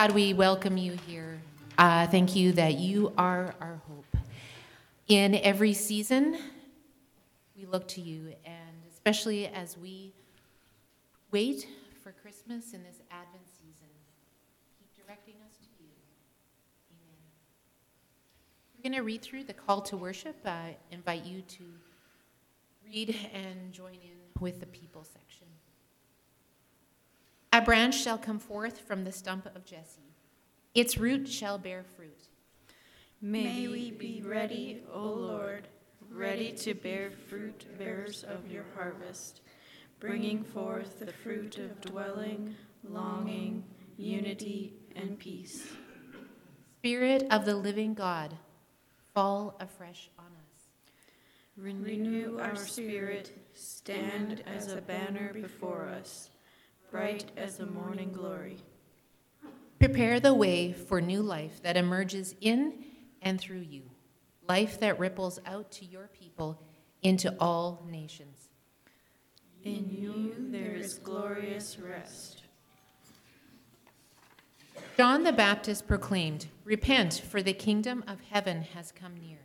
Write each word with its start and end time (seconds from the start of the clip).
God, 0.00 0.12
we 0.12 0.32
welcome 0.32 0.78
you 0.78 0.96
here. 1.06 1.42
Uh, 1.76 2.06
thank 2.06 2.34
you 2.34 2.52
that 2.52 2.78
you 2.78 3.12
are 3.18 3.54
our 3.60 3.82
hope. 3.86 4.16
In 5.08 5.34
every 5.34 5.74
season, 5.74 6.38
we 7.54 7.66
look 7.66 7.86
to 7.88 8.00
you, 8.00 8.32
and 8.46 8.76
especially 8.90 9.48
as 9.48 9.76
we 9.76 10.14
wait 11.30 11.68
for 12.02 12.12
Christmas 12.12 12.72
in 12.72 12.82
this 12.82 12.96
Advent 13.10 13.44
season, 13.58 13.90
keep 14.78 15.04
directing 15.04 15.34
us 15.46 15.58
to 15.58 15.82
you. 15.82 15.90
Amen. 16.92 17.20
We're 18.78 18.90
going 18.90 18.98
to 18.98 19.04
read 19.04 19.20
through 19.20 19.44
the 19.44 19.52
call 19.52 19.82
to 19.82 19.98
worship. 19.98 20.34
I 20.46 20.76
invite 20.90 21.26
you 21.26 21.42
to 21.42 21.64
read 22.86 23.14
and 23.34 23.70
join 23.70 23.92
in 23.92 24.40
with 24.40 24.60
the 24.60 24.66
people 24.66 25.04
section. 25.04 25.19
A 27.52 27.60
branch 27.60 28.00
shall 28.00 28.16
come 28.16 28.38
forth 28.38 28.78
from 28.78 29.02
the 29.02 29.10
stump 29.10 29.46
of 29.56 29.64
Jesse, 29.64 30.14
its 30.72 30.96
root 30.96 31.28
shall 31.28 31.58
bear 31.58 31.82
fruit. 31.96 32.28
May 33.20 33.66
we 33.66 33.90
be 33.90 34.22
ready, 34.24 34.82
O 34.92 35.02
Lord, 35.02 35.66
ready 36.08 36.52
to 36.52 36.74
bear 36.74 37.10
fruit 37.10 37.66
bearers 37.76 38.22
of 38.22 38.48
your 38.48 38.64
harvest, 38.76 39.40
bringing 39.98 40.44
forth 40.44 41.00
the 41.00 41.12
fruit 41.12 41.58
of 41.58 41.80
dwelling, 41.80 42.54
longing, 42.88 43.64
unity, 43.96 44.74
and 44.94 45.18
peace. 45.18 45.66
Spirit 46.78 47.26
of 47.32 47.44
the 47.44 47.56
living 47.56 47.94
God, 47.94 48.36
fall 49.12 49.56
afresh 49.58 50.08
on 50.18 50.26
us. 50.26 50.68
Renew 51.56 52.38
our 52.38 52.54
spirit, 52.54 53.36
stand 53.52 54.44
as 54.46 54.72
a 54.72 54.80
banner 54.80 55.32
before 55.34 55.88
us, 55.88 56.29
bright 56.90 57.30
as 57.36 57.56
the 57.56 57.66
morning 57.66 58.12
glory. 58.12 58.58
Prepare 59.78 60.20
the 60.20 60.34
way 60.34 60.72
for 60.72 61.00
new 61.00 61.22
life 61.22 61.62
that 61.62 61.76
emerges 61.76 62.34
in 62.40 62.84
and 63.22 63.40
through 63.40 63.64
you, 63.68 63.82
life 64.48 64.78
that 64.80 64.98
ripples 64.98 65.38
out 65.46 65.70
to 65.72 65.84
your 65.84 66.08
people 66.08 66.60
into 67.02 67.34
all 67.40 67.86
nations. 67.88 68.48
In 69.64 69.88
you 69.90 70.34
there 70.50 70.74
is 70.74 70.94
glorious 70.94 71.78
rest. 71.78 72.42
John 74.96 75.22
the 75.22 75.32
Baptist 75.32 75.86
proclaimed, 75.86 76.46
Repent, 76.64 77.22
for 77.30 77.42
the 77.42 77.52
kingdom 77.52 78.04
of 78.06 78.20
heaven 78.20 78.62
has 78.74 78.92
come 78.92 79.14
near. 79.16 79.38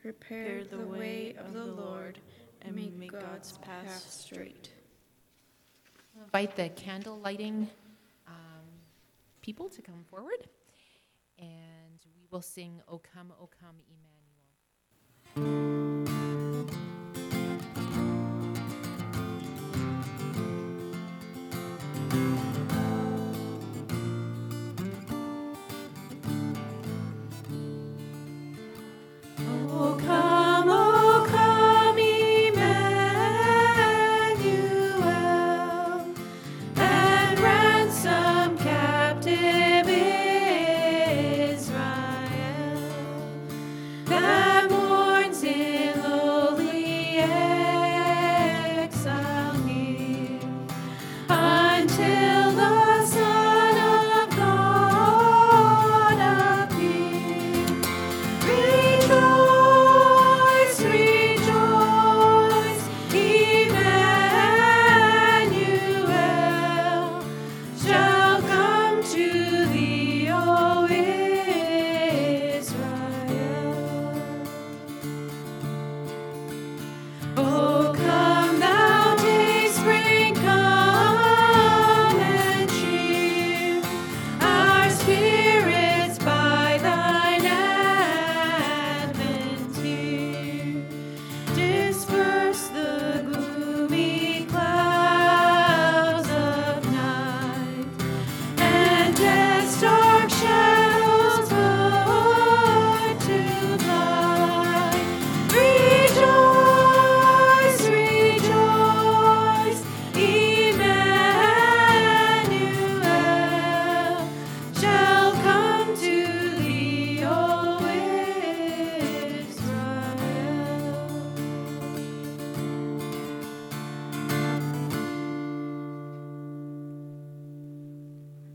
Prepare 0.00 0.64
the 0.64 0.78
way 0.78 1.34
of 1.38 1.52
the 1.52 1.64
Lord 1.64 2.18
and 2.62 2.74
make 2.74 3.12
God's 3.12 3.58
path 3.58 4.06
straight. 4.10 4.70
Invite 6.16 6.56
the 6.56 6.68
candle 6.70 7.18
lighting 7.18 7.68
um, 8.26 8.34
people 9.42 9.68
to 9.68 9.82
come 9.82 10.04
forward, 10.10 10.48
and 11.38 11.98
we 12.16 12.26
will 12.30 12.42
sing, 12.42 12.80
O 12.88 12.98
come, 12.98 13.32
O 13.40 13.48
come, 13.60 13.76
Emmanuel. 15.36 15.60
O 29.72 29.96
come, 29.98 30.39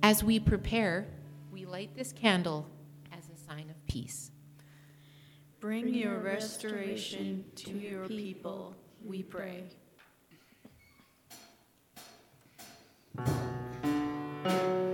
As 0.08 0.24
we 0.24 0.40
prepare, 0.40 1.08
we 1.52 1.66
light 1.66 1.96
this 1.96 2.12
candle 2.14 2.68
as 3.12 3.28
a 3.28 3.44
sign 3.50 3.72
of 3.72 3.88
peace. 3.88 4.30
Bring 5.60 5.96
your 5.96 6.20
restoration 6.20 7.44
to 7.56 7.72
your 7.72 8.06
people, 8.06 8.76
we 9.04 9.24
pray. 9.24 9.64
Light 13.18 14.85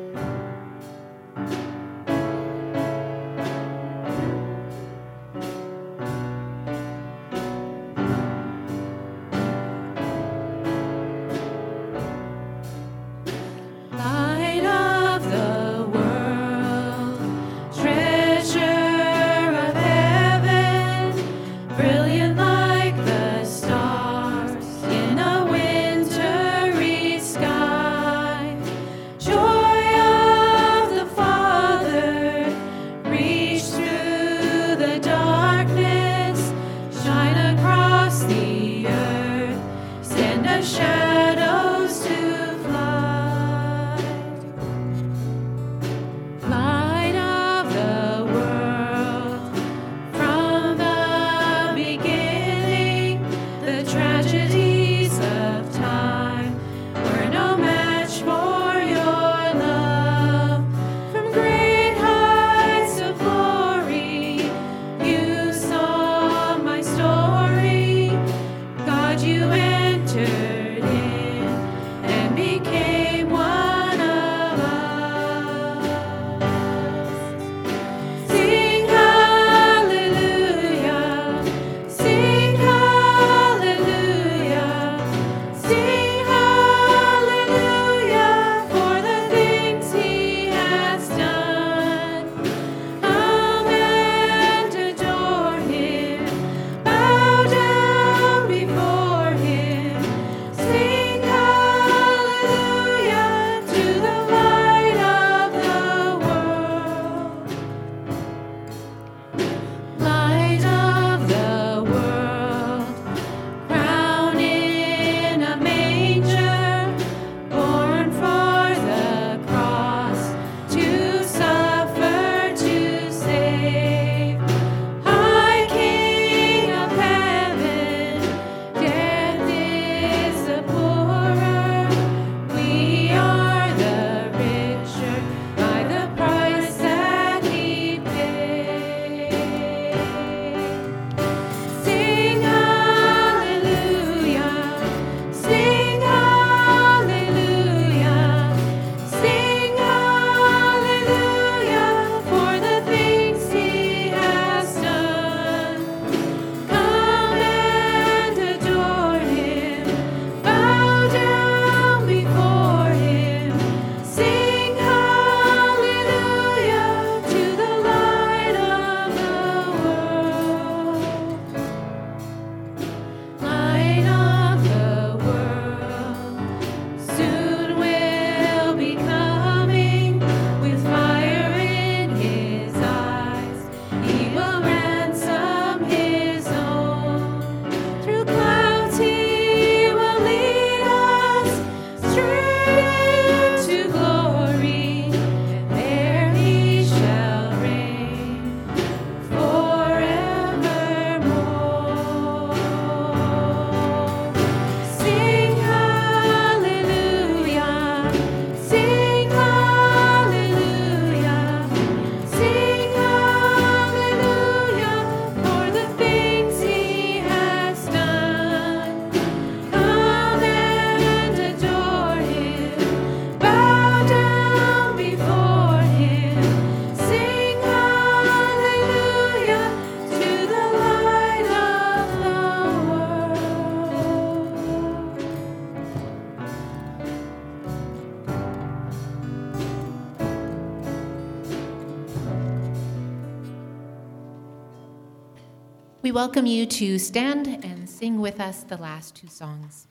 We 246.11 246.15
welcome 246.15 246.45
you 246.45 246.65
to 246.65 246.99
stand 246.99 247.47
and 247.63 247.89
sing 247.89 248.19
with 248.19 248.41
us 248.41 248.63
the 248.63 248.75
last 248.75 249.15
two 249.15 249.29
songs. 249.29 249.87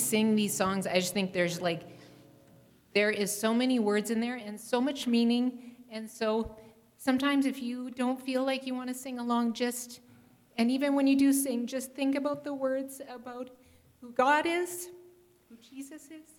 Sing 0.00 0.34
these 0.34 0.54
songs, 0.54 0.86
I 0.86 0.94
just 0.94 1.14
think 1.14 1.32
there's 1.32 1.60
like, 1.60 1.82
there 2.94 3.10
is 3.10 3.36
so 3.36 3.54
many 3.54 3.78
words 3.78 4.10
in 4.10 4.20
there 4.20 4.36
and 4.36 4.58
so 4.60 4.80
much 4.80 5.06
meaning. 5.06 5.76
And 5.90 6.10
so 6.10 6.56
sometimes 6.96 7.46
if 7.46 7.62
you 7.62 7.90
don't 7.90 8.20
feel 8.20 8.44
like 8.44 8.66
you 8.66 8.74
want 8.74 8.88
to 8.88 8.94
sing 8.94 9.18
along, 9.18 9.52
just, 9.52 10.00
and 10.56 10.70
even 10.70 10.94
when 10.94 11.06
you 11.06 11.16
do 11.16 11.32
sing, 11.32 11.66
just 11.66 11.92
think 11.92 12.16
about 12.16 12.44
the 12.44 12.54
words 12.54 13.00
about 13.08 13.50
who 14.00 14.12
God 14.12 14.46
is, 14.46 14.88
who 15.48 15.56
Jesus 15.56 16.04
is, 16.06 16.30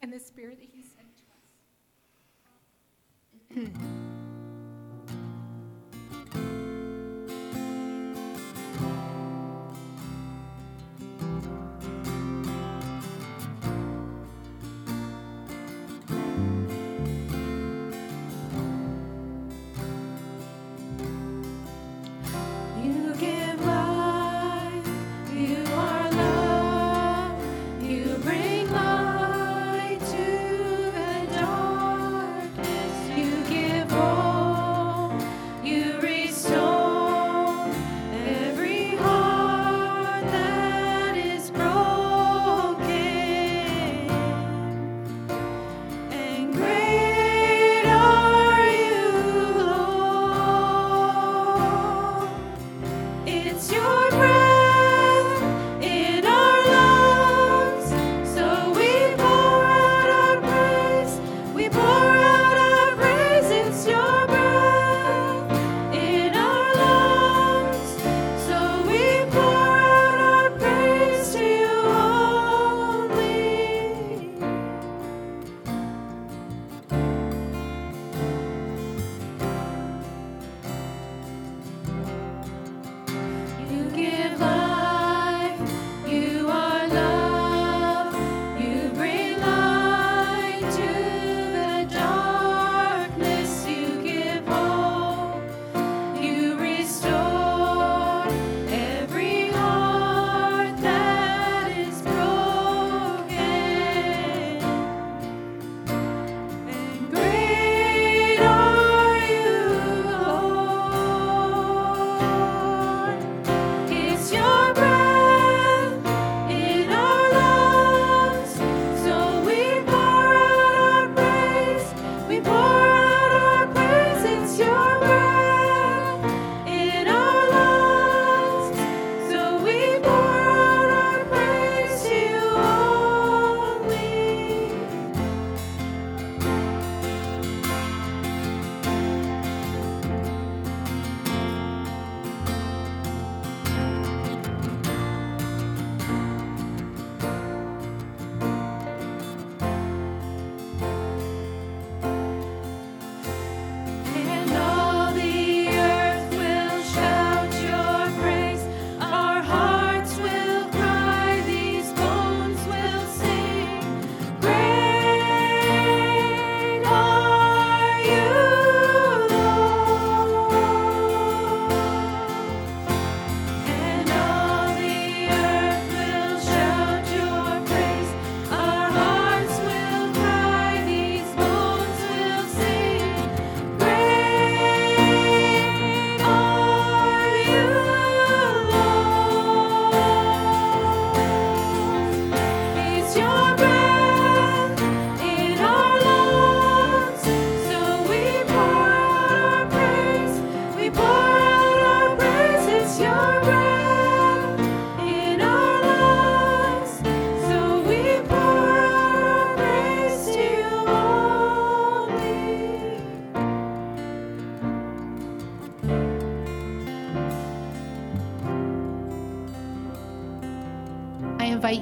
and 0.00 0.12
the 0.12 0.20
Spirit 0.20 0.58
that 0.58 0.68
He 0.72 0.82
sent 0.82 1.06
to 3.56 3.60
us. 3.60 3.78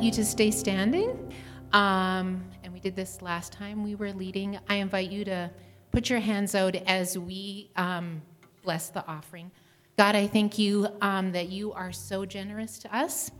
invite 0.00 0.16
you 0.16 0.24
to 0.24 0.30
stay 0.30 0.50
standing. 0.50 1.30
Um, 1.74 2.42
and 2.64 2.72
we 2.72 2.80
did 2.80 2.96
this 2.96 3.20
last 3.20 3.52
time 3.52 3.84
we 3.84 3.94
were 3.94 4.14
leading. 4.14 4.58
I 4.66 4.76
invite 4.76 5.10
you 5.10 5.26
to 5.26 5.50
put 5.92 6.08
your 6.08 6.20
hands 6.20 6.54
out 6.54 6.74
as 6.74 7.18
we 7.18 7.70
um, 7.76 8.22
bless 8.62 8.88
the 8.88 9.06
offering. 9.06 9.50
God, 9.98 10.16
I 10.16 10.26
thank 10.26 10.58
you 10.58 10.88
um, 11.02 11.32
that 11.32 11.50
you 11.50 11.74
are 11.74 11.92
so 11.92 12.24
generous 12.24 12.78
to 12.78 12.96
us. 12.96 13.30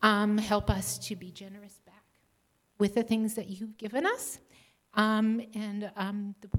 Um, 0.00 0.38
help 0.38 0.70
us 0.70 0.96
to 1.08 1.16
be 1.16 1.32
generous 1.32 1.80
back 1.84 2.04
with 2.78 2.94
the 2.94 3.02
things 3.02 3.34
that 3.34 3.48
you've 3.48 3.76
given 3.76 4.06
us 4.06 4.38
um, 4.94 5.42
and 5.56 5.90
um, 5.96 6.36
the, 6.40 6.50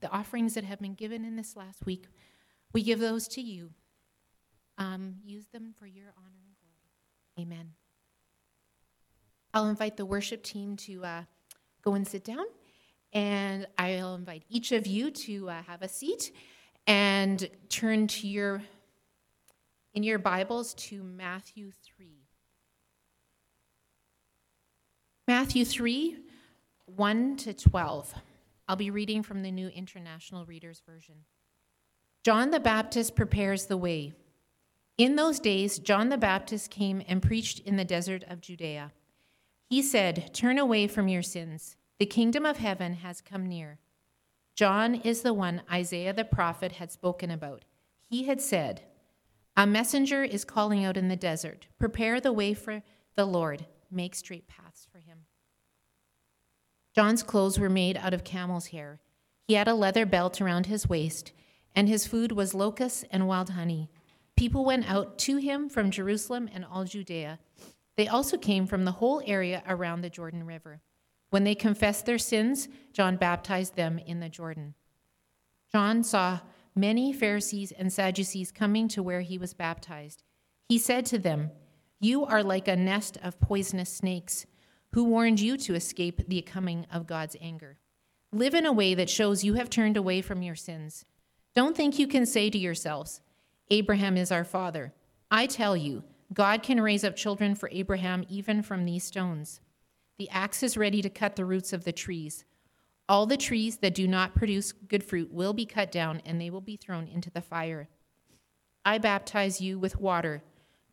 the, 0.00 0.10
offerings 0.10 0.54
that 0.54 0.64
have 0.64 0.80
been 0.80 0.94
given 0.94 1.24
in 1.24 1.36
this 1.36 1.54
last 1.54 1.86
week. 1.86 2.06
We 2.72 2.82
give 2.82 2.98
those 2.98 3.28
to 3.28 3.40
you. 3.40 3.70
Use 5.24 5.46
them 5.52 5.74
for 5.78 5.86
your 5.86 6.12
honor 6.18 6.40
and 6.44 6.56
glory. 6.58 7.46
Amen. 7.46 7.79
I'll 9.52 9.68
invite 9.68 9.96
the 9.96 10.04
worship 10.04 10.42
team 10.42 10.76
to 10.78 11.04
uh, 11.04 11.22
go 11.82 11.94
and 11.94 12.06
sit 12.06 12.24
down, 12.24 12.44
and 13.12 13.66
I'll 13.78 14.14
invite 14.14 14.44
each 14.48 14.72
of 14.72 14.86
you 14.86 15.10
to 15.10 15.50
uh, 15.50 15.62
have 15.62 15.82
a 15.82 15.88
seat 15.88 16.32
and 16.86 17.48
turn 17.68 18.06
to 18.06 18.28
your 18.28 18.62
in 19.92 20.04
your 20.04 20.20
Bibles 20.20 20.74
to 20.74 21.02
Matthew 21.02 21.72
3. 21.96 22.06
Matthew 25.26 25.64
3, 25.64 26.16
1 26.86 27.36
to 27.38 27.54
12. 27.54 28.14
I'll 28.68 28.76
be 28.76 28.90
reading 28.90 29.24
from 29.24 29.42
the 29.42 29.50
New 29.50 29.68
International 29.68 30.44
Reader's 30.44 30.80
Version. 30.86 31.16
John 32.22 32.50
the 32.50 32.60
Baptist 32.60 33.16
prepares 33.16 33.66
the 33.66 33.76
way. 33.76 34.12
In 34.96 35.16
those 35.16 35.40
days, 35.40 35.78
John 35.78 36.08
the 36.08 36.18
Baptist 36.18 36.70
came 36.70 37.02
and 37.08 37.22
preached 37.22 37.60
in 37.60 37.76
the 37.76 37.84
desert 37.84 38.22
of 38.28 38.40
Judea. 38.40 38.92
He 39.70 39.82
said, 39.82 40.34
Turn 40.34 40.58
away 40.58 40.88
from 40.88 41.06
your 41.06 41.22
sins. 41.22 41.76
The 42.00 42.06
kingdom 42.06 42.44
of 42.44 42.56
heaven 42.56 42.94
has 42.94 43.20
come 43.20 43.46
near. 43.46 43.78
John 44.56 44.96
is 44.96 45.22
the 45.22 45.32
one 45.32 45.62
Isaiah 45.72 46.12
the 46.12 46.24
prophet 46.24 46.72
had 46.72 46.90
spoken 46.90 47.30
about. 47.30 47.64
He 48.00 48.24
had 48.24 48.40
said, 48.40 48.82
A 49.56 49.68
messenger 49.68 50.24
is 50.24 50.44
calling 50.44 50.84
out 50.84 50.96
in 50.96 51.06
the 51.06 51.14
desert, 51.14 51.68
Prepare 51.78 52.20
the 52.20 52.32
way 52.32 52.52
for 52.52 52.82
the 53.14 53.24
Lord, 53.24 53.64
make 53.92 54.16
straight 54.16 54.48
paths 54.48 54.88
for 54.90 54.98
him. 54.98 55.18
John's 56.92 57.22
clothes 57.22 57.60
were 57.60 57.70
made 57.70 57.96
out 57.96 58.12
of 58.12 58.24
camel's 58.24 58.66
hair. 58.66 58.98
He 59.46 59.54
had 59.54 59.68
a 59.68 59.74
leather 59.74 60.04
belt 60.04 60.40
around 60.40 60.66
his 60.66 60.88
waist, 60.88 61.30
and 61.76 61.88
his 61.88 62.08
food 62.08 62.32
was 62.32 62.54
locusts 62.54 63.04
and 63.12 63.28
wild 63.28 63.50
honey. 63.50 63.88
People 64.36 64.64
went 64.64 64.90
out 64.90 65.16
to 65.18 65.36
him 65.36 65.68
from 65.68 65.92
Jerusalem 65.92 66.50
and 66.52 66.64
all 66.64 66.82
Judea 66.82 67.38
they 68.00 68.08
also 68.08 68.38
came 68.38 68.66
from 68.66 68.86
the 68.86 68.92
whole 68.92 69.20
area 69.26 69.62
around 69.68 70.00
the 70.00 70.08
Jordan 70.08 70.46
River. 70.46 70.80
When 71.28 71.44
they 71.44 71.54
confessed 71.54 72.06
their 72.06 72.16
sins, 72.16 72.66
John 72.94 73.18
baptized 73.18 73.76
them 73.76 73.98
in 73.98 74.20
the 74.20 74.30
Jordan. 74.30 74.72
John 75.70 76.02
saw 76.02 76.40
many 76.74 77.12
Pharisees 77.12 77.72
and 77.72 77.92
Sadducees 77.92 78.52
coming 78.52 78.88
to 78.88 79.02
where 79.02 79.20
he 79.20 79.36
was 79.36 79.52
baptized. 79.52 80.22
He 80.66 80.78
said 80.78 81.04
to 81.06 81.18
them, 81.18 81.50
You 82.00 82.24
are 82.24 82.42
like 82.42 82.68
a 82.68 82.74
nest 82.74 83.18
of 83.22 83.38
poisonous 83.38 83.92
snakes. 83.92 84.46
Who 84.92 85.04
warned 85.04 85.38
you 85.38 85.58
to 85.58 85.74
escape 85.74 86.26
the 86.26 86.40
coming 86.40 86.86
of 86.90 87.06
God's 87.06 87.36
anger? 87.38 87.76
Live 88.32 88.54
in 88.54 88.64
a 88.64 88.72
way 88.72 88.94
that 88.94 89.10
shows 89.10 89.44
you 89.44 89.54
have 89.54 89.68
turned 89.68 89.98
away 89.98 90.22
from 90.22 90.40
your 90.40 90.56
sins. 90.56 91.04
Don't 91.54 91.76
think 91.76 91.98
you 91.98 92.06
can 92.08 92.24
say 92.24 92.48
to 92.48 92.56
yourselves, 92.56 93.20
Abraham 93.68 94.16
is 94.16 94.32
our 94.32 94.44
father. 94.44 94.94
I 95.30 95.44
tell 95.44 95.76
you, 95.76 96.02
God 96.32 96.62
can 96.62 96.80
raise 96.80 97.02
up 97.02 97.16
children 97.16 97.56
for 97.56 97.68
Abraham 97.72 98.24
even 98.28 98.62
from 98.62 98.84
these 98.84 99.02
stones. 99.02 99.60
The 100.18 100.30
axe 100.30 100.62
is 100.62 100.76
ready 100.76 101.02
to 101.02 101.10
cut 101.10 101.34
the 101.34 101.44
roots 101.44 101.72
of 101.72 101.84
the 101.84 101.92
trees. 101.92 102.44
All 103.08 103.26
the 103.26 103.36
trees 103.36 103.78
that 103.78 103.94
do 103.94 104.06
not 104.06 104.36
produce 104.36 104.70
good 104.70 105.02
fruit 105.02 105.32
will 105.32 105.52
be 105.52 105.66
cut 105.66 105.90
down 105.90 106.22
and 106.24 106.40
they 106.40 106.48
will 106.48 106.60
be 106.60 106.76
thrown 106.76 107.08
into 107.08 107.30
the 107.30 107.40
fire. 107.40 107.88
I 108.84 108.98
baptize 108.98 109.60
you 109.60 109.78
with 109.78 110.00
water, 110.00 110.44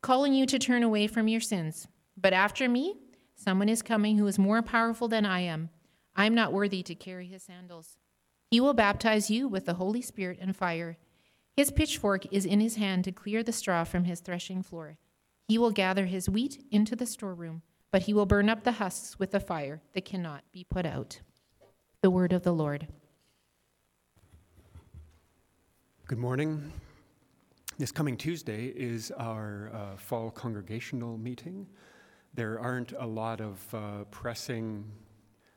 calling 0.02 0.34
you 0.34 0.44
to 0.46 0.58
turn 0.58 0.82
away 0.82 1.06
from 1.06 1.28
your 1.28 1.40
sins. 1.40 1.86
But 2.16 2.32
after 2.32 2.68
me, 2.68 2.96
someone 3.36 3.68
is 3.68 3.82
coming 3.82 4.18
who 4.18 4.26
is 4.26 4.38
more 4.38 4.60
powerful 4.62 5.06
than 5.06 5.24
I 5.24 5.40
am. 5.40 5.70
I 6.16 6.26
am 6.26 6.34
not 6.34 6.52
worthy 6.52 6.82
to 6.82 6.96
carry 6.96 7.28
his 7.28 7.44
sandals. 7.44 7.96
He 8.50 8.60
will 8.60 8.74
baptize 8.74 9.30
you 9.30 9.46
with 9.46 9.66
the 9.66 9.74
Holy 9.74 10.02
Spirit 10.02 10.38
and 10.40 10.56
fire. 10.56 10.96
His 11.56 11.70
pitchfork 11.70 12.26
is 12.32 12.44
in 12.44 12.58
his 12.58 12.74
hand 12.74 13.04
to 13.04 13.12
clear 13.12 13.44
the 13.44 13.52
straw 13.52 13.84
from 13.84 14.04
his 14.04 14.18
threshing 14.18 14.62
floor 14.62 14.98
he 15.48 15.56
will 15.56 15.70
gather 15.70 16.04
his 16.04 16.28
wheat 16.28 16.62
into 16.70 16.94
the 16.94 17.06
storeroom, 17.06 17.62
but 17.90 18.02
he 18.02 18.12
will 18.12 18.26
burn 18.26 18.50
up 18.50 18.64
the 18.64 18.72
husks 18.72 19.18
with 19.18 19.34
a 19.34 19.40
fire 19.40 19.80
that 19.94 20.04
cannot 20.04 20.44
be 20.52 20.62
put 20.62 20.84
out. 20.84 21.20
The 22.02 22.10
word 22.10 22.34
of 22.34 22.42
the 22.42 22.52
Lord. 22.52 22.86
Good 26.06 26.18
morning. 26.18 26.70
This 27.78 27.90
coming 27.90 28.18
Tuesday 28.18 28.66
is 28.66 29.10
our 29.12 29.70
uh, 29.72 29.96
fall 29.96 30.30
congregational 30.30 31.16
meeting. 31.16 31.66
There 32.34 32.60
aren't 32.60 32.92
a 32.92 33.06
lot 33.06 33.40
of 33.40 33.74
uh, 33.74 34.04
pressing 34.10 34.84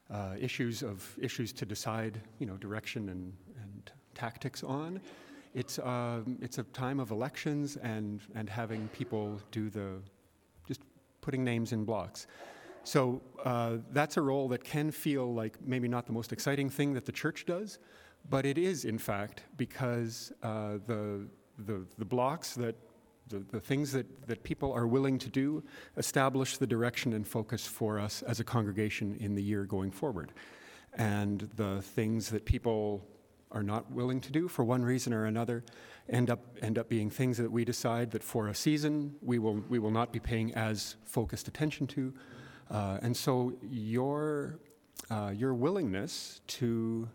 uh, 0.10 0.36
issues 0.40 0.84
of 0.84 1.18
issues 1.22 1.52
to 1.52 1.66
decide, 1.66 2.22
you 2.40 2.46
know, 2.46 2.56
direction 2.56 3.10
and, 3.10 3.34
and 3.62 3.92
tactics 4.16 4.64
on. 4.64 5.02
It's, 5.54 5.80
uh, 5.80 6.22
it's 6.42 6.58
a 6.58 6.64
time 6.64 7.00
of 7.00 7.12
elections 7.12 7.78
and, 7.78 8.22
and 8.36 8.50
having 8.50 8.88
people 8.90 9.40
do 9.52 9.70
the, 9.70 10.02
just 10.68 10.82
putting 11.20 11.44
names 11.44 11.74
in 11.74 11.84
blocks. 11.84 12.28
So 12.84 13.22
uh, 13.44 13.78
that's 13.92 14.18
a 14.18 14.22
role 14.22 14.48
that 14.50 14.64
can 14.64 14.92
feel 14.92 15.34
like 15.34 15.58
maybe 15.64 15.88
not 15.88 16.06
the 16.06 16.14
most 16.14 16.32
exciting 16.32 16.70
thing 16.70 16.94
that 16.94 17.06
the 17.06 17.12
church 17.12 17.46
does, 17.46 17.80
but 18.30 18.46
it 18.46 18.58
is, 18.58 18.86
in 18.86 18.98
fact, 18.98 19.44
because 19.58 20.32
uh, 20.42 20.78
the, 20.88 21.28
the, 21.60 21.86
the 21.98 22.06
blocks 22.06 22.54
that 22.56 22.76
the, 23.28 23.40
the 23.52 23.60
things 23.60 23.92
that, 23.94 24.28
that 24.28 24.44
people 24.44 24.72
are 24.74 24.88
willing 24.88 25.18
to 25.18 25.30
do 25.30 25.64
establish 25.98 26.58
the 26.58 26.68
direction 26.68 27.14
and 27.14 27.28
focus 27.28 27.66
for 27.66 28.00
us 28.00 28.22
as 28.24 28.40
a 28.40 28.44
congregation 28.44 29.16
in 29.20 29.36
the 29.36 29.42
year 29.42 29.64
going 29.64 29.92
forward. 29.92 30.34
And 30.96 31.50
the 31.56 31.82
things 31.82 32.30
that 32.30 32.44
people 32.46 33.06
are 33.52 33.64
not 33.64 33.92
willing 33.92 34.22
to 34.22 34.32
do 34.32 34.48
for 34.48 34.64
one 34.64 34.84
reason 34.84 35.14
or 35.14 35.26
another 35.26 35.64
end 36.10 36.30
up 36.30 36.40
end 36.62 36.78
up 36.78 36.90
being 36.90 37.10
things 37.10 37.38
that 37.38 37.52
we 37.52 37.64
decide 37.66 38.12
that 38.12 38.24
for 38.24 38.48
a 38.48 38.56
season 38.56 39.16
we 39.22 39.40
will 39.40 39.64
we 39.70 39.80
will 39.80 39.92
not 39.92 40.12
be 40.12 40.20
paying 40.20 40.54
as 40.56 40.96
focused 41.06 41.48
attention 41.48 41.88
to, 41.88 42.14
uh, 42.70 42.98
and 43.02 43.16
so 43.16 43.54
your 43.62 44.60
uh, 45.10 45.32
your 45.36 45.54
willingness 45.54 46.42
to 46.48 47.08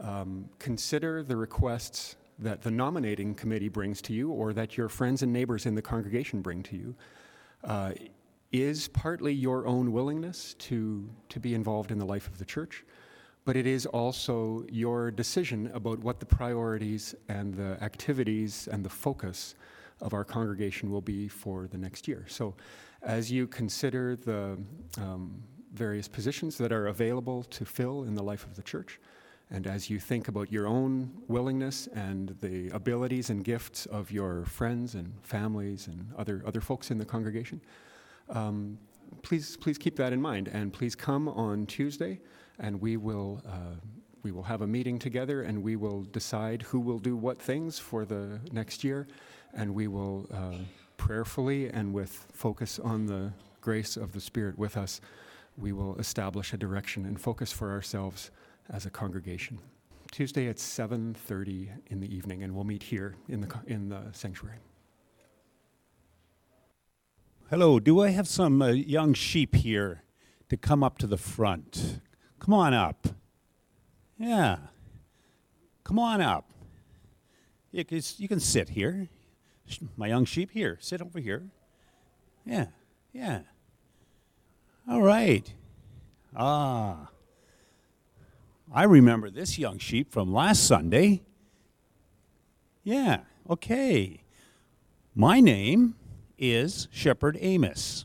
um, 0.00 0.48
consider 0.58 1.22
the 1.22 1.36
requests 1.36 2.16
that 2.38 2.62
the 2.62 2.70
nominating 2.70 3.34
committee 3.34 3.68
brings 3.68 4.00
to 4.00 4.12
you 4.12 4.30
or 4.30 4.52
that 4.52 4.76
your 4.76 4.88
friends 4.88 5.22
and 5.22 5.32
neighbors 5.32 5.66
in 5.66 5.74
the 5.74 5.82
congregation 5.82 6.40
bring 6.40 6.62
to 6.62 6.76
you 6.76 6.94
uh, 7.64 7.92
is 8.52 8.88
partly 8.88 9.32
your 9.32 9.66
own 9.66 9.92
willingness 9.92 10.54
to 10.54 11.08
to 11.28 11.40
be 11.40 11.54
involved 11.54 11.90
in 11.90 11.98
the 11.98 12.06
life 12.06 12.26
of 12.28 12.38
the 12.38 12.44
church 12.44 12.84
but 13.48 13.56
it 13.56 13.66
is 13.66 13.86
also 13.86 14.62
your 14.70 15.10
decision 15.10 15.70
about 15.72 15.98
what 16.00 16.20
the 16.20 16.26
priorities 16.26 17.14
and 17.30 17.54
the 17.54 17.82
activities 17.82 18.68
and 18.70 18.84
the 18.84 18.90
focus 18.90 19.54
of 20.02 20.12
our 20.12 20.22
congregation 20.22 20.90
will 20.90 21.00
be 21.00 21.28
for 21.28 21.66
the 21.66 21.78
next 21.78 22.06
year. 22.06 22.26
So, 22.28 22.54
as 23.00 23.32
you 23.32 23.46
consider 23.46 24.16
the 24.16 24.58
um, 24.98 25.42
various 25.72 26.08
positions 26.08 26.58
that 26.58 26.72
are 26.72 26.88
available 26.88 27.42
to 27.44 27.64
fill 27.64 28.02
in 28.02 28.14
the 28.14 28.22
life 28.22 28.44
of 28.44 28.54
the 28.54 28.62
church, 28.62 29.00
and 29.50 29.66
as 29.66 29.88
you 29.88 29.98
think 29.98 30.28
about 30.28 30.52
your 30.52 30.66
own 30.66 31.10
willingness 31.26 31.86
and 31.94 32.36
the 32.42 32.68
abilities 32.74 33.30
and 33.30 33.42
gifts 33.42 33.86
of 33.86 34.10
your 34.10 34.44
friends 34.44 34.94
and 34.94 35.10
families 35.22 35.86
and 35.86 36.06
other, 36.18 36.42
other 36.44 36.60
folks 36.60 36.90
in 36.90 36.98
the 36.98 37.06
congregation, 37.06 37.62
um, 38.28 38.76
please, 39.22 39.56
please 39.56 39.78
keep 39.78 39.96
that 39.96 40.12
in 40.12 40.20
mind. 40.20 40.48
And 40.48 40.70
please 40.70 40.94
come 40.94 41.28
on 41.28 41.64
Tuesday 41.64 42.20
and 42.58 42.80
we 42.80 42.96
will 42.96 43.42
uh, 43.46 43.76
we 44.22 44.32
will 44.32 44.42
have 44.42 44.62
a 44.62 44.66
meeting 44.66 44.98
together 44.98 45.42
and 45.42 45.62
we 45.62 45.76
will 45.76 46.02
decide 46.02 46.62
who 46.62 46.80
will 46.80 46.98
do 46.98 47.16
what 47.16 47.40
things 47.40 47.78
for 47.78 48.04
the 48.04 48.40
next 48.52 48.82
year. 48.82 49.06
And 49.54 49.74
we 49.74 49.86
will 49.86 50.28
uh, 50.32 50.58
prayerfully 50.96 51.70
and 51.70 51.94
with 51.94 52.26
focus 52.32 52.78
on 52.78 53.06
the 53.06 53.32
grace 53.60 53.96
of 53.96 54.12
the 54.12 54.20
spirit 54.20 54.58
with 54.58 54.76
us 54.76 55.00
we 55.56 55.72
will 55.72 55.96
establish 55.96 56.52
a 56.52 56.56
direction 56.56 57.04
and 57.04 57.20
focus 57.20 57.52
for 57.52 57.70
ourselves 57.70 58.30
as 58.70 58.86
a 58.86 58.90
congregation. 58.90 59.58
Tuesday 60.12 60.48
at 60.48 60.56
7.30 60.56 61.68
in 61.88 62.00
the 62.00 62.14
evening 62.14 62.42
and 62.42 62.54
we'll 62.54 62.64
meet 62.64 62.82
here 62.84 63.16
in 63.28 63.40
the, 63.40 63.52
in 63.66 63.88
the 63.88 64.02
sanctuary. 64.12 64.58
Hello 67.50 67.80
do 67.80 68.02
i 68.02 68.10
have 68.10 68.28
some 68.28 68.60
uh, 68.60 68.68
young 68.68 69.14
sheep 69.14 69.54
here 69.54 70.02
to 70.50 70.56
come 70.56 70.84
up 70.84 70.98
to 70.98 71.06
the 71.06 71.16
front 71.16 72.00
Come 72.38 72.54
on 72.54 72.74
up. 72.74 73.08
Yeah. 74.18 74.58
Come 75.84 75.98
on 75.98 76.20
up. 76.20 76.50
You 77.70 77.84
can, 77.84 78.00
you 78.16 78.28
can 78.28 78.40
sit 78.40 78.70
here. 78.70 79.08
My 79.96 80.06
young 80.06 80.24
sheep, 80.24 80.50
here. 80.50 80.78
Sit 80.80 81.02
over 81.02 81.18
here. 81.20 81.44
Yeah. 82.44 82.66
Yeah. 83.12 83.40
All 84.88 85.02
right. 85.02 85.52
Ah. 86.34 87.10
I 88.72 88.84
remember 88.84 89.30
this 89.30 89.58
young 89.58 89.78
sheep 89.78 90.12
from 90.12 90.32
last 90.32 90.64
Sunday. 90.66 91.22
Yeah, 92.82 93.20
okay. 93.48 94.22
My 95.14 95.40
name 95.40 95.94
is 96.38 96.86
Shepherd 96.90 97.38
Amos, 97.40 98.04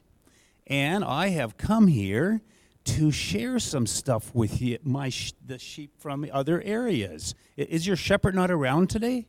and 0.66 1.04
I 1.04 1.30
have 1.30 1.58
come 1.58 1.88
here 1.88 2.42
to 2.86 3.12
share 3.12 3.60
some 3.60 3.88
stuff 3.88 4.34
with 4.34 4.62
you, 4.62 4.78
my 4.84 5.12
the 5.46 5.58
sheep 5.58 5.92
from 6.00 6.28
other 6.32 6.62
areas. 6.62 7.36
Is 7.56 7.88
your 7.88 7.96
shepherd 7.96 8.36
not 8.36 8.52
around 8.52 8.90
today? 8.90 9.28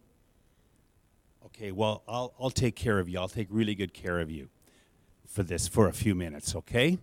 Okay, 1.46 1.70
well, 1.70 2.02
I'll, 2.08 2.34
I'll 2.40 2.50
take 2.50 2.74
care 2.74 2.98
of 2.98 3.08
you. 3.08 3.18
I'll 3.18 3.28
take 3.28 3.46
really 3.50 3.74
good 3.74 3.94
care 3.94 4.18
of 4.18 4.30
you 4.30 4.48
for 5.26 5.44
this 5.44 5.68
for 5.68 5.86
a 5.88 5.92
few 5.92 6.14
minutes, 6.14 6.56
okay? 6.56 6.98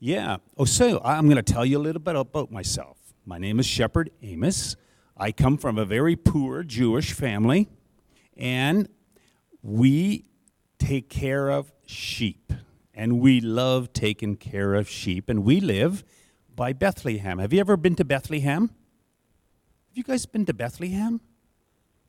Yeah. 0.00 0.38
Oh, 0.58 0.64
so 0.64 1.00
I'm 1.04 1.26
going 1.26 1.36
to 1.36 1.52
tell 1.52 1.64
you 1.64 1.78
a 1.78 1.80
little 1.80 2.02
bit 2.02 2.16
about 2.16 2.50
myself. 2.50 2.98
My 3.24 3.38
name 3.38 3.60
is 3.60 3.66
Shepherd 3.66 4.10
Amos. 4.22 4.74
I 5.16 5.30
come 5.30 5.56
from 5.56 5.78
a 5.78 5.84
very 5.84 6.16
poor 6.16 6.64
Jewish 6.64 7.12
family, 7.12 7.68
and 8.36 8.88
we 9.62 10.24
take 10.78 11.08
care 11.08 11.50
of 11.50 11.70
sheep. 11.86 12.52
And 12.94 13.20
we 13.20 13.40
love 13.40 13.92
taking 13.92 14.36
care 14.36 14.74
of 14.74 14.88
sheep. 14.88 15.28
And 15.28 15.44
we 15.44 15.60
live 15.60 16.04
by 16.54 16.72
Bethlehem. 16.72 17.38
Have 17.38 17.52
you 17.52 17.60
ever 17.60 17.76
been 17.76 17.94
to 17.96 18.04
Bethlehem? 18.04 18.68
Have 19.88 19.96
you 19.96 20.02
guys 20.02 20.26
been 20.26 20.46
to 20.46 20.54
Bethlehem? 20.54 21.20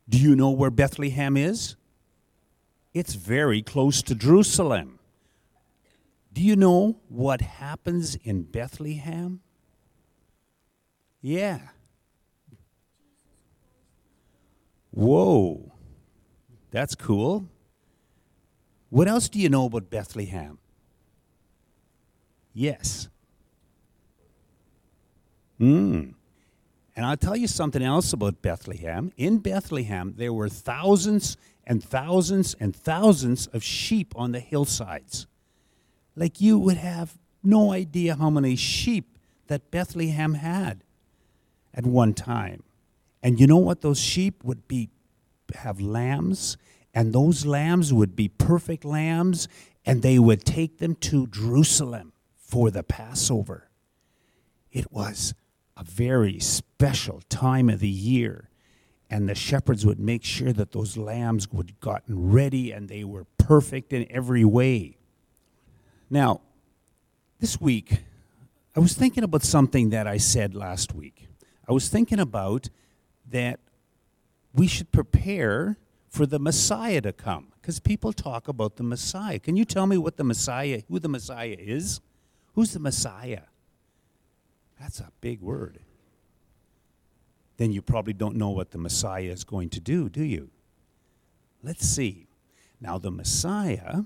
Do 0.08 0.18
you 0.18 0.36
know 0.36 0.50
where 0.50 0.70
Bethlehem 0.70 1.36
is? 1.36 1.76
It's 2.92 3.14
very 3.14 3.62
close 3.62 4.02
to 4.02 4.14
Jerusalem. 4.14 4.98
Do 6.32 6.42
you 6.42 6.56
know 6.56 7.00
what 7.08 7.40
happens 7.40 8.16
in 8.16 8.42
Bethlehem? 8.42 9.40
Yeah. 11.22 11.60
Whoa. 14.90 15.72
That's 16.70 16.94
cool. 16.94 17.48
What 18.90 19.08
else 19.08 19.28
do 19.28 19.38
you 19.38 19.48
know 19.48 19.66
about 19.66 19.90
Bethlehem? 19.90 20.58
Yes. 22.54 23.08
Hmm. 25.58 26.10
And 26.96 27.04
I'll 27.04 27.16
tell 27.16 27.36
you 27.36 27.48
something 27.48 27.82
else 27.82 28.12
about 28.12 28.40
Bethlehem. 28.40 29.12
In 29.16 29.38
Bethlehem, 29.38 30.14
there 30.16 30.32
were 30.32 30.48
thousands 30.48 31.36
and 31.66 31.82
thousands 31.82 32.54
and 32.60 32.74
thousands 32.74 33.48
of 33.48 33.64
sheep 33.64 34.14
on 34.16 34.32
the 34.32 34.40
hillsides. 34.40 35.26
Like 36.14 36.40
you 36.40 36.58
would 36.58 36.76
have 36.76 37.18
no 37.42 37.72
idea 37.72 38.14
how 38.14 38.30
many 38.30 38.54
sheep 38.54 39.18
that 39.48 39.72
Bethlehem 39.72 40.34
had 40.34 40.84
at 41.74 41.84
one 41.84 42.14
time. 42.14 42.62
And 43.22 43.40
you 43.40 43.48
know 43.48 43.58
what? 43.58 43.80
Those 43.80 43.98
sheep 43.98 44.44
would 44.44 44.68
be 44.68 44.90
have 45.56 45.80
lambs, 45.80 46.56
and 46.94 47.12
those 47.12 47.44
lambs 47.44 47.92
would 47.92 48.16
be 48.16 48.28
perfect 48.28 48.84
lambs, 48.84 49.46
and 49.84 50.02
they 50.02 50.18
would 50.18 50.44
take 50.44 50.78
them 50.78 50.94
to 50.96 51.26
Jerusalem 51.26 52.13
for 52.46 52.70
the 52.70 52.82
Passover. 52.82 53.68
It 54.70 54.92
was 54.92 55.34
a 55.76 55.84
very 55.84 56.38
special 56.38 57.22
time 57.28 57.68
of 57.68 57.80
the 57.80 57.88
year, 57.88 58.50
and 59.10 59.28
the 59.28 59.34
shepherds 59.34 59.84
would 59.86 59.98
make 59.98 60.24
sure 60.24 60.52
that 60.52 60.72
those 60.72 60.96
lambs 60.96 61.50
would 61.52 61.80
gotten 61.80 62.30
ready 62.30 62.72
and 62.72 62.88
they 62.88 63.04
were 63.04 63.24
perfect 63.38 63.92
in 63.92 64.06
every 64.10 64.44
way. 64.44 64.96
Now, 66.10 66.40
this 67.40 67.60
week, 67.60 68.00
I 68.76 68.80
was 68.80 68.94
thinking 68.94 69.24
about 69.24 69.42
something 69.42 69.90
that 69.90 70.06
I 70.06 70.16
said 70.18 70.54
last 70.54 70.94
week. 70.94 71.28
I 71.68 71.72
was 71.72 71.88
thinking 71.88 72.20
about 72.20 72.68
that 73.30 73.60
we 74.52 74.66
should 74.66 74.92
prepare 74.92 75.76
for 76.08 76.26
the 76.26 76.38
Messiah 76.38 77.00
to 77.00 77.12
come 77.12 77.48
because 77.60 77.80
people 77.80 78.12
talk 78.12 78.48
about 78.48 78.76
the 78.76 78.82
Messiah. 78.82 79.38
Can 79.38 79.56
you 79.56 79.64
tell 79.64 79.86
me 79.86 79.98
what 79.98 80.16
the 80.16 80.24
Messiah, 80.24 80.82
who 80.88 80.98
the 80.98 81.08
Messiah 81.08 81.56
is? 81.58 82.00
Who's 82.54 82.72
the 82.72 82.80
Messiah? 82.80 83.42
That's 84.80 85.00
a 85.00 85.10
big 85.20 85.40
word. 85.40 85.80
Then 87.56 87.72
you 87.72 87.82
probably 87.82 88.12
don't 88.12 88.36
know 88.36 88.50
what 88.50 88.70
the 88.70 88.78
Messiah 88.78 89.30
is 89.30 89.44
going 89.44 89.70
to 89.70 89.80
do, 89.80 90.08
do 90.08 90.22
you? 90.22 90.50
Let's 91.62 91.86
see. 91.86 92.26
Now, 92.80 92.98
the 92.98 93.10
Messiah 93.10 94.02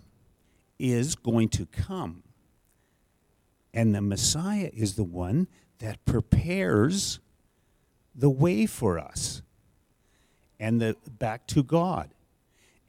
is 0.78 1.14
going 1.14 1.48
to 1.50 1.66
come. 1.66 2.22
And 3.74 3.94
the 3.94 4.00
Messiah 4.00 4.70
is 4.72 4.96
the 4.96 5.04
one 5.04 5.48
that 5.78 6.04
prepares 6.04 7.20
the 8.14 8.30
way 8.30 8.66
for 8.66 8.98
us 8.98 9.42
and 10.58 10.80
the 10.80 10.96
back 11.18 11.46
to 11.48 11.62
God. 11.62 12.10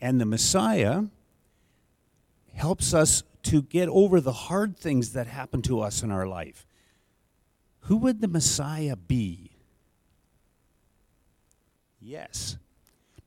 And 0.01 0.19
the 0.19 0.25
Messiah 0.25 1.03
helps 2.53 2.93
us 2.93 3.23
to 3.43 3.61
get 3.61 3.89
over 3.89 4.19
the 4.19 4.33
hard 4.33 4.77
things 4.77 5.13
that 5.13 5.27
happen 5.27 5.61
to 5.63 5.81
us 5.81 6.03
in 6.03 6.11
our 6.11 6.27
life. 6.27 6.65
Who 7.81 7.97
would 7.97 8.21
the 8.21 8.27
Messiah 8.27 8.95
be? 8.95 9.51
Yes. 12.01 12.57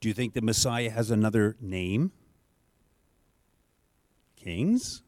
Do 0.00 0.08
you 0.08 0.14
think 0.14 0.34
the 0.34 0.42
Messiah 0.42 0.90
has 0.90 1.10
another 1.10 1.56
name? 1.60 2.12
Kings? 4.36 5.02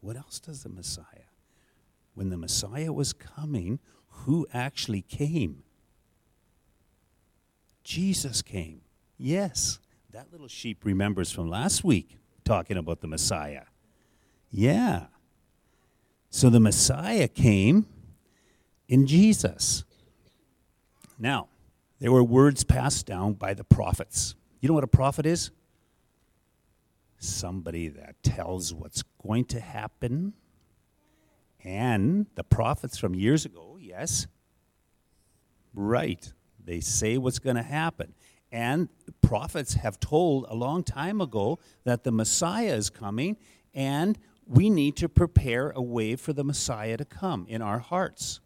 What 0.00 0.16
else 0.16 0.38
does 0.38 0.62
the 0.62 0.68
Messiah? 0.68 1.04
When 2.14 2.30
the 2.30 2.36
Messiah 2.36 2.92
was 2.92 3.12
coming, 3.12 3.78
who 4.08 4.46
actually 4.52 5.02
came? 5.02 5.62
Jesus 7.82 8.42
came. 8.42 8.82
Yes, 9.18 9.78
that 10.10 10.32
little 10.32 10.48
sheep 10.48 10.84
remembers 10.84 11.30
from 11.30 11.48
last 11.48 11.84
week 11.84 12.18
talking 12.44 12.76
about 12.76 13.00
the 13.00 13.06
Messiah. 13.06 13.62
Yeah. 14.50 15.06
So 16.30 16.50
the 16.50 16.60
Messiah 16.60 17.28
came 17.28 17.86
in 18.88 19.06
Jesus. 19.06 19.84
Now, 21.18 21.48
there 21.98 22.12
were 22.12 22.22
words 22.22 22.62
passed 22.64 23.06
down 23.06 23.34
by 23.34 23.54
the 23.54 23.64
prophets. 23.64 24.34
You 24.60 24.68
know 24.68 24.74
what 24.74 24.84
a 24.84 24.88
prophet 24.88 25.26
is? 25.26 25.50
Somebody 27.18 27.88
that 27.88 28.22
tells 28.22 28.74
what's 28.74 29.02
going 29.22 29.46
to 29.46 29.60
happen. 29.60 30.34
And 31.64 32.26
the 32.34 32.44
prophets 32.44 32.98
from 32.98 33.14
years 33.14 33.44
ago, 33.44 33.78
yes, 33.80 34.26
right, 35.74 36.32
they 36.62 36.80
say 36.80 37.18
what's 37.18 37.38
going 37.38 37.56
to 37.56 37.62
happen. 37.62 38.14
And 38.52 38.88
prophets 39.22 39.74
have 39.74 39.98
told 39.98 40.46
a 40.48 40.54
long 40.54 40.84
time 40.84 41.20
ago 41.20 41.58
that 41.84 42.04
the 42.04 42.12
Messiah 42.12 42.74
is 42.74 42.90
coming, 42.90 43.36
and 43.74 44.18
we 44.46 44.70
need 44.70 44.96
to 44.96 45.08
prepare 45.08 45.70
a 45.70 45.82
way 45.82 46.16
for 46.16 46.32
the 46.32 46.44
Messiah 46.44 46.96
to 46.96 47.04
come 47.04 47.46
in 47.48 47.62
our 47.62 47.78
hearts. 47.78 48.40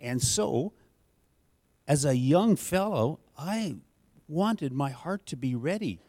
And 0.00 0.22
so, 0.22 0.72
as 1.86 2.04
a 2.04 2.16
young 2.16 2.54
fellow, 2.56 3.18
I 3.36 3.76
wanted 4.28 4.72
my 4.72 4.90
heart 4.90 5.26
to 5.26 5.36
be 5.36 5.54
ready 5.54 6.00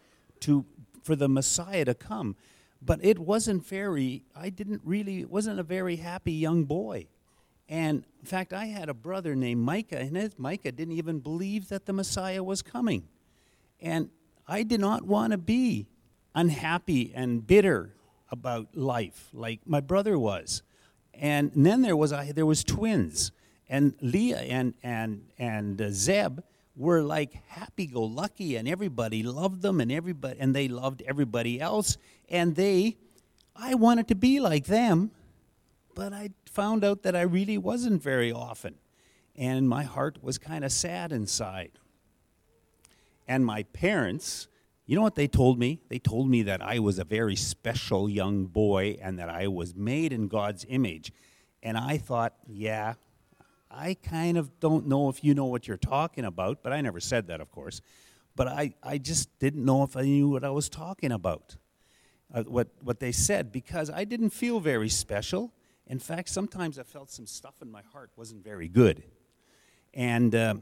to 0.41 0.65
for 1.03 1.15
the 1.15 1.29
Messiah 1.29 1.85
to 1.85 1.95
come. 1.95 2.35
But 2.81 3.03
it 3.03 3.17
wasn't 3.17 3.65
very 3.65 4.23
I 4.35 4.49
didn't 4.49 4.81
really 4.83 5.21
it 5.21 5.29
wasn't 5.29 5.59
a 5.59 5.63
very 5.63 5.95
happy 5.95 6.33
young 6.33 6.65
boy. 6.65 7.07
And 7.67 8.03
in 8.19 8.25
fact, 8.25 8.51
I 8.51 8.65
had 8.65 8.89
a 8.89 8.95
brother 8.95 9.35
named 9.35 9.61
Micah, 9.61 9.99
and 9.99 10.17
his, 10.17 10.37
Micah 10.39 10.71
didn't 10.71 10.95
even 10.95 11.19
believe 11.19 11.69
that 11.69 11.85
the 11.85 11.93
Messiah 11.93 12.43
was 12.43 12.63
coming. 12.63 13.07
And 13.79 14.09
I 14.47 14.63
did 14.63 14.79
not 14.79 15.03
want 15.03 15.31
to 15.31 15.37
be 15.37 15.87
unhappy 16.33 17.11
and 17.15 17.45
bitter 17.45 17.93
about 18.31 18.75
life 18.75 19.29
like 19.33 19.61
my 19.65 19.79
brother 19.79 20.17
was. 20.17 20.61
And, 21.13 21.51
then 21.55 21.81
there 21.81 21.97
was 21.97 22.13
I, 22.13 22.31
there 22.31 22.45
was 22.45 22.63
twins, 22.63 23.31
and 23.67 23.93
Leah 24.01 24.39
and 24.39 24.73
and 24.81 25.25
and 25.37 25.81
uh, 25.81 25.89
Zeb 25.91 26.39
were 26.75 27.01
like 27.01 27.33
happy-go-lucky, 27.47 28.55
and 28.55 28.67
everybody 28.67 29.21
loved 29.21 29.61
them, 29.61 29.81
and 29.81 29.91
everybody 29.91 30.39
and 30.39 30.55
they 30.55 30.69
loved 30.69 31.01
everybody 31.05 31.59
else, 31.59 31.97
and 32.29 32.55
they, 32.55 32.95
I 33.55 33.73
wanted 33.75 34.07
to 34.07 34.15
be 34.15 34.39
like 34.39 34.65
them, 34.65 35.11
but 35.93 36.13
I 36.13 36.29
found 36.45 36.85
out 36.85 37.03
that 37.03 37.15
I 37.15 37.21
really 37.21 37.57
wasn't 37.57 38.01
very 38.01 38.31
often. 38.31 38.75
And 39.35 39.67
my 39.67 39.83
heart 39.83 40.23
was 40.23 40.37
kind 40.37 40.63
of 40.63 40.71
sad 40.71 41.11
inside. 41.11 41.71
And 43.27 43.45
my 43.45 43.63
parents, 43.63 44.47
you 44.89 44.95
know 44.95 45.03
what 45.03 45.13
they 45.13 45.27
told 45.27 45.59
me? 45.59 45.79
They 45.87 45.99
told 45.99 46.27
me 46.27 46.41
that 46.41 46.63
I 46.63 46.79
was 46.79 46.97
a 46.97 47.03
very 47.03 47.35
special 47.35 48.09
young 48.09 48.45
boy 48.45 48.97
and 48.99 49.19
that 49.19 49.29
I 49.29 49.47
was 49.47 49.75
made 49.75 50.11
in 50.11 50.27
God's 50.27 50.65
image. 50.67 51.13
And 51.61 51.77
I 51.77 51.99
thought, 51.99 52.33
yeah, 52.47 52.95
I 53.69 53.93
kind 53.93 54.35
of 54.35 54.59
don't 54.59 54.87
know 54.87 55.07
if 55.07 55.23
you 55.23 55.35
know 55.35 55.45
what 55.45 55.67
you're 55.67 55.77
talking 55.77 56.25
about, 56.25 56.63
but 56.63 56.73
I 56.73 56.81
never 56.81 56.99
said 56.99 57.27
that, 57.27 57.39
of 57.39 57.51
course. 57.51 57.81
But 58.35 58.47
I, 58.47 58.73
I 58.81 58.97
just 58.97 59.37
didn't 59.37 59.63
know 59.63 59.83
if 59.83 59.95
I 59.95 60.01
knew 60.01 60.27
what 60.27 60.43
I 60.43 60.49
was 60.49 60.69
talking 60.69 61.11
about, 61.11 61.57
uh, 62.33 62.41
what, 62.45 62.69
what 62.81 62.99
they 62.99 63.11
said, 63.11 63.51
because 63.51 63.91
I 63.91 64.05
didn't 64.05 64.31
feel 64.31 64.59
very 64.59 64.89
special 64.89 65.53
In 65.85 65.97
fact, 65.97 66.29
sometimes 66.29 66.77
I 66.77 66.83
felt 66.83 67.09
some 67.09 67.25
stuff 67.25 67.55
in 67.61 67.71
my 67.71 67.81
heart 67.91 68.11
wasn't 68.15 68.43
very 68.43 68.67
good. 68.67 69.03
And, 69.93 70.33
uh, 70.35 70.55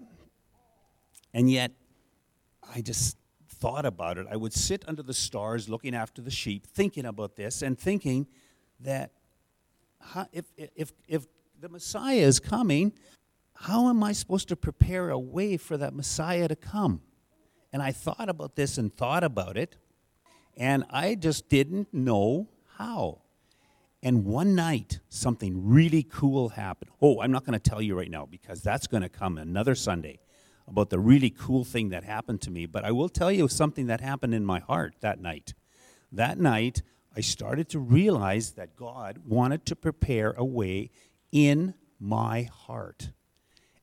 and 1.33 1.51
yet, 1.51 1.71
I 2.73 2.81
just 2.81 3.17
thought 3.60 3.86
about 3.86 4.17
it. 4.17 4.28
I 4.30 4.36
would 4.36 4.54
sit 4.54 4.86
under 4.88 5.04
the 5.04 5.13
stars 5.13 5.67
looking 5.70 5.96
after 5.96 6.22
the 6.22 6.32
sheep, 6.32 6.67
thinking 6.67 7.06
about 7.06 7.36
this 7.36 7.62
and 7.62 7.78
thinking 7.78 8.28
that 8.80 9.12
if, 10.32 10.46
if, 10.76 10.91
if 11.08 11.26
the 11.60 11.70
Messiah 11.70 12.17
is 12.17 12.39
coming, 12.39 12.93
how 13.56 13.89
am 13.89 14.04
I 14.04 14.13
supposed 14.13 14.48
to 14.50 14.56
prepare 14.56 15.10
a 15.10 15.20
way 15.20 15.58
for 15.58 15.78
that 15.78 15.93
Messiah 15.93 16.48
to 16.48 16.56
come? 16.56 17.02
And 17.74 17.82
I 17.82 17.91
thought 17.91 18.30
about 18.30 18.56
this 18.56 18.78
and 18.78 18.93
thought 18.93 19.24
about 19.24 19.58
it, 19.58 19.76
and 20.56 20.86
I 20.89 21.15
just 21.15 21.50
didn't 21.50 21.93
know 21.93 22.48
how. 22.78 23.22
And 24.04 24.26
one 24.26 24.56
night, 24.56 25.00
something 25.10 25.67
really 25.67 26.04
cool 26.04 26.50
happened. 26.50 26.91
Oh, 27.02 27.20
I'm 27.22 27.32
not 27.32 27.46
going 27.46 27.60
to 27.60 27.70
tell 27.70 27.82
you 27.82 27.98
right 27.98 28.10
now 28.10 28.26
because 28.26 28.62
that's 28.62 28.88
going 28.88 29.04
to 29.04 29.10
come 29.10 29.38
another 29.38 29.76
Sunday 29.76 30.20
about 30.67 30.89
the 30.89 30.99
really 30.99 31.30
cool 31.30 31.63
thing 31.63 31.89
that 31.89 32.03
happened 32.03 32.41
to 32.41 32.51
me. 32.51 32.65
But 32.65 32.84
I 32.84 32.91
will 32.91 33.10
tell 33.10 33.32
you 33.32 33.47
something 33.47 33.88
that 33.88 34.01
happened 34.01 34.34
in 34.34 34.45
my 34.45 34.60
heart 34.60 34.95
that 34.99 35.19
night. 35.19 35.53
That 36.12 36.38
night, 36.38 36.82
I 37.15 37.21
started 37.21 37.69
to 37.69 37.80
realize 37.80 38.51
that 38.51 38.75
God 38.75 39.19
wanted 39.25 39.65
to 39.67 39.75
prepare 39.75 40.32
a 40.38 40.45
way 40.45 40.91
in 41.32 41.73
my 41.99 42.43
heart. 42.43 43.12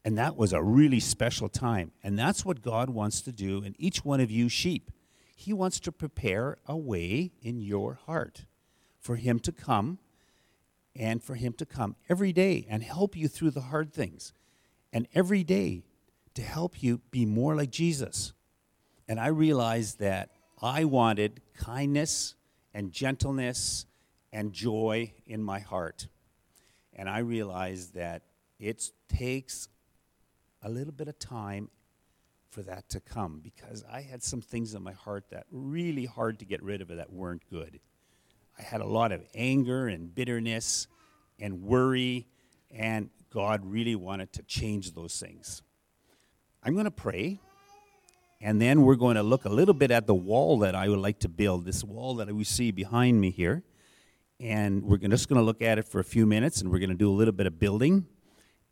And 0.05 0.18
that 0.18 0.37
was 0.37 0.53
a 0.53 0.62
really 0.62 1.01
special 1.01 1.49
time. 1.49 1.92
And 2.03 2.18
that's 2.18 2.44
what 2.44 2.62
God 2.62 2.90
wants 2.90 3.23
to 3.23 3.33
do 3.33 3.62
in 3.62 3.75
each 3.79 4.05
one 4.05 4.20
of 4.20 4.31
you 4.31 4.49
sheep. 4.49 4.90
He 5.35 5.53
wants 5.53 5.81
to 5.81 5.92
prepare 5.92 6.59
a 6.66 6.77
way 6.77 7.33
in 7.42 7.61
your 7.61 7.94
heart 8.07 8.44
for 9.01 9.16
Him 9.16 9.40
to 9.40 9.53
come 9.53 9.99
and 10.94 11.23
for 11.23 11.35
Him 11.35 11.55
to 11.55 11.66
come 11.66 11.97
every 12.09 12.33
day 12.33 12.66
and 12.68 12.83
help 12.83 13.16
you 13.16 13.29
through 13.29 13.51
the 13.51 13.62
hard 13.62 13.92
things. 13.92 14.33
And 14.92 15.09
every 15.14 15.42
day 15.42 15.83
to 16.35 16.42
help 16.42 16.83
you 16.83 17.01
be 17.11 17.25
more 17.27 17.55
like 17.55 17.70
Jesus. 17.70 18.33
And 19.09 19.20
I 19.20 19.29
realized 19.29 19.99
that 20.01 20.31
I 20.61 20.85
wanted 20.85 21.40
kindness 21.55 22.35
and 22.73 22.92
gentleness 22.92 23.87
and 24.33 24.53
joy 24.53 25.12
in 25.27 25.42
my 25.42 25.61
heart. 25.61 26.09
And 26.92 27.09
I 27.09 27.18
realized 27.18 27.94
that 27.94 28.23
it 28.59 28.90
takes 29.09 29.68
a 30.62 30.70
little 30.70 30.92
bit 30.92 31.09
of 31.09 31.18
time 31.18 31.68
for 32.51 32.62
that 32.62 32.88
to 32.88 33.01
come 33.01 33.40
because 33.42 33.85
I 33.90 34.01
had 34.01 34.23
some 34.23 34.40
things 34.40 34.75
in 34.75 34.83
my 34.83 34.92
heart 34.92 35.25
that 35.31 35.44
really 35.51 36.07
hard 36.07 36.38
to 36.38 36.44
get 36.44 36.62
rid 36.62 36.81
of 36.81 36.88
that 36.88 37.12
weren't 37.12 37.42
good. 37.51 37.81
I 38.59 38.62
had 38.62 38.81
a 38.81 38.87
lot 38.87 39.12
of 39.12 39.23
anger 39.35 39.88
and 39.88 40.14
bitterness 40.14 40.87
and 41.40 41.62
worry, 41.62 42.29
and 42.70 43.11
God 43.31 43.62
really 43.64 43.97
wanted 43.97 44.33
to 44.35 44.42
change 44.44 44.92
those 44.94 45.18
things. 45.18 45.62
I'm 46.66 46.72
going 46.72 46.87
to 46.87 46.90
pray, 46.90 47.40
and 48.40 48.59
then 48.59 48.83
we're 48.83 48.94
going 48.94 49.16
to 49.16 49.22
look 49.22 49.44
a 49.44 49.50
little 49.50 49.74
bit 49.74 49.90
at 49.90 50.07
the 50.07 50.14
wall 50.14 50.61
that 50.61 50.74
I 50.74 50.88
would 50.88 50.98
like 50.98 51.18
to 51.18 51.29
build, 51.29 51.66
this 51.66 51.85
wall 51.85 52.14
that 52.14 52.33
we 52.33 52.42
see 52.42 52.70
behind 52.70 53.20
me 53.20 53.31
here. 53.31 53.62
And 54.40 54.83
we're 54.83 54.96
just 54.96 55.29
going 55.29 55.38
to 55.38 55.44
look 55.44 55.61
at 55.61 55.79
it 55.79 55.87
for 55.87 56.00
a 56.00 56.05
few 56.05 56.24
minutes, 56.24 56.62
and 56.62 56.70
we're 56.70 56.79
going 56.79 56.88
to 56.88 56.96
do 56.96 57.11
a 57.11 57.12
little 57.12 57.35
bit 57.35 57.46
of 57.46 57.59
building, 57.59 58.07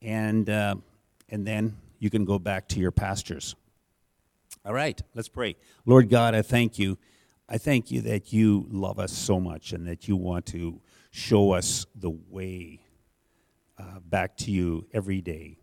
and, 0.01 0.49
uh, 0.49 0.77
and 1.29 1.47
then 1.47 1.77
you 1.99 2.09
can 2.09 2.25
go 2.25 2.39
back 2.39 2.67
to 2.69 2.81
your 2.81 2.93
pastures. 2.93 3.55
All 4.65 4.73
right, 4.73 4.99
let's 5.15 5.29
pray. 5.29 5.57
Lord 5.85 6.09
God, 6.09 6.35
I 6.35 6.41
thank 6.41 6.79
you. 6.79 6.97
I 7.47 7.59
thank 7.59 7.91
you 7.91 8.01
that 8.03 8.33
you 8.33 8.67
love 8.71 8.99
us 8.99 9.13
so 9.13 9.39
much 9.39 9.75
and 9.75 9.87
that 9.87 10.09
you 10.09 10.17
want 10.17 10.47
to 10.47 10.81
show 11.11 11.53
us 11.53 11.85
the 11.95 12.11
way 12.31 12.81
uh, 13.79 14.01
back 14.01 14.39
to 14.39 14.51
you 14.51 14.87
every 14.95 15.21
day. 15.21 15.59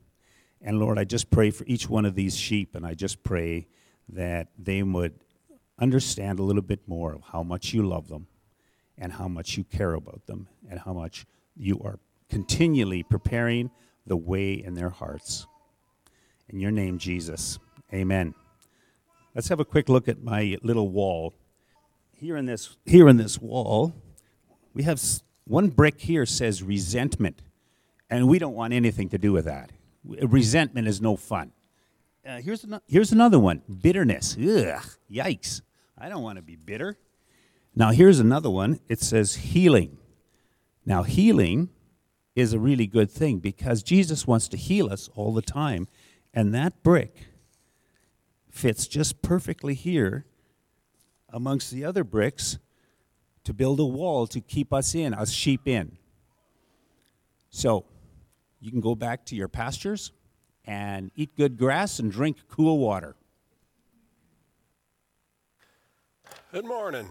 And 0.62 0.80
Lord, 0.80 1.00
I 1.00 1.04
just 1.06 1.30
pray 1.30 1.52
for 1.52 1.64
each 1.66 1.90
one 1.90 2.06
of 2.06 2.16
these 2.16 2.36
sheep, 2.36 2.76
and 2.76 2.86
I 2.86 2.94
just 2.94 3.24
pray 3.24 3.68
that 4.10 4.50
they 4.58 4.84
would 4.84 5.14
understand 5.80 6.40
a 6.40 6.44
little 6.44 6.62
bit 6.62 6.82
more 6.88 7.14
of 7.14 7.22
how 7.32 7.44
much 7.44 7.74
you 7.74 7.88
love 7.88 8.10
them 8.10 8.28
and 8.98 9.14
how 9.14 9.28
much 9.28 9.58
you 9.58 9.64
care 9.64 9.94
about 9.94 10.26
them 10.26 10.48
and 10.70 10.80
how 10.80 10.94
much 10.94 11.26
you 11.56 11.80
are 11.84 12.00
continually 12.30 13.04
preparing 13.04 13.72
the 14.06 14.18
way 14.18 14.54
in 14.54 14.74
their 14.74 14.90
hearts. 14.90 15.48
In 16.50 16.60
your 16.60 16.72
name, 16.72 16.98
Jesus. 16.98 17.60
Amen. 17.94 18.34
Let's 19.34 19.48
have 19.48 19.60
a 19.60 19.66
quick 19.66 19.88
look 19.88 20.08
at 20.08 20.22
my 20.22 20.58
little 20.62 20.90
wall. 20.90 21.34
Here 22.12 22.36
in 22.36 22.46
this, 22.46 22.76
here 22.86 23.08
in 23.08 23.18
this 23.18 23.40
wall, 23.40 23.94
we 24.74 24.84
have 24.84 25.02
one 25.46 25.70
brick 25.70 26.02
here 26.02 26.26
says 26.26 26.62
resentment, 26.62 27.42
and 28.10 28.28
we 28.28 28.40
don't 28.40 28.54
want 28.54 28.74
anything 28.74 29.10
to 29.10 29.18
do 29.18 29.32
with 29.32 29.46
that. 29.46 29.72
Resentment 30.04 30.88
is 30.88 31.02
no 31.02 31.16
fun. 31.16 31.52
Uh, 32.26 32.38
here's, 32.42 32.64
an- 32.64 32.82
here's 32.88 33.12
another 33.12 33.40
one 33.40 33.62
bitterness. 33.82 34.36
Ugh, 34.38 34.84
yikes. 35.12 35.62
I 35.98 36.10
don't 36.10 36.24
want 36.24 36.38
to 36.38 36.42
be 36.42 36.56
bitter. 36.56 36.98
Now, 37.76 37.92
here's 37.92 38.20
another 38.20 38.50
one. 38.50 38.80
It 38.88 39.00
says 39.00 39.36
healing. 39.36 39.98
Now, 40.86 41.04
healing 41.04 41.70
is 42.36 42.54
a 42.54 42.60
really 42.60 42.88
good 42.88 43.12
thing 43.12 43.40
because 43.40 43.84
Jesus 43.84 44.26
wants 44.26 44.48
to 44.50 44.58
heal 44.58 44.92
us 44.92 45.10
all 45.16 45.34
the 45.34 45.42
time. 45.42 45.88
And 46.34 46.54
that 46.54 46.84
brick 46.84 47.28
fits 48.50 48.88
just 48.88 49.22
perfectly 49.22 49.74
here 49.74 50.26
amongst 51.30 51.72
the 51.72 51.86
other 51.86 52.04
bricks 52.04 52.58
to 53.44 53.54
build 53.54 53.80
a 53.80 53.86
wall 53.86 54.28
to 54.28 54.42
keep 54.42 54.74
us 54.74 54.96
in, 54.96 55.14
us 55.14 55.32
sheep 55.32 55.68
in. 55.68 55.98
So, 57.50 57.86
you 58.60 58.72
can 58.72 58.82
go 58.82 58.96
back 58.96 59.26
to 59.26 59.36
your 59.36 59.48
pastures 59.48 60.12
and 60.66 61.12
eat 61.16 61.36
good 61.36 61.58
grass 61.58 62.00
and 62.00 62.12
drink 62.12 62.38
cool 62.50 62.78
water. 62.78 63.16
Good 66.52 66.66
morning. 66.66 67.08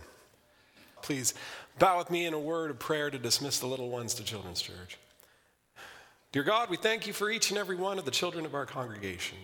Please 1.02 1.34
bow 1.78 1.98
with 1.98 2.10
me 2.10 2.26
in 2.26 2.34
a 2.34 2.38
word 2.38 2.70
of 2.70 2.78
prayer 2.78 3.10
to 3.10 3.18
dismiss 3.18 3.58
the 3.58 3.66
little 3.66 3.88
ones 3.88 4.14
to 4.14 4.24
Children's 4.24 4.60
Church. 4.60 4.98
Dear 6.32 6.42
God, 6.42 6.68
we 6.68 6.76
thank 6.76 7.06
you 7.06 7.12
for 7.12 7.30
each 7.30 7.50
and 7.50 7.58
every 7.58 7.76
one 7.76 7.98
of 7.98 8.04
the 8.04 8.10
children 8.10 8.44
of 8.44 8.54
our 8.54 8.66
congregation. 8.66 9.38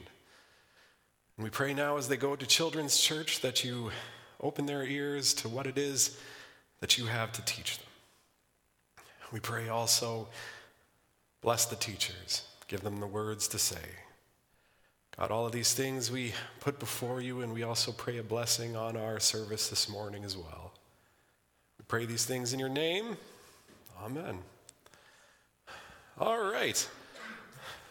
And 1.36 1.44
we 1.44 1.50
pray 1.50 1.74
now 1.74 1.96
as 1.96 2.08
they 2.08 2.16
go 2.16 2.36
to 2.36 2.46
Children's 2.46 2.98
Church 3.00 3.40
that 3.40 3.64
you 3.64 3.90
open 4.40 4.66
their 4.66 4.84
ears 4.84 5.32
to 5.34 5.48
what 5.48 5.66
it 5.66 5.78
is 5.78 6.18
that 6.80 6.98
you 6.98 7.06
have 7.06 7.32
to 7.32 7.42
teach 7.44 7.78
them. 7.78 7.86
We 9.32 9.40
pray 9.40 9.68
also 9.68 10.28
Bless 11.44 11.66
the 11.66 11.76
teachers, 11.76 12.40
give 12.68 12.80
them 12.80 13.00
the 13.00 13.06
words 13.06 13.46
to 13.48 13.58
say. 13.58 13.76
God, 15.18 15.30
all 15.30 15.44
of 15.44 15.52
these 15.52 15.74
things 15.74 16.10
we 16.10 16.32
put 16.58 16.78
before 16.78 17.20
you, 17.20 17.42
and 17.42 17.52
we 17.52 17.62
also 17.62 17.92
pray 17.92 18.16
a 18.16 18.22
blessing 18.22 18.76
on 18.76 18.96
our 18.96 19.20
service 19.20 19.68
this 19.68 19.86
morning 19.86 20.24
as 20.24 20.38
well. 20.38 20.72
We 21.78 21.84
pray 21.86 22.06
these 22.06 22.24
things 22.24 22.54
in 22.54 22.58
your 22.58 22.70
name. 22.70 23.18
Amen. 24.02 24.38
All 26.18 26.50
right. 26.50 26.88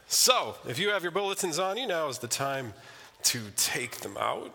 So, 0.07 0.55
if 0.67 0.79
you 0.79 0.89
have 0.89 1.03
your 1.03 1.11
bulletins 1.11 1.59
on 1.59 1.77
you, 1.77 1.85
now 1.85 2.07
is 2.07 2.17
the 2.17 2.27
time 2.27 2.73
to 3.25 3.39
take 3.55 3.97
them 3.97 4.17
out. 4.17 4.51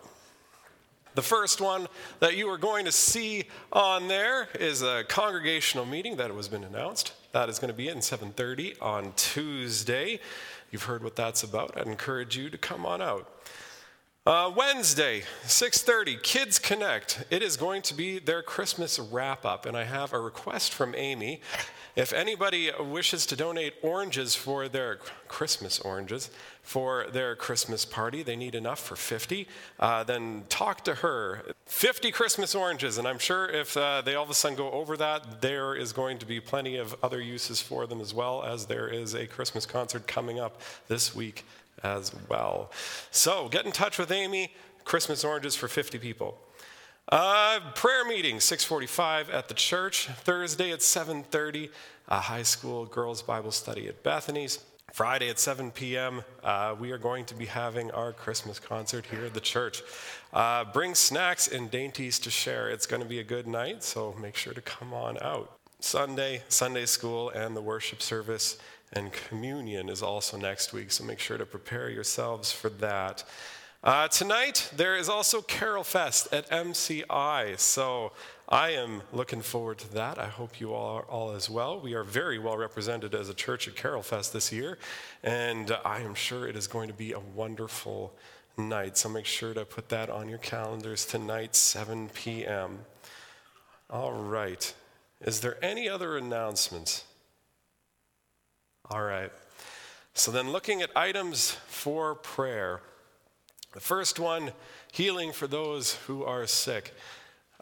The 1.15 1.21
first 1.21 1.61
one 1.61 1.87
that 2.19 2.35
you 2.35 2.49
are 2.49 2.57
going 2.57 2.83
to 2.83 2.91
see 2.91 3.45
on 3.71 4.09
there 4.09 4.49
is 4.59 4.81
a 4.81 5.05
congregational 5.07 5.85
meeting 5.85 6.17
that 6.17 6.31
has 6.31 6.49
been 6.49 6.65
announced. 6.65 7.13
That 7.31 7.47
is 7.47 7.59
going 7.59 7.69
to 7.69 7.77
be 7.77 7.89
at 7.89 7.97
7:30 7.97 8.81
on 8.81 9.13
Tuesday. 9.15 10.19
You've 10.71 10.83
heard 10.83 11.03
what 11.03 11.15
that's 11.15 11.43
about. 11.43 11.77
I'd 11.77 11.85
encourage 11.85 12.35
you 12.35 12.49
to 12.49 12.57
come 12.57 12.85
on 12.85 13.01
out. 13.01 13.29
Uh, 14.25 14.51
Wednesday, 14.55 15.23
6:30, 15.45 16.21
Kids 16.23 16.57
Connect. 16.57 17.23
It 17.29 17.43
is 17.43 17.55
going 17.55 17.83
to 17.83 17.93
be 17.93 18.19
their 18.19 18.41
Christmas 18.41 18.97
wrap 18.97 19.45
up, 19.45 19.65
and 19.65 19.77
I 19.77 19.83
have 19.83 20.11
a 20.11 20.19
request 20.19 20.73
from 20.73 20.95
Amy. 20.95 21.41
If 21.99 22.13
anybody 22.13 22.71
wishes 22.79 23.25
to 23.25 23.35
donate 23.35 23.73
oranges 23.81 24.33
for 24.33 24.69
their 24.69 24.99
Christmas 25.27 25.81
oranges 25.81 26.29
for 26.63 27.07
their 27.11 27.35
Christmas 27.35 27.83
party, 27.83 28.23
they 28.23 28.37
need 28.37 28.55
enough 28.55 28.79
for 28.79 28.95
50. 28.95 29.45
Uh, 29.77 30.05
then 30.05 30.45
talk 30.47 30.85
to 30.85 30.95
her. 30.95 31.43
50 31.65 32.11
Christmas 32.11 32.55
oranges, 32.55 32.97
and 32.97 33.05
I'm 33.05 33.19
sure 33.19 33.47
if 33.47 33.75
uh, 33.75 34.01
they 34.01 34.15
all 34.15 34.23
of 34.23 34.29
a 34.29 34.33
sudden 34.33 34.57
go 34.57 34.71
over 34.71 34.95
that, 34.95 35.41
there 35.41 35.75
is 35.75 35.91
going 35.91 36.19
to 36.19 36.25
be 36.25 36.39
plenty 36.39 36.77
of 36.77 36.95
other 37.03 37.19
uses 37.19 37.61
for 37.61 37.85
them 37.85 37.99
as 37.99 38.13
well, 38.13 38.45
as 38.45 38.67
there 38.67 38.87
is 38.87 39.13
a 39.13 39.27
Christmas 39.27 39.65
concert 39.65 40.07
coming 40.07 40.39
up 40.39 40.61
this 40.87 41.13
week 41.13 41.43
as 41.83 42.13
well. 42.29 42.71
So 43.11 43.49
get 43.49 43.65
in 43.65 43.73
touch 43.73 43.97
with 43.97 44.09
Amy. 44.09 44.53
Christmas 44.85 45.25
oranges 45.25 45.57
for 45.57 45.67
50 45.67 45.97
people. 45.97 46.37
Uh, 47.11 47.59
prayer 47.73 48.05
meeting 48.05 48.37
6:45 48.37 49.31
at 49.31 49.47
the 49.47 49.55
church. 49.55 50.07
Thursday 50.23 50.71
at 50.71 50.83
7:30, 50.83 51.71
a 52.07 52.19
high 52.19 52.43
school 52.43 52.85
girls 52.85 53.23
Bible 53.23 53.51
study 53.51 53.87
at 53.87 54.03
Bethany's. 54.03 54.59
Friday 54.93 55.29
at 55.29 55.39
7 55.39 55.71
p.m., 55.71 56.23
uh, 56.43 56.75
we 56.79 56.91
are 56.91 56.97
going 56.97 57.25
to 57.25 57.35
be 57.35 57.45
having 57.45 57.89
our 57.91 58.11
Christmas 58.11 58.59
concert 58.59 59.05
here 59.07 59.25
at 59.25 59.33
the 59.33 59.39
church. 59.39 59.81
Uh, 60.33 60.65
bring 60.65 60.93
snacks 60.93 61.47
and 61.47 61.71
dainties 61.71 62.19
to 62.19 62.29
share. 62.29 62.69
It's 62.69 62.85
going 62.85 63.01
to 63.01 63.07
be 63.07 63.19
a 63.19 63.23
good 63.23 63.47
night, 63.47 63.83
so 63.83 64.15
make 64.19 64.35
sure 64.35 64.53
to 64.53 64.61
come 64.61 64.93
on 64.93 65.17
out. 65.21 65.57
Sunday, 65.79 66.43
Sunday 66.49 66.85
school, 66.85 67.29
and 67.29 67.55
the 67.55 67.61
worship 67.61 68.01
service 68.01 68.57
and 68.93 69.11
communion 69.13 69.89
is 69.89 70.01
also 70.01 70.37
next 70.37 70.73
week, 70.73 70.91
so 70.91 71.03
make 71.03 71.19
sure 71.19 71.37
to 71.37 71.45
prepare 71.45 71.89
yourselves 71.89 72.51
for 72.51 72.69
that. 72.69 73.23
Uh, 73.81 74.09
tonight, 74.09 74.69
there 74.75 74.97
is 74.97 75.07
also 75.07 75.41
Carol 75.41 75.85
Fest 75.85 76.27
at 76.33 76.49
MCI, 76.49 77.57
so 77.57 78.11
I 78.49 78.71
am 78.71 79.03
looking 79.13 79.41
forward 79.41 79.77
to 79.77 79.93
that. 79.93 80.19
I 80.19 80.25
hope 80.25 80.59
you 80.59 80.73
all 80.73 80.97
are 80.97 81.03
all 81.03 81.31
as 81.31 81.49
well. 81.49 81.79
We 81.79 81.93
are 81.93 82.03
very 82.03 82.37
well 82.39 82.57
represented 82.57 83.15
as 83.15 83.29
a 83.29 83.33
church 83.33 83.69
at 83.69 83.77
Carol 83.77 84.03
Fest 84.03 84.33
this 84.33 84.51
year, 84.51 84.79
and 85.23 85.71
I 85.85 86.01
am 86.01 86.13
sure 86.13 86.45
it 86.45 86.57
is 86.57 86.67
going 86.67 86.89
to 86.89 86.93
be 86.93 87.13
a 87.13 87.21
wonderful 87.21 88.13
night. 88.57 88.97
So 88.97 89.07
make 89.07 89.25
sure 89.25 89.53
to 89.53 89.63
put 89.63 89.87
that 89.87 90.09
on 90.09 90.27
your 90.27 90.39
calendars 90.39 91.05
tonight, 91.05 91.55
7 91.55 92.09
p.m. 92.09 92.79
All 93.89 94.11
right. 94.11 94.73
Is 95.21 95.39
there 95.39 95.57
any 95.63 95.87
other 95.87 96.17
announcements? 96.17 97.05
All 98.91 99.03
right. 99.03 99.31
So 100.13 100.31
then, 100.31 100.51
looking 100.51 100.81
at 100.81 100.89
items 100.97 101.51
for 101.51 102.13
prayer. 102.13 102.81
The 103.73 103.79
first 103.79 104.19
one 104.19 104.51
healing 104.91 105.31
for 105.31 105.47
those 105.47 105.93
who 106.07 106.23
are 106.23 106.47
sick. 106.47 106.93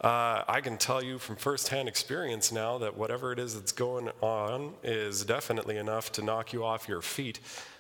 Uh, 0.02 0.44
I 0.48 0.62
can 0.62 0.78
tell 0.78 1.04
you 1.04 1.18
from 1.18 1.36
firsthand 1.36 1.90
experience 1.90 2.52
now 2.52 2.78
that 2.78 2.96
whatever 2.96 3.34
it 3.34 3.40
is 3.40 3.56
that's 3.56 3.72
going 3.72 4.10
on 4.22 4.74
is 4.84 5.26
definitely 5.26 5.78
enough 5.78 6.12
to 6.14 6.22
knock 6.22 6.54
you 6.54 6.64
off 6.64 6.88
your 6.88 7.02
feet. 7.02 7.40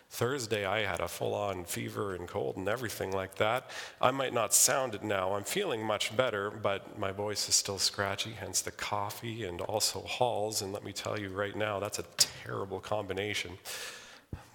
Thursday, 0.09 0.65
I 0.65 0.85
had 0.85 0.99
a 0.99 1.07
full 1.07 1.33
on 1.33 1.65
fever 1.65 2.15
and 2.15 2.27
cold 2.27 2.57
and 2.57 2.67
everything 2.67 3.11
like 3.11 3.35
that. 3.35 3.69
I 4.01 4.11
might 4.11 4.33
not 4.33 4.53
sound 4.53 4.95
it 4.95 5.03
now. 5.03 5.33
I'm 5.33 5.43
feeling 5.43 5.83
much 5.83 6.15
better, 6.15 6.49
but 6.49 6.97
my 6.97 7.11
voice 7.11 7.47
is 7.49 7.55
still 7.55 7.77
scratchy, 7.77 8.31
hence 8.31 8.61
the 8.61 8.71
coffee 8.71 9.43
and 9.43 9.61
also 9.61 10.01
Halls. 10.01 10.61
And 10.61 10.73
let 10.73 10.83
me 10.83 10.93
tell 10.93 11.19
you 11.19 11.29
right 11.29 11.55
now, 11.55 11.79
that's 11.79 11.99
a 11.99 12.05
terrible 12.17 12.79
combination. 12.79 13.57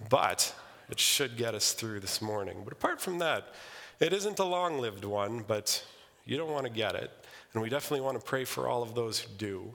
But 0.08 0.54
it 0.92 1.00
should 1.00 1.38
get 1.38 1.54
us 1.54 1.72
through 1.72 2.00
this 2.00 2.20
morning. 2.20 2.60
But 2.64 2.74
apart 2.74 3.00
from 3.00 3.18
that, 3.18 3.54
it 3.98 4.12
isn't 4.12 4.38
a 4.38 4.44
long 4.44 4.78
lived 4.78 5.06
one, 5.06 5.42
but 5.48 5.82
you 6.26 6.36
don't 6.36 6.50
want 6.50 6.66
to 6.66 6.72
get 6.72 6.94
it. 6.94 7.10
And 7.54 7.62
we 7.62 7.70
definitely 7.70 8.02
want 8.02 8.20
to 8.20 8.24
pray 8.24 8.44
for 8.44 8.68
all 8.68 8.82
of 8.82 8.94
those 8.94 9.18
who 9.18 9.32
do. 9.38 9.74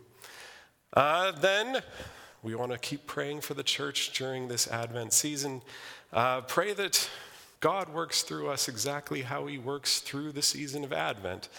Uh, 0.93 1.31
then 1.31 1.81
we 2.43 2.53
want 2.53 2.71
to 2.71 2.77
keep 2.77 3.07
praying 3.07 3.41
for 3.41 3.55
the 3.55 3.63
church 3.63 4.13
during 4.15 4.47
this 4.47 4.67
Advent 4.67 5.11
season. 5.11 5.63
Uh, 6.13 6.41
pray 6.41 6.71
that 6.73 7.09
God 7.61 7.89
works 7.89 8.21
through 8.21 8.49
us 8.49 8.67
exactly 8.67 9.23
how 9.23 9.47
He 9.47 9.57
works 9.57 10.01
through 10.01 10.33
the 10.33 10.43
season 10.43 10.83
of 10.83 10.93
Advent 10.93 11.49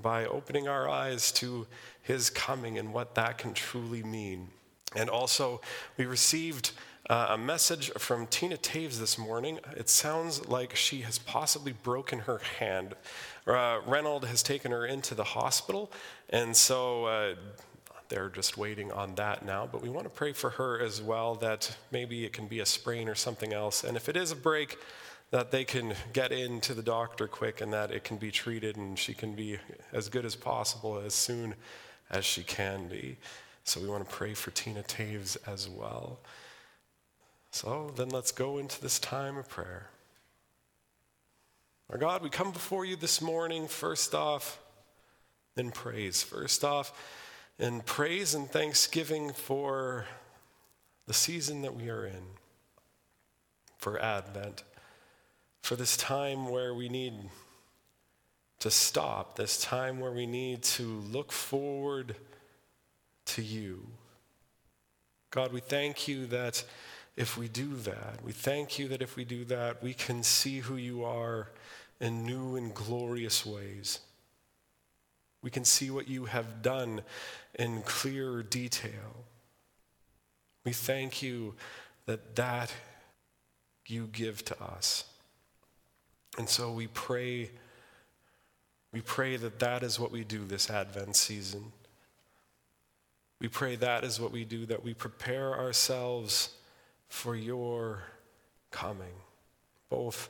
by 0.00 0.26
opening 0.26 0.66
our 0.66 0.88
eyes 0.88 1.30
to 1.32 1.68
His 2.02 2.30
coming 2.30 2.78
and 2.78 2.92
what 2.92 3.14
that 3.14 3.38
can 3.38 3.54
truly 3.54 4.02
mean. 4.02 4.48
And 4.96 5.08
also, 5.08 5.60
we 5.96 6.04
received 6.04 6.72
uh, 7.10 7.26
a 7.30 7.38
message 7.38 7.90
from 7.92 8.26
Tina 8.26 8.56
Taves 8.56 8.98
this 8.98 9.18
morning. 9.18 9.60
It 9.76 9.88
sounds 9.88 10.48
like 10.48 10.74
she 10.74 11.02
has 11.02 11.18
possibly 11.18 11.72
broken 11.72 12.20
her 12.20 12.38
hand. 12.58 12.94
Uh, 13.46 13.80
Reynold 13.86 14.24
has 14.26 14.42
taken 14.42 14.72
her 14.72 14.86
into 14.86 15.14
the 15.14 15.24
hospital, 15.24 15.92
and 16.30 16.56
so 16.56 17.04
uh, 17.04 17.34
they're 18.08 18.30
just 18.30 18.56
waiting 18.56 18.90
on 18.90 19.14
that 19.16 19.44
now. 19.44 19.68
But 19.70 19.82
we 19.82 19.90
want 19.90 20.04
to 20.04 20.10
pray 20.10 20.32
for 20.32 20.50
her 20.50 20.80
as 20.80 21.02
well 21.02 21.34
that 21.36 21.76
maybe 21.92 22.24
it 22.24 22.32
can 22.32 22.46
be 22.46 22.60
a 22.60 22.66
sprain 22.66 23.08
or 23.08 23.14
something 23.14 23.52
else. 23.52 23.84
And 23.84 23.96
if 23.96 24.08
it 24.08 24.16
is 24.16 24.32
a 24.32 24.36
break, 24.36 24.78
that 25.30 25.50
they 25.50 25.64
can 25.64 25.94
get 26.12 26.30
into 26.30 26.74
the 26.74 26.82
doctor 26.82 27.26
quick 27.26 27.60
and 27.60 27.72
that 27.72 27.90
it 27.90 28.04
can 28.04 28.16
be 28.16 28.30
treated 28.30 28.76
and 28.76 28.96
she 28.96 29.12
can 29.12 29.34
be 29.34 29.58
as 29.92 30.08
good 30.08 30.24
as 30.24 30.36
possible 30.36 31.00
as 31.04 31.12
soon 31.12 31.54
as 32.10 32.24
she 32.24 32.44
can 32.44 32.86
be. 32.86 33.16
So 33.64 33.80
we 33.80 33.88
want 33.88 34.08
to 34.08 34.14
pray 34.14 34.34
for 34.34 34.52
Tina 34.52 34.82
Taves 34.84 35.36
as 35.46 35.68
well. 35.68 36.20
So 37.54 37.92
then 37.94 38.08
let's 38.08 38.32
go 38.32 38.58
into 38.58 38.82
this 38.82 38.98
time 38.98 39.36
of 39.36 39.48
prayer. 39.48 39.88
Our 41.88 41.98
God, 41.98 42.20
we 42.20 42.28
come 42.28 42.50
before 42.50 42.84
you 42.84 42.96
this 42.96 43.22
morning, 43.22 43.68
first 43.68 44.12
off, 44.12 44.58
in 45.56 45.70
praise. 45.70 46.20
First 46.20 46.64
off, 46.64 47.00
in 47.60 47.82
praise 47.82 48.34
and 48.34 48.50
thanksgiving 48.50 49.32
for 49.32 50.04
the 51.06 51.14
season 51.14 51.62
that 51.62 51.76
we 51.76 51.90
are 51.90 52.04
in, 52.04 52.24
for 53.78 54.02
Advent, 54.02 54.64
for 55.62 55.76
this 55.76 55.96
time 55.96 56.48
where 56.48 56.74
we 56.74 56.88
need 56.88 57.14
to 58.58 58.68
stop, 58.68 59.36
this 59.36 59.62
time 59.62 60.00
where 60.00 60.10
we 60.10 60.26
need 60.26 60.64
to 60.64 60.82
look 61.12 61.30
forward 61.30 62.16
to 63.26 63.42
you. 63.42 63.86
God, 65.30 65.52
we 65.52 65.60
thank 65.60 66.08
you 66.08 66.26
that 66.26 66.64
if 67.16 67.36
we 67.36 67.48
do 67.48 67.76
that. 67.76 68.22
We 68.24 68.32
thank 68.32 68.78
you 68.78 68.88
that 68.88 69.02
if 69.02 69.16
we 69.16 69.24
do 69.24 69.44
that, 69.44 69.82
we 69.82 69.94
can 69.94 70.22
see 70.22 70.58
who 70.58 70.76
you 70.76 71.04
are 71.04 71.50
in 72.00 72.24
new 72.24 72.56
and 72.56 72.74
glorious 72.74 73.46
ways. 73.46 74.00
We 75.42 75.50
can 75.50 75.64
see 75.64 75.90
what 75.90 76.08
you 76.08 76.24
have 76.24 76.62
done 76.62 77.02
in 77.54 77.82
clearer 77.82 78.42
detail. 78.42 79.24
We 80.64 80.72
thank 80.72 81.22
you 81.22 81.54
that 82.06 82.34
that 82.36 82.72
you 83.86 84.08
give 84.10 84.44
to 84.46 84.62
us. 84.62 85.04
And 86.38 86.48
so 86.48 86.72
we 86.72 86.86
pray 86.88 87.50
we 88.92 89.00
pray 89.00 89.36
that 89.36 89.58
that 89.58 89.82
is 89.82 89.98
what 89.98 90.12
we 90.12 90.22
do 90.22 90.44
this 90.44 90.70
Advent 90.70 91.16
season. 91.16 91.72
We 93.40 93.48
pray 93.48 93.74
that 93.76 94.04
is 94.04 94.20
what 94.20 94.30
we 94.30 94.44
do 94.44 94.66
that 94.66 94.84
we 94.84 94.94
prepare 94.94 95.52
ourselves 95.52 96.50
for 97.14 97.36
your 97.36 98.02
coming, 98.72 99.14
both 99.88 100.28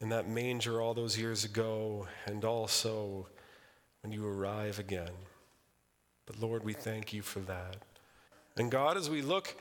in 0.00 0.08
that 0.08 0.28
manger 0.28 0.80
all 0.80 0.94
those 0.94 1.18
years 1.18 1.44
ago 1.44 2.06
and 2.26 2.44
also 2.44 3.26
when 4.00 4.12
you 4.12 4.24
arrive 4.24 4.78
again. 4.78 5.10
But 6.26 6.40
Lord, 6.40 6.64
we 6.64 6.74
thank 6.74 7.12
you 7.12 7.22
for 7.22 7.40
that. 7.40 7.76
And 8.56 8.70
God, 8.70 8.96
as 8.96 9.10
we 9.10 9.20
look 9.20 9.56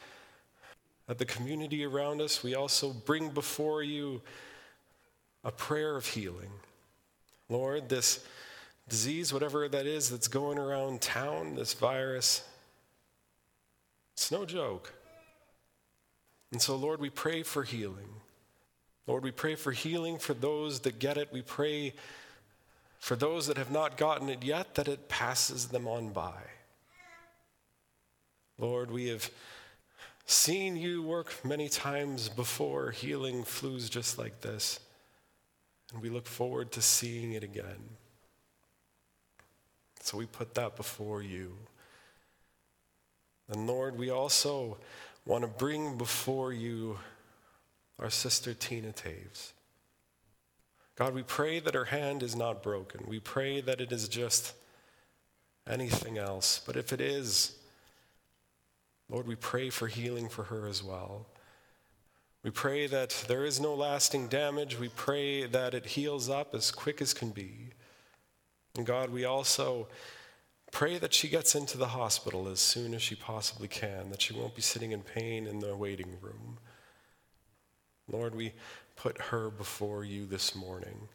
at 1.10 1.18
the 1.18 1.26
community 1.26 1.84
around 1.84 2.22
us, 2.22 2.44
we 2.44 2.54
also 2.54 2.94
bring 2.94 3.30
before 3.30 3.82
you 3.82 4.22
a 5.44 5.52
prayer 5.52 5.96
of 5.96 6.06
healing. 6.06 6.52
Lord, 7.50 7.90
this 7.90 8.24
disease, 8.88 9.34
whatever 9.34 9.68
that 9.68 9.88
is 9.88 10.12
that's 10.12 10.28
going 10.28 10.60
around 10.60 11.02
town, 11.02 11.56
this 11.56 11.74
virus, 11.74 12.44
it's 14.14 14.32
no 14.32 14.46
joke. 14.46 14.94
And 16.52 16.62
so, 16.62 16.76
Lord, 16.76 17.00
we 17.00 17.10
pray 17.10 17.44
for 17.44 17.64
healing. 17.64 18.10
Lord, 19.06 19.24
we 19.24 19.32
pray 19.32 19.56
for 19.56 19.72
healing 19.72 20.18
for 20.18 20.34
those 20.34 20.82
that 20.82 21.00
get 21.00 21.18
it. 21.18 21.30
We 21.32 21.42
pray 21.42 21.94
for 23.00 23.16
those 23.16 23.48
that 23.48 23.58
have 23.58 23.72
not 23.72 23.98
gotten 23.98 24.30
it 24.30 24.44
yet 24.44 24.76
that 24.76 24.88
it 24.88 25.08
passes 25.08 25.68
them 25.68 25.88
on 25.88 26.10
by. 26.10 26.42
Lord, 28.58 28.90
we 28.92 29.08
have 29.08 29.30
seen 30.26 30.76
you 30.76 31.04
work 31.04 31.34
many 31.46 31.70
times 31.70 32.28
before 32.28 32.92
healing 32.92 33.44
flus 33.44 33.90
just 33.90 34.18
like 34.18 34.42
this, 34.42 34.80
and 35.94 36.02
we 36.02 36.10
look 36.10 36.28
forward 36.28 36.72
to 36.74 36.82
seeing 36.82 37.34
it 37.34 37.44
again. 37.44 37.96
So 40.02 40.18
we 40.18 40.26
put 40.26 40.56
that 40.56 40.76
before 40.76 41.22
you. 41.22 41.54
And 43.50 43.68
Lord, 43.68 43.98
we 43.98 44.10
also 44.10 44.78
want 45.28 45.42
to 45.42 45.48
bring 45.48 45.98
before 45.98 46.54
you 46.54 46.98
our 48.00 48.10
sister 48.10 48.54
Tina 48.54 48.94
Taves. 48.94 49.52
God, 50.96 51.14
we 51.14 51.22
pray 51.22 51.60
that 51.60 51.74
her 51.74 51.86
hand 51.86 52.24
is 52.24 52.36
not 52.36 52.64
broken. 52.64 53.04
We 53.08 53.20
pray 53.20 53.60
that 53.62 53.82
it 53.82 53.92
is 53.92 54.08
just 54.08 54.54
anything 55.70 56.18
else. 56.18 56.62
But 56.66 56.78
if 56.78 56.94
it 56.94 57.02
is, 57.02 57.58
Lord, 59.10 59.28
we 59.28 59.36
pray 59.36 59.70
for 59.70 59.88
healing 59.88 60.30
for 60.30 60.46
her 60.46 60.66
as 60.66 60.82
well. 60.82 61.28
We 62.42 62.50
pray 62.50 62.88
that 62.88 63.26
there 63.28 63.44
is 63.44 63.60
no 63.60 63.76
lasting 63.76 64.30
damage. 64.30 64.80
We 64.80 64.88
pray 64.90 65.46
that 65.46 65.74
it 65.74 65.86
heals 65.88 66.30
up 66.30 66.56
as 66.56 66.72
quick 66.72 67.02
as 67.02 67.14
can 67.14 67.32
be. 67.32 67.72
And 68.78 68.86
God, 68.86 69.10
we 69.10 69.26
also 69.26 69.90
Pray 70.72 70.98
that 70.98 71.14
she 71.14 71.28
gets 71.28 71.56
into 71.56 71.78
the 71.78 71.88
hospital 71.88 72.48
as 72.48 72.60
soon 72.60 72.94
as 72.94 73.02
she 73.02 73.16
possibly 73.16 73.68
can, 73.68 74.10
that 74.10 74.22
she 74.22 74.34
won't 74.34 74.56
be 74.56 74.62
sitting 74.62 74.92
in 74.92 75.02
pain 75.02 75.48
in 75.48 75.60
the 75.60 75.76
waiting 75.76 76.18
room. 76.22 76.58
Lord, 78.10 78.36
we 78.36 78.54
put 78.96 79.22
her 79.24 79.50
before 79.50 80.04
you 80.04 80.26
this 80.26 80.56
morning. 80.56 81.08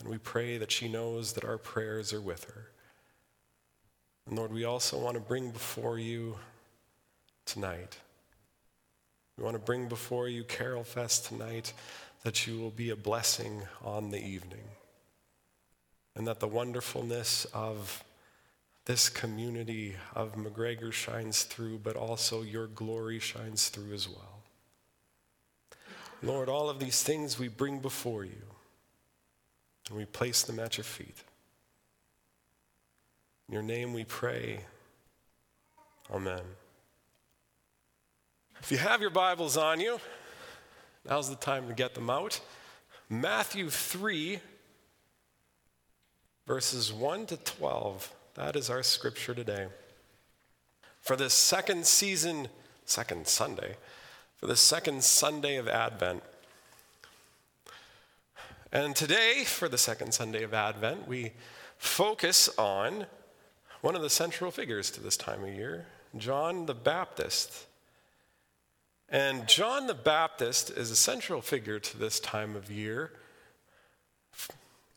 And 0.00 0.08
we 0.08 0.18
pray 0.18 0.58
that 0.58 0.72
she 0.72 0.88
knows 0.88 1.34
that 1.34 1.44
our 1.44 1.58
prayers 1.58 2.12
are 2.12 2.20
with 2.20 2.44
her. 2.44 2.70
And 4.26 4.36
Lord, 4.36 4.52
we 4.52 4.64
also 4.64 4.98
want 4.98 5.14
to 5.14 5.20
bring 5.20 5.50
before 5.50 5.98
you 5.98 6.36
tonight. 7.44 7.98
We 9.36 9.44
want 9.44 9.54
to 9.54 9.62
bring 9.62 9.88
before 9.88 10.28
you 10.28 10.44
Carol 10.44 10.84
Fest 10.84 11.26
tonight 11.26 11.72
that 12.22 12.46
you 12.46 12.58
will 12.58 12.70
be 12.70 12.90
a 12.90 12.96
blessing 12.96 13.62
on 13.84 14.10
the 14.10 14.24
evening. 14.24 14.64
And 16.14 16.26
that 16.26 16.40
the 16.40 16.48
wonderfulness 16.48 17.46
of 17.52 18.04
this 18.84 19.08
community 19.08 19.94
of 20.14 20.34
McGregor 20.34 20.92
shines 20.92 21.44
through, 21.44 21.78
but 21.78 21.96
also 21.96 22.42
your 22.42 22.66
glory 22.66 23.18
shines 23.18 23.68
through 23.68 23.94
as 23.94 24.08
well. 24.08 24.42
Lord, 26.22 26.48
all 26.48 26.68
of 26.68 26.78
these 26.78 27.02
things 27.02 27.38
we 27.38 27.48
bring 27.48 27.78
before 27.78 28.24
you, 28.24 28.42
and 29.88 29.98
we 29.98 30.04
place 30.04 30.42
them 30.42 30.58
at 30.58 30.76
your 30.76 30.84
feet. 30.84 31.22
In 33.48 33.54
your 33.54 33.62
name 33.62 33.92
we 33.92 34.04
pray. 34.04 34.60
Amen. 36.12 36.42
If 38.60 38.70
you 38.70 38.78
have 38.78 39.00
your 39.00 39.10
Bibles 39.10 39.56
on 39.56 39.80
you, 39.80 39.98
now's 41.08 41.28
the 41.28 41.36
time 41.36 41.66
to 41.68 41.74
get 41.74 41.94
them 41.94 42.08
out. 42.08 42.40
Matthew 43.08 43.68
3, 43.70 44.38
verses 46.46 46.92
1 46.92 47.26
to 47.26 47.36
12. 47.36 48.12
That 48.34 48.56
is 48.56 48.70
our 48.70 48.82
scripture 48.82 49.34
today. 49.34 49.66
For 51.02 51.16
the 51.16 51.28
second 51.28 51.86
season, 51.86 52.48
second 52.86 53.26
Sunday, 53.26 53.76
for 54.36 54.46
the 54.46 54.56
second 54.56 55.04
Sunday 55.04 55.56
of 55.56 55.68
Advent. 55.68 56.22
And 58.72 58.96
today, 58.96 59.44
for 59.44 59.68
the 59.68 59.76
second 59.76 60.14
Sunday 60.14 60.42
of 60.44 60.54
Advent, 60.54 61.06
we 61.06 61.32
focus 61.76 62.48
on 62.56 63.04
one 63.82 63.94
of 63.94 64.00
the 64.00 64.08
central 64.08 64.50
figures 64.50 64.90
to 64.92 65.02
this 65.02 65.18
time 65.18 65.44
of 65.44 65.50
year, 65.50 65.84
John 66.16 66.64
the 66.64 66.74
Baptist. 66.74 67.66
And 69.10 69.46
John 69.46 69.88
the 69.88 69.94
Baptist 69.94 70.70
is 70.70 70.90
a 70.90 70.96
central 70.96 71.42
figure 71.42 71.78
to 71.78 71.98
this 71.98 72.18
time 72.18 72.56
of 72.56 72.70
year 72.70 73.12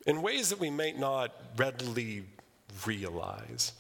in 0.07 0.21
ways 0.21 0.49
that 0.51 0.59
we 0.59 0.69
may 0.69 0.93
not 0.93 1.33
readily 1.57 2.23
realize. 2.85 3.73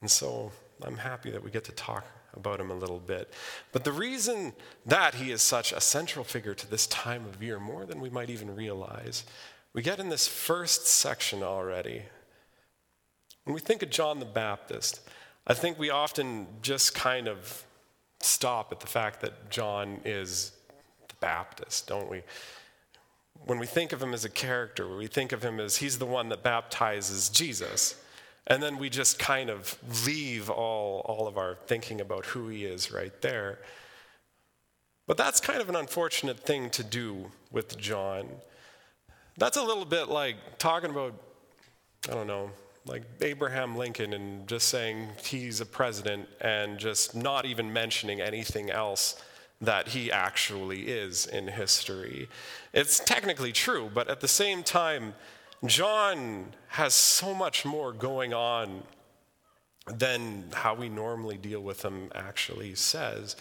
And 0.00 0.10
so 0.10 0.52
I'm 0.82 0.96
happy 0.96 1.30
that 1.30 1.42
we 1.42 1.50
get 1.50 1.64
to 1.64 1.72
talk 1.72 2.04
about 2.34 2.60
him 2.60 2.70
a 2.70 2.74
little 2.74 3.00
bit. 3.00 3.32
But 3.72 3.84
the 3.84 3.92
reason 3.92 4.52
that 4.86 5.14
he 5.14 5.30
is 5.32 5.42
such 5.42 5.72
a 5.72 5.80
central 5.80 6.24
figure 6.24 6.54
to 6.54 6.70
this 6.70 6.86
time 6.86 7.26
of 7.26 7.42
year, 7.42 7.58
more 7.58 7.84
than 7.84 8.00
we 8.00 8.10
might 8.10 8.30
even 8.30 8.54
realize, 8.54 9.24
we 9.72 9.82
get 9.82 9.98
in 9.98 10.08
this 10.08 10.26
first 10.26 10.86
section 10.86 11.42
already. 11.42 12.02
When 13.44 13.54
we 13.54 13.60
think 13.60 13.82
of 13.82 13.90
John 13.90 14.20
the 14.20 14.26
Baptist, 14.26 15.00
I 15.46 15.54
think 15.54 15.78
we 15.78 15.90
often 15.90 16.46
just 16.62 16.94
kind 16.94 17.28
of 17.28 17.64
stop 18.20 18.72
at 18.72 18.80
the 18.80 18.86
fact 18.86 19.20
that 19.22 19.50
John 19.50 20.00
is 20.04 20.52
the 21.08 21.14
Baptist, 21.20 21.86
don't 21.86 22.10
we? 22.10 22.22
When 23.46 23.58
we 23.58 23.66
think 23.66 23.92
of 23.92 24.02
him 24.02 24.12
as 24.12 24.24
a 24.24 24.28
character, 24.28 24.94
we 24.94 25.06
think 25.06 25.32
of 25.32 25.42
him 25.42 25.58
as 25.60 25.76
he's 25.76 25.98
the 25.98 26.06
one 26.06 26.28
that 26.28 26.42
baptizes 26.42 27.28
Jesus. 27.30 28.00
And 28.50 28.60
then 28.60 28.78
we 28.78 28.90
just 28.90 29.20
kind 29.20 29.48
of 29.48 29.78
leave 30.04 30.50
all, 30.50 31.02
all 31.04 31.28
of 31.28 31.38
our 31.38 31.54
thinking 31.68 32.00
about 32.00 32.26
who 32.26 32.48
he 32.48 32.64
is 32.64 32.90
right 32.90 33.12
there. 33.22 33.60
But 35.06 35.16
that's 35.16 35.40
kind 35.40 35.60
of 35.60 35.68
an 35.68 35.76
unfortunate 35.76 36.40
thing 36.40 36.68
to 36.70 36.82
do 36.82 37.30
with 37.52 37.78
John. 37.78 38.26
That's 39.38 39.56
a 39.56 39.62
little 39.62 39.84
bit 39.84 40.08
like 40.08 40.58
talking 40.58 40.90
about, 40.90 41.14
I 42.08 42.14
don't 42.14 42.26
know, 42.26 42.50
like 42.86 43.04
Abraham 43.20 43.76
Lincoln 43.76 44.12
and 44.12 44.48
just 44.48 44.66
saying 44.66 45.10
he's 45.22 45.60
a 45.60 45.66
president 45.66 46.28
and 46.40 46.76
just 46.76 47.14
not 47.14 47.46
even 47.46 47.72
mentioning 47.72 48.20
anything 48.20 48.68
else 48.68 49.22
that 49.60 49.88
he 49.88 50.10
actually 50.10 50.88
is 50.88 51.24
in 51.26 51.46
history. 51.46 52.28
It's 52.72 52.98
technically 52.98 53.52
true, 53.52 53.90
but 53.94 54.08
at 54.08 54.20
the 54.20 54.28
same 54.28 54.64
time, 54.64 55.14
John 55.66 56.54
has 56.68 56.94
so 56.94 57.34
much 57.34 57.64
more 57.64 57.92
going 57.92 58.32
on 58.32 58.82
than 59.86 60.44
how 60.52 60.74
we 60.74 60.88
normally 60.88 61.36
deal 61.36 61.60
with 61.60 61.84
him 61.84 62.10
actually 62.14 62.74
says. 62.74 63.36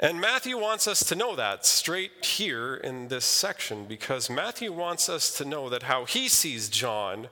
And 0.00 0.20
Matthew 0.20 0.58
wants 0.58 0.88
us 0.88 1.04
to 1.04 1.14
know 1.14 1.36
that 1.36 1.64
straight 1.64 2.24
here 2.24 2.74
in 2.74 3.06
this 3.06 3.24
section 3.24 3.84
because 3.84 4.28
Matthew 4.28 4.72
wants 4.72 5.08
us 5.08 5.36
to 5.38 5.44
know 5.44 5.68
that 5.68 5.84
how 5.84 6.04
he 6.04 6.28
sees 6.28 6.68
John 6.68 7.28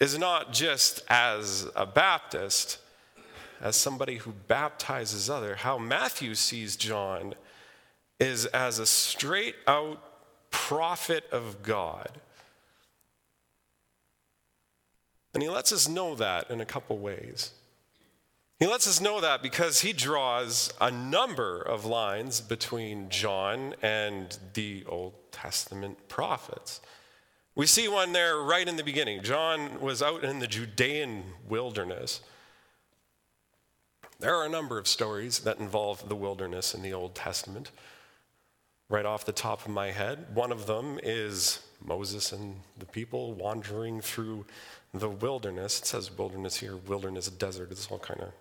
is 0.00 0.18
not 0.18 0.54
just 0.54 1.02
as 1.10 1.68
a 1.76 1.84
Baptist, 1.84 2.78
as 3.60 3.76
somebody 3.76 4.16
who 4.16 4.32
baptizes 4.32 5.28
other. 5.28 5.56
How 5.56 5.76
Matthew 5.76 6.34
sees 6.34 6.76
John 6.76 7.34
is 8.18 8.46
as 8.46 8.78
a 8.78 8.86
straight 8.86 9.56
out 9.66 10.02
prophet 10.50 11.24
of 11.30 11.62
God 11.62 12.20
And 15.36 15.42
he 15.42 15.50
lets 15.50 15.70
us 15.70 15.86
know 15.86 16.14
that 16.14 16.50
in 16.50 16.62
a 16.62 16.64
couple 16.64 16.96
ways. 16.96 17.50
He 18.58 18.66
lets 18.66 18.86
us 18.86 19.02
know 19.02 19.20
that 19.20 19.42
because 19.42 19.82
he 19.82 19.92
draws 19.92 20.72
a 20.80 20.90
number 20.90 21.60
of 21.60 21.84
lines 21.84 22.40
between 22.40 23.10
John 23.10 23.74
and 23.82 24.38
the 24.54 24.82
Old 24.88 25.12
Testament 25.32 26.08
prophets. 26.08 26.80
We 27.54 27.66
see 27.66 27.86
one 27.86 28.14
there 28.14 28.38
right 28.38 28.66
in 28.66 28.76
the 28.76 28.82
beginning. 28.82 29.22
John 29.22 29.78
was 29.82 30.00
out 30.00 30.24
in 30.24 30.38
the 30.38 30.46
Judean 30.46 31.24
wilderness. 31.46 32.22
There 34.18 34.34
are 34.34 34.46
a 34.46 34.48
number 34.48 34.78
of 34.78 34.88
stories 34.88 35.40
that 35.40 35.58
involve 35.58 36.08
the 36.08 36.16
wilderness 36.16 36.72
in 36.72 36.80
the 36.80 36.94
Old 36.94 37.14
Testament. 37.14 37.72
Right 38.88 39.04
off 39.04 39.26
the 39.26 39.32
top 39.32 39.66
of 39.66 39.70
my 39.70 39.90
head, 39.90 40.28
one 40.32 40.50
of 40.50 40.66
them 40.66 40.98
is 41.02 41.58
Moses 41.84 42.32
and 42.32 42.60
the 42.78 42.86
people 42.86 43.34
wandering 43.34 44.00
through 44.00 44.46
the 44.98 45.08
wilderness. 45.08 45.80
It 45.80 45.86
says 45.86 46.16
wilderness 46.16 46.56
here, 46.56 46.76
wilderness, 46.76 47.28
desert. 47.28 47.70
It's 47.70 47.90
all 47.90 47.98
kind 47.98 48.20
of. 48.20 48.32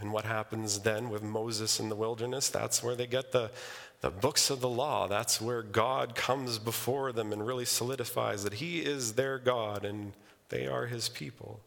And 0.00 0.12
what 0.12 0.24
happens 0.24 0.80
then 0.80 1.08
with 1.08 1.22
Moses 1.22 1.80
in 1.80 1.88
the 1.88 1.96
wilderness? 1.96 2.48
That's 2.48 2.82
where 2.82 2.94
they 2.94 3.06
get 3.06 3.32
the, 3.32 3.50
the 4.00 4.10
books 4.10 4.50
of 4.50 4.60
the 4.60 4.68
law. 4.68 5.06
That's 5.06 5.40
where 5.40 5.62
God 5.62 6.14
comes 6.14 6.58
before 6.58 7.12
them 7.12 7.32
and 7.32 7.46
really 7.46 7.64
solidifies 7.64 8.44
that 8.44 8.54
He 8.54 8.80
is 8.80 9.14
their 9.14 9.38
God 9.38 9.84
and 9.84 10.12
they 10.48 10.66
are 10.66 10.86
His 10.86 11.08
people. 11.08 11.60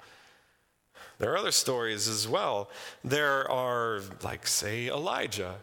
There 1.20 1.32
are 1.34 1.38
other 1.38 1.52
stories 1.52 2.08
as 2.08 2.28
well. 2.28 2.70
There 3.04 3.50
are, 3.50 4.02
like, 4.22 4.46
say, 4.46 4.88
Elijah 4.88 5.56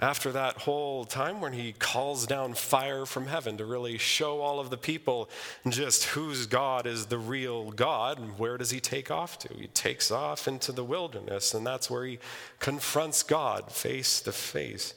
after 0.00 0.30
that 0.32 0.58
whole 0.58 1.04
time 1.04 1.40
when 1.40 1.52
he 1.52 1.72
calls 1.72 2.26
down 2.26 2.54
fire 2.54 3.04
from 3.04 3.26
heaven 3.26 3.56
to 3.56 3.64
really 3.64 3.98
show 3.98 4.40
all 4.40 4.60
of 4.60 4.70
the 4.70 4.76
people 4.76 5.28
just 5.68 6.04
whose 6.04 6.46
God 6.46 6.86
is 6.86 7.06
the 7.06 7.18
real 7.18 7.72
God, 7.72 8.18
and 8.18 8.38
where 8.38 8.56
does 8.56 8.70
he 8.70 8.78
take 8.78 9.10
off 9.10 9.38
to? 9.40 9.54
He 9.54 9.66
takes 9.68 10.10
off 10.10 10.46
into 10.46 10.70
the 10.70 10.84
wilderness, 10.84 11.52
and 11.52 11.66
that's 11.66 11.90
where 11.90 12.04
he 12.04 12.20
confronts 12.60 13.22
God 13.24 13.72
face 13.72 14.20
to 14.20 14.32
face. 14.32 14.94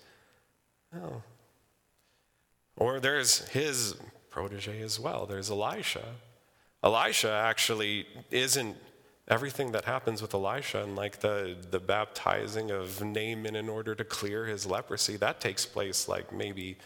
Oh. 0.95 1.23
Or 2.77 2.99
there's 2.99 3.47
his 3.49 3.95
protege 4.29 4.81
as 4.81 4.99
well. 4.99 5.25
There's 5.25 5.49
Elisha. 5.49 6.05
Elisha 6.83 7.31
actually 7.31 8.05
isn't 8.29 8.75
everything 9.27 9.71
that 9.71 9.85
happens 9.85 10.21
with 10.21 10.33
Elisha 10.33 10.83
and 10.83 10.95
like 10.95 11.19
the, 11.19 11.55
the 11.69 11.79
baptizing 11.79 12.71
of 12.71 13.01
Naaman 13.01 13.55
in 13.55 13.69
order 13.69 13.95
to 13.95 14.03
clear 14.03 14.45
his 14.45 14.65
leprosy, 14.65 15.17
that 15.17 15.39
takes 15.39 15.65
place 15.65 16.07
like 16.07 16.33
maybe 16.33 16.77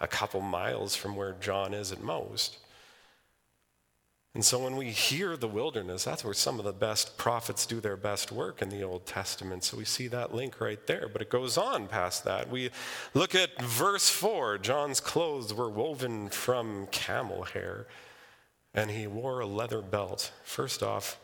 a 0.00 0.06
couple 0.06 0.40
miles 0.40 0.96
from 0.96 1.16
where 1.16 1.34
John 1.40 1.72
is 1.72 1.92
at 1.92 2.02
most. 2.02 2.58
And 4.34 4.44
so 4.44 4.58
when 4.58 4.74
we 4.74 4.90
hear 4.90 5.36
the 5.36 5.46
wilderness, 5.46 6.02
that's 6.02 6.24
where 6.24 6.34
some 6.34 6.58
of 6.58 6.64
the 6.64 6.72
best 6.72 7.16
prophets 7.16 7.66
do 7.66 7.80
their 7.80 7.96
best 7.96 8.32
work 8.32 8.62
in 8.62 8.68
the 8.68 8.82
Old 8.82 9.06
Testament. 9.06 9.62
So 9.62 9.76
we 9.76 9.84
see 9.84 10.08
that 10.08 10.34
link 10.34 10.60
right 10.60 10.84
there. 10.88 11.08
But 11.08 11.22
it 11.22 11.30
goes 11.30 11.56
on 11.56 11.86
past 11.86 12.24
that. 12.24 12.50
We 12.50 12.70
look 13.14 13.36
at 13.36 13.62
verse 13.62 14.10
4 14.10 14.58
John's 14.58 14.98
clothes 14.98 15.54
were 15.54 15.70
woven 15.70 16.30
from 16.30 16.88
camel 16.88 17.44
hair, 17.44 17.86
and 18.74 18.90
he 18.90 19.06
wore 19.06 19.38
a 19.38 19.46
leather 19.46 19.80
belt. 19.80 20.32
First 20.42 20.82
off, 20.82 21.20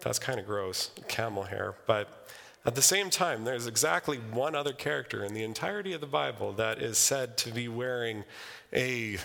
that's 0.00 0.18
kind 0.18 0.38
of 0.38 0.46
gross, 0.46 0.90
camel 1.08 1.44
hair. 1.44 1.74
But 1.86 2.28
at 2.64 2.74
the 2.74 2.82
same 2.82 3.10
time, 3.10 3.44
there's 3.44 3.66
exactly 3.66 4.18
one 4.18 4.54
other 4.54 4.72
character 4.72 5.24
in 5.24 5.34
the 5.34 5.44
entirety 5.44 5.92
of 5.92 6.00
the 6.00 6.06
Bible 6.06 6.52
that 6.54 6.82
is 6.82 6.98
said 6.98 7.36
to 7.38 7.50
be 7.50 7.68
wearing 7.68 8.24
a 8.72 9.18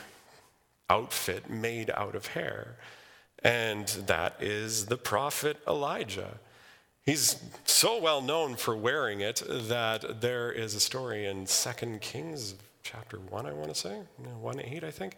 outfit 0.89 1.49
made 1.49 1.89
out 1.91 2.15
of 2.15 2.27
hair. 2.27 2.75
And 3.43 3.87
that 3.87 4.35
is 4.39 4.85
the 4.85 4.97
prophet 4.97 5.57
Elijah. 5.67 6.39
He's 7.03 7.41
so 7.65 7.99
well 7.99 8.21
known 8.21 8.55
for 8.55 8.75
wearing 8.75 9.21
it 9.21 9.41
that 9.47 10.21
there 10.21 10.51
is 10.51 10.75
a 10.75 10.79
story 10.79 11.25
in 11.25 11.47
2 11.47 11.97
Kings 11.99 12.53
chapter 12.83 13.17
1 13.17 13.45
i 13.45 13.53
want 13.53 13.69
to 13.69 13.75
say 13.75 13.99
1 14.17 14.59
8 14.59 14.83
i 14.83 14.91
think 14.91 15.15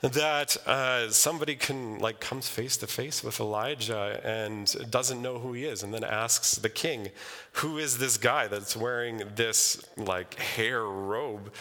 that 0.00 0.56
uh, 0.66 1.10
somebody 1.10 1.54
can 1.54 1.98
like 1.98 2.20
comes 2.20 2.48
face 2.48 2.76
to 2.76 2.86
face 2.86 3.22
with 3.22 3.40
elijah 3.40 4.20
and 4.24 4.74
doesn't 4.90 5.20
know 5.20 5.38
who 5.38 5.52
he 5.52 5.64
is 5.64 5.82
and 5.82 5.92
then 5.92 6.04
asks 6.04 6.56
the 6.56 6.68
king 6.68 7.10
who 7.52 7.78
is 7.78 7.98
this 7.98 8.16
guy 8.16 8.46
that's 8.48 8.76
wearing 8.76 9.22
this 9.36 9.84
like 9.96 10.34
hair 10.34 10.84
robe 10.84 11.52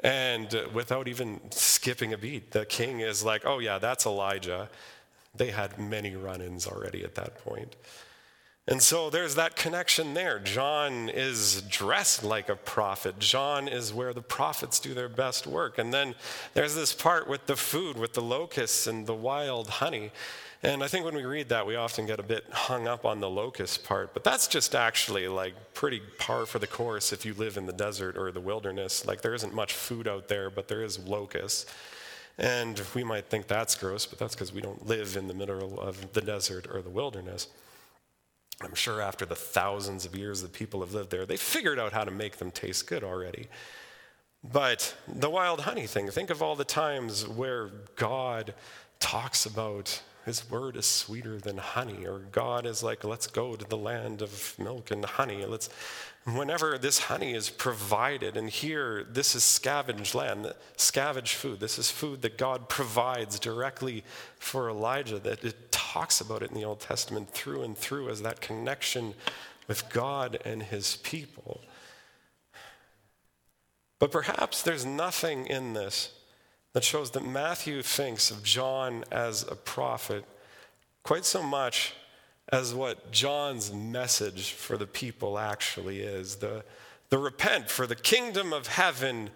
and 0.00 0.54
without 0.72 1.08
even 1.08 1.40
skipping 1.50 2.12
a 2.12 2.18
beat 2.18 2.52
the 2.52 2.64
king 2.66 3.00
is 3.00 3.24
like 3.24 3.42
oh 3.46 3.58
yeah 3.58 3.78
that's 3.78 4.06
elijah 4.06 4.68
They 5.34 5.50
had 5.50 5.78
many 5.78 6.16
run 6.16 6.40
ins 6.40 6.66
already 6.66 7.04
at 7.04 7.14
that 7.14 7.38
point. 7.44 7.76
And 8.68 8.82
so 8.82 9.08
there's 9.08 9.34
that 9.36 9.56
connection 9.56 10.12
there. 10.12 10.38
John 10.38 11.08
is 11.08 11.62
dressed 11.62 12.22
like 12.22 12.50
a 12.50 12.54
prophet. 12.54 13.18
John 13.18 13.66
is 13.66 13.94
where 13.94 14.12
the 14.12 14.20
prophets 14.20 14.78
do 14.78 14.92
their 14.92 15.08
best 15.08 15.46
work. 15.46 15.78
And 15.78 15.92
then 15.92 16.14
there's 16.52 16.74
this 16.74 16.92
part 16.92 17.26
with 17.26 17.46
the 17.46 17.56
food, 17.56 17.98
with 17.98 18.12
the 18.12 18.20
locusts 18.20 18.86
and 18.86 19.06
the 19.06 19.14
wild 19.14 19.70
honey. 19.70 20.10
And 20.62 20.84
I 20.84 20.86
think 20.86 21.06
when 21.06 21.14
we 21.14 21.24
read 21.24 21.48
that, 21.48 21.66
we 21.66 21.76
often 21.76 22.04
get 22.04 22.20
a 22.20 22.22
bit 22.22 22.44
hung 22.52 22.86
up 22.86 23.06
on 23.06 23.20
the 23.20 23.30
locust 23.30 23.84
part. 23.84 24.12
But 24.12 24.22
that's 24.22 24.46
just 24.46 24.74
actually 24.74 25.28
like 25.28 25.54
pretty 25.72 26.02
par 26.18 26.44
for 26.44 26.58
the 26.58 26.66
course 26.66 27.10
if 27.10 27.24
you 27.24 27.32
live 27.32 27.56
in 27.56 27.64
the 27.64 27.72
desert 27.72 28.18
or 28.18 28.30
the 28.32 28.40
wilderness. 28.40 29.06
Like 29.06 29.22
there 29.22 29.34
isn't 29.34 29.54
much 29.54 29.72
food 29.72 30.06
out 30.06 30.28
there, 30.28 30.50
but 30.50 30.68
there 30.68 30.82
is 30.82 30.98
locusts. 30.98 31.64
And 32.36 32.82
we 32.94 33.02
might 33.02 33.30
think 33.30 33.46
that's 33.46 33.74
gross, 33.76 34.04
but 34.04 34.18
that's 34.18 34.34
because 34.34 34.52
we 34.52 34.60
don't 34.60 34.86
live 34.86 35.16
in 35.16 35.26
the 35.26 35.32
middle 35.32 35.80
of 35.80 36.12
the 36.12 36.20
desert 36.20 36.66
or 36.70 36.82
the 36.82 36.90
wilderness. 36.90 37.48
I'm 38.60 38.74
sure 38.74 39.00
after 39.00 39.24
the 39.24 39.36
thousands 39.36 40.04
of 40.04 40.16
years 40.16 40.42
that 40.42 40.52
people 40.52 40.80
have 40.80 40.92
lived 40.92 41.10
there, 41.10 41.26
they 41.26 41.36
figured 41.36 41.78
out 41.78 41.92
how 41.92 42.04
to 42.04 42.10
make 42.10 42.38
them 42.38 42.50
taste 42.50 42.86
good 42.86 43.04
already. 43.04 43.46
But 44.42 44.96
the 45.06 45.30
wild 45.30 45.60
honey 45.60 45.86
thing, 45.86 46.10
think 46.10 46.30
of 46.30 46.42
all 46.42 46.56
the 46.56 46.64
times 46.64 47.26
where 47.26 47.70
God 47.96 48.54
talks 49.00 49.46
about 49.46 50.02
his 50.24 50.48
word 50.50 50.76
is 50.76 50.86
sweeter 50.86 51.38
than 51.38 51.56
honey, 51.56 52.06
or 52.06 52.18
God 52.18 52.66
is 52.66 52.82
like, 52.82 53.02
let's 53.02 53.26
go 53.26 53.56
to 53.56 53.64
the 53.64 53.76
land 53.76 54.22
of 54.22 54.54
milk 54.58 54.90
and 54.90 55.04
honey. 55.04 55.44
Let's 55.46 55.70
whenever 56.36 56.76
this 56.78 56.98
honey 56.98 57.32
is 57.32 57.48
provided, 57.48 58.36
and 58.36 58.50
here 58.50 59.04
this 59.04 59.34
is 59.34 59.44
scavenged 59.44 60.14
land, 60.14 60.52
scavenged 60.76 61.34
food. 61.34 61.60
This 61.60 61.78
is 61.78 61.90
food 61.90 62.22
that 62.22 62.36
God 62.36 62.68
provides 62.68 63.38
directly 63.38 64.02
for 64.38 64.68
Elijah, 64.68 65.18
that 65.20 65.44
it 65.44 65.70
talks 65.70 66.20
about 66.20 66.42
it 66.42 66.50
in 66.50 66.56
the 66.56 66.64
Old 66.64 66.80
Testament 66.80 67.30
through 67.30 67.62
and 67.62 67.78
through 67.78 68.08
as 68.08 68.22
that 68.22 68.40
connection 68.40 69.14
with 69.68 69.88
God 69.90 70.38
and 70.44 70.62
his 70.62 70.96
people. 70.96 71.60
But 73.98 74.10
perhaps 74.10 74.62
there's 74.62 74.86
nothing 74.86 75.46
in 75.46 75.74
this 75.74 76.12
that 76.72 76.84
shows 76.84 77.10
that 77.12 77.24
Matthew 77.24 77.82
thinks 77.82 78.30
of 78.30 78.42
John 78.42 79.04
as 79.10 79.42
a 79.42 79.56
prophet 79.56 80.24
quite 81.02 81.24
so 81.24 81.42
much 81.42 81.94
as 82.50 82.74
what 82.74 83.12
John's 83.12 83.72
message 83.72 84.52
for 84.52 84.76
the 84.76 84.86
people 84.86 85.38
actually 85.38 86.00
is. 86.00 86.36
The, 86.36 86.64
the 87.10 87.18
repent, 87.18 87.70
for 87.70 87.86
the 87.86 87.94
kingdom 87.94 88.52
of 88.52 88.66
heaven 88.66 89.30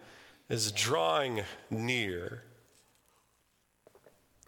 is 0.49 0.73
drawing 0.73 1.43
near. 1.71 2.43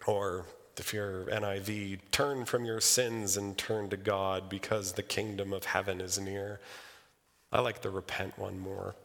Or 0.07 0.45
if 0.77 0.93
you're 0.93 1.25
NIV, 1.25 1.99
turn 2.11 2.45
from 2.45 2.65
your 2.65 2.81
sins 2.81 3.37
and 3.37 3.57
turn 3.57 3.89
to 3.89 3.97
God 3.97 4.49
because 4.49 4.93
the 4.93 5.03
kingdom 5.03 5.53
of 5.53 5.65
heaven 5.65 6.01
is 6.01 6.19
near. 6.19 6.59
I 7.51 7.61
like 7.61 7.81
the 7.81 7.89
repent 7.89 8.37
one 8.37 8.59
more. 8.59 8.95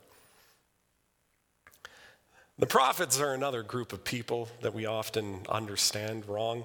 The 2.59 2.67
prophets 2.67 3.19
are 3.21 3.33
another 3.33 3.63
group 3.63 3.93
of 3.93 4.05
people 4.05 4.49
that 4.61 4.75
we 4.75 4.85
often 4.85 5.41
understand 5.49 6.29
wrong 6.29 6.65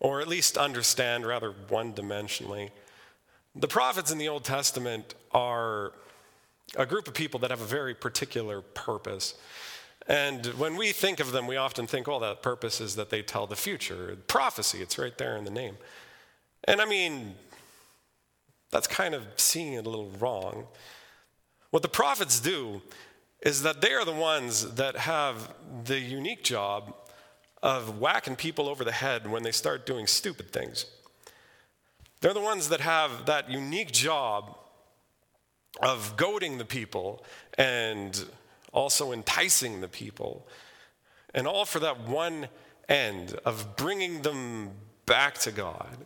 or 0.00 0.20
at 0.20 0.28
least 0.28 0.56
understand 0.56 1.26
rather 1.26 1.52
one 1.68 1.92
dimensionally. 1.92 2.70
The 3.54 3.68
prophets 3.68 4.12
in 4.12 4.18
the 4.18 4.28
Old 4.28 4.44
Testament 4.44 5.14
are 5.32 5.92
a 6.76 6.86
group 6.86 7.08
of 7.08 7.14
people 7.14 7.40
that 7.40 7.50
have 7.50 7.60
a 7.60 7.66
very 7.66 7.94
particular 7.94 8.60
purpose. 8.60 9.34
And 10.06 10.46
when 10.58 10.76
we 10.76 10.92
think 10.92 11.20
of 11.20 11.32
them, 11.32 11.46
we 11.46 11.56
often 11.56 11.86
think, 11.86 12.08
oh, 12.08 12.20
that 12.20 12.42
purpose 12.42 12.80
is 12.80 12.96
that 12.96 13.10
they 13.10 13.22
tell 13.22 13.46
the 13.46 13.56
future. 13.56 14.16
Prophecy, 14.26 14.78
it's 14.78 14.98
right 14.98 15.16
there 15.18 15.36
in 15.36 15.44
the 15.44 15.50
name. 15.50 15.76
And 16.64 16.80
I 16.80 16.86
mean, 16.86 17.34
that's 18.70 18.86
kind 18.86 19.14
of 19.14 19.22
seeing 19.36 19.74
it 19.74 19.86
a 19.86 19.90
little 19.90 20.10
wrong. 20.18 20.66
What 21.70 21.82
the 21.82 21.88
prophets 21.88 22.40
do 22.40 22.80
is 23.42 23.62
that 23.62 23.80
they 23.80 23.92
are 23.92 24.04
the 24.04 24.12
ones 24.12 24.74
that 24.74 24.96
have 24.96 25.54
the 25.84 25.98
unique 25.98 26.42
job 26.42 26.94
of 27.62 27.98
whacking 27.98 28.36
people 28.36 28.68
over 28.68 28.84
the 28.84 28.92
head 28.92 29.30
when 29.30 29.42
they 29.42 29.52
start 29.52 29.86
doing 29.86 30.06
stupid 30.06 30.52
things. 30.52 30.86
They're 32.20 32.34
the 32.34 32.40
ones 32.40 32.68
that 32.68 32.80
have 32.80 33.26
that 33.26 33.50
unique 33.50 33.92
job 33.92 34.56
of 35.80 36.16
goading 36.16 36.58
the 36.58 36.64
people 36.64 37.24
and 37.56 38.24
also 38.72 39.12
enticing 39.12 39.80
the 39.80 39.88
people, 39.88 40.46
and 41.34 41.46
all 41.46 41.64
for 41.64 41.78
that 41.80 42.06
one 42.06 42.48
end 42.88 43.38
of 43.44 43.76
bringing 43.76 44.22
them 44.22 44.70
back 45.06 45.34
to 45.38 45.52
God. 45.52 45.96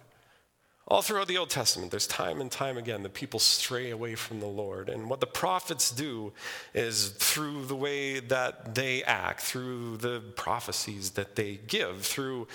All 0.93 1.01
throughout 1.01 1.26
the 1.26 1.38
Old 1.38 1.49
Testament, 1.49 1.90
there's 1.90 2.07
time 2.07 2.43
and 2.43 2.51
time 2.51 2.76
again 2.76 3.03
that 3.03 3.14
people 3.14 3.40
stray 3.40 3.88
away 3.88 4.14
from 4.14 4.40
the 4.40 4.47
Lord. 4.47 4.90
And 4.90 5.09
what 5.09 5.20
the 5.20 5.26
prophets 5.26 5.90
do 5.90 6.34
is 6.74 7.09
through 7.12 7.64
the 7.64 7.74
way 7.74 8.20
that 8.20 8.74
they 8.74 9.03
act, 9.05 9.40
through 9.40 9.97
the 9.97 10.20
prophecies 10.36 11.12
that 11.12 11.34
they 11.34 11.59
give, 11.66 12.03
through 12.03 12.47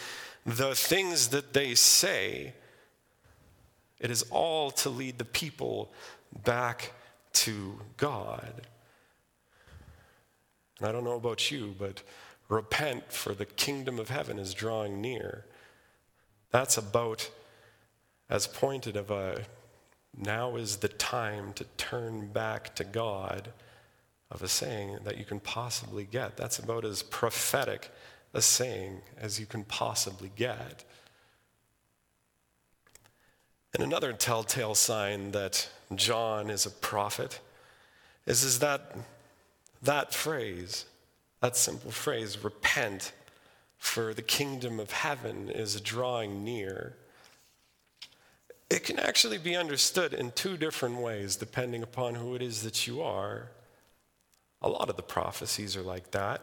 the 0.46 0.76
things 0.76 1.30
that 1.30 1.54
they 1.54 1.74
say, 1.74 2.54
it 4.00 4.12
is 4.12 4.22
all 4.30 4.70
to 4.70 4.90
lead 4.92 5.18
the 5.18 5.26
people 5.26 5.92
back 6.44 6.94
to 7.34 7.80
God. 7.98 8.68
And 10.78 10.88
I 10.88 10.92
don't 10.92 11.04
know 11.04 11.16
about 11.16 11.50
you, 11.50 11.74
but 11.76 12.04
repent, 12.50 13.12
for 13.12 13.34
the 13.34 13.48
kingdom 13.48 13.98
of 13.98 14.10
heaven 14.10 14.38
is 14.38 14.54
drawing 14.54 15.02
near. 15.02 15.46
That's 16.52 16.78
about 16.78 17.32
as 18.30 18.48
pointed 18.48 18.96
of 18.96 19.12
a 19.12 19.44
now 20.16 20.56
is 20.56 20.78
the 20.78 20.88
time 20.88 21.54
to 21.54 21.64
turn 21.78 22.28
back 22.28 22.76
to 22.76 22.84
God 22.84 23.50
of 24.32 24.42
a 24.42 24.48
saying 24.48 25.00
that 25.04 25.18
you 25.18 25.26
can 25.26 25.40
possibly 25.40 26.06
get. 26.06 26.36
That's 26.36 26.60
about 26.60 26.84
as 26.84 27.04
prophetic 27.04 27.92
a 28.34 28.42
saying 28.42 29.02
as 29.18 29.40
you 29.40 29.46
can 29.46 29.64
possibly 29.64 30.32
get. 30.36 30.84
And 33.74 33.84
another 33.84 34.12
telltale 34.12 34.76
sign 34.76 35.32
that 35.32 35.70
John 35.96 36.50
is 36.50 36.66
a 36.66 36.72
prophet 36.72 37.40
is, 38.26 38.44
is 38.44 38.60
that 38.60 38.96
that 39.82 40.14
phrase, 40.14 40.86
that 41.42 41.56
simple 41.56 41.92
phrase, 41.92 42.44
repent, 42.44 43.14
for 43.78 44.14
the 44.14 44.24
kingdom 44.24 44.80
of 44.80 44.92
heaven 44.92 45.50
is 45.50 45.80
drawing 45.80 46.44
near 46.44 46.98
it 48.70 48.84
can 48.84 49.00
actually 49.00 49.38
be 49.38 49.56
understood 49.56 50.14
in 50.14 50.32
two 50.32 50.58
different 50.58 50.98
ways 50.98 51.36
depending 51.36 51.84
upon 51.84 52.16
who 52.16 52.36
it 52.36 52.42
is 52.42 52.64
that 52.64 52.86
you 52.88 53.02
are. 53.02 53.50
A 54.62 54.70
lot 54.70 54.90
of 54.90 54.98
the 54.98 55.04
prophecies 55.04 55.78
are 55.78 55.84
like 55.84 56.12
that. 56.12 56.42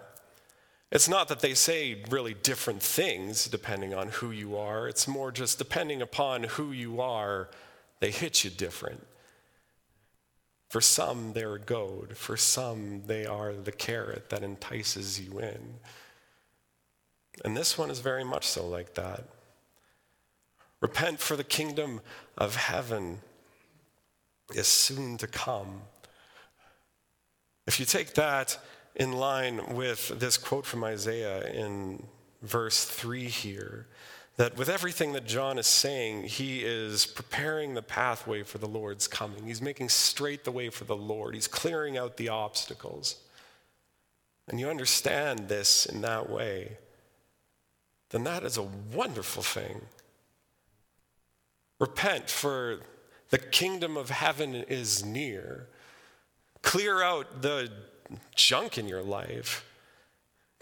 It's 0.91 1.09
not 1.09 1.29
that 1.29 1.41
they 1.41 1.55
say 1.55 2.03
really 2.09 2.35
different 2.35 2.81
things 2.81 3.49
depending 3.49 3.93
on 3.93 4.09
who 4.09 4.31
you 4.31 4.57
are, 4.57 4.89
it's 4.89 5.09
more 5.09 5.33
just 5.33 5.59
depending 5.59 6.01
upon 6.01 6.45
who 6.45 6.73
you 6.73 7.01
are, 7.01 7.51
they 8.01 8.11
hit 8.11 8.45
you 8.45 8.51
different. 8.51 9.05
For 10.69 10.81
some, 10.81 11.33
they're 11.35 11.55
a 11.55 11.61
goad. 11.61 12.17
For 12.17 12.37
some, 12.37 13.03
they 13.07 13.27
are 13.27 13.53
the 13.53 13.73
carrot 13.73 14.31
that 14.31 14.43
entices 14.43 15.21
you 15.21 15.39
in. 15.39 15.75
And 17.45 17.57
this 17.57 17.79
one 17.79 17.91
is 17.91 18.01
very 18.01 18.25
much 18.25 18.47
so 18.47 18.67
like 18.67 18.95
that. 18.95 19.25
Repent, 20.85 21.19
for 21.19 21.35
the 21.35 21.45
kingdom 21.45 22.03
of 22.37 22.57
heaven 22.57 23.21
is 24.55 24.67
soon 24.67 25.17
to 25.17 25.27
come. 25.27 25.81
If 27.67 27.81
you 27.81 27.87
take 27.87 28.13
that 28.17 28.59
in 28.95 29.13
line 29.13 29.75
with 29.75 30.21
this 30.21 30.37
quote 30.37 30.67
from 30.67 30.85
Isaiah 30.85 31.51
in 31.55 32.03
verse 32.43 32.85
3 32.85 33.25
here, 33.29 33.87
that 34.37 34.59
with 34.59 34.69
everything 34.69 35.15
that 35.15 35.25
John 35.25 35.57
is 35.57 35.67
saying, 35.67 36.25
he 36.25 36.61
is 36.63 37.07
preparing 37.07 37.73
the 37.73 37.81
pathway 37.81 38.43
for 38.43 38.59
the 38.59 38.69
Lord's 38.69 39.09
coming. 39.09 39.47
He's 39.47 39.63
making 39.63 39.89
straight 39.89 40.45
the 40.45 40.53
way 40.53 40.69
for 40.69 40.85
the 40.85 40.95
Lord, 40.95 41.35
he's 41.35 41.49
clearing 41.49 41.97
out 41.97 42.19
the 42.19 42.29
obstacles. 42.29 43.17
And 44.49 44.61
you 44.61 44.69
understand 44.69 45.49
this 45.49 45.87
in 45.87 46.03
that 46.03 46.29
way, 46.29 46.77
then 48.11 48.25
that 48.25 48.45
is 48.45 48.59
a 48.59 48.69
wonderful 48.93 49.43
thing. 49.43 49.81
Repent, 51.79 52.31
for 52.31 52.81
the 53.31 53.39
kingdom 53.39 53.97
of 53.97 54.11
heaven 54.11 54.55
is 54.55 55.05
near. 55.05 55.69
Clear 56.63 57.03
out 57.03 57.43
the 57.43 57.71
junk 58.35 58.79
in 58.79 58.87
your 58.87 59.03
life. 59.03 59.69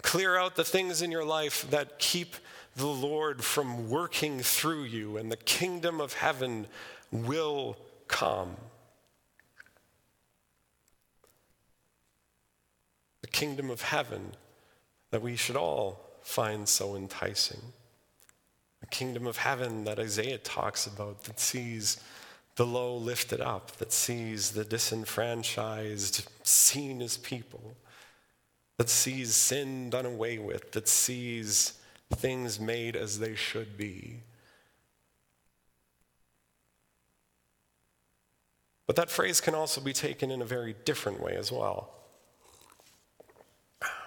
Clear 0.01 0.37
out 0.37 0.55
the 0.55 0.63
things 0.63 1.01
in 1.01 1.11
your 1.11 1.23
life 1.23 1.69
that 1.69 1.99
keep 1.99 2.35
the 2.75 2.87
Lord 2.87 3.43
from 3.43 3.89
working 3.89 4.39
through 4.39 4.83
you, 4.83 5.17
and 5.17 5.31
the 5.31 5.37
kingdom 5.37 6.01
of 6.01 6.13
heaven 6.13 6.67
will 7.11 7.77
come. 8.07 8.55
The 13.21 13.27
kingdom 13.27 13.69
of 13.69 13.81
heaven 13.81 14.33
that 15.11 15.21
we 15.21 15.35
should 15.35 15.55
all 15.55 15.99
find 16.21 16.67
so 16.67 16.95
enticing 16.95 17.61
kingdom 18.93 19.25
of 19.25 19.37
heaven 19.37 19.85
that 19.85 19.97
Isaiah 19.97 20.37
talks 20.37 20.85
about 20.85 21.23
that 21.23 21.39
sees 21.39 21.97
the 22.55 22.65
low 22.65 22.95
lifted 22.95 23.41
up, 23.41 23.71
that 23.77 23.91
sees 23.91 24.51
the 24.51 24.63
disenfranchised 24.63 26.29
seen 26.43 27.01
as 27.01 27.17
people, 27.17 27.75
that 28.77 28.89
sees 28.89 29.33
sin 29.33 29.89
done 29.89 30.05
away 30.05 30.37
with, 30.37 30.73
that 30.73 30.87
sees 30.87 31.73
things 32.11 32.59
made 32.59 32.95
as 32.95 33.17
they 33.17 33.33
should 33.33 33.75
be. 33.75 34.17
But 38.85 38.95
that 38.97 39.09
phrase 39.09 39.41
can 39.41 39.55
also 39.55 39.81
be 39.81 39.93
taken 39.93 40.29
in 40.29 40.39
a 40.39 40.45
very 40.45 40.75
different 40.85 41.19
way 41.19 41.35
as 41.35 41.51
well. 41.51 41.89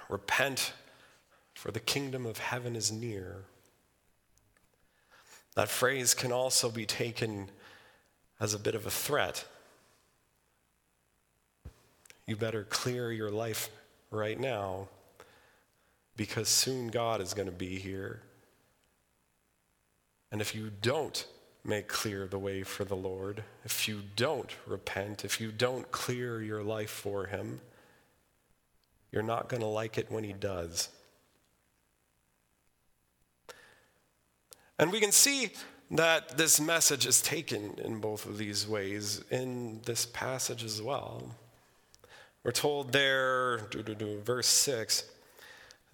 Repent, 0.09 0.73
for 1.55 1.73
the 1.73 1.81
kingdom 1.81 2.25
of 2.25 2.39
heaven 2.39 2.77
is 2.77 2.93
near. 2.93 3.47
That 5.57 5.71
phrase 5.71 6.15
can 6.15 6.33
also 6.33 6.71
be 6.71 6.85
taken 6.87 7.51
as 8.39 8.53
a 8.55 8.59
bit 8.59 8.75
of 8.75 8.87
a 8.87 8.91
threat. 8.91 9.47
You 12.27 12.37
better 12.37 12.65
clear 12.65 13.11
your 13.11 13.31
life 13.31 13.71
right 14.11 14.39
now 14.39 14.89
because 16.15 16.49
soon 16.49 16.89
God 16.89 17.21
is 17.23 17.33
going 17.33 17.47
to 17.47 17.55
be 17.55 17.79
here. 17.79 18.21
And 20.31 20.43
if 20.43 20.55
you 20.55 20.71
don't 20.83 21.27
make 21.65 21.89
clear 21.89 22.27
the 22.27 22.39
way 22.39 22.63
for 22.63 22.85
the 22.85 22.95
Lord, 22.95 23.43
if 23.65 23.89
you 23.89 24.03
don't 24.15 24.55
repent, 24.67 25.25
if 25.25 25.41
you 25.41 25.51
don't 25.51 25.91
clear 25.91 26.43
your 26.43 26.63
life 26.63 26.91
for 26.91 27.27
Him, 27.27 27.61
you're 29.11 29.23
not 29.23 29.49
going 29.49 29.63
to 29.63 29.69
like 29.69 29.97
it 29.97 30.11
when 30.11 30.25
He 30.25 30.35
does. 30.35 30.91
And 34.79 34.93
we 34.93 35.01
can 35.01 35.13
see 35.13 35.51
that 35.91 36.37
this 36.37 36.61
message 36.61 37.07
is 37.07 37.23
taken 37.23 37.79
in 37.83 38.01
both 38.01 38.27
of 38.27 38.39
these 38.39 38.67
ways 38.67 39.23
in 39.31 39.81
this 39.85 40.07
passage 40.07 40.65
as 40.65 40.83
well. 40.83 41.35
We're 42.43 42.53
told 42.53 42.93
there, 42.93 43.61
verse 44.25 44.47
6, 44.47 45.05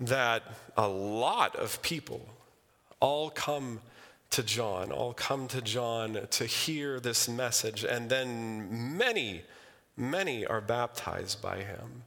that 0.00 0.42
a 0.76 0.88
lot 0.88 1.56
of 1.56 1.80
people 1.82 2.28
all 3.00 3.30
come 3.30 3.80
to 4.30 4.42
John, 4.42 4.90
all 4.90 5.12
come 5.12 5.46
to 5.48 5.60
John 5.60 6.26
to 6.30 6.46
hear 6.46 6.98
this 7.00 7.28
message, 7.28 7.84
and 7.84 8.08
then 8.08 8.96
many, 8.96 9.42
many 9.96 10.46
are 10.46 10.60
baptized 10.60 11.42
by 11.42 11.58
him. 11.58 12.04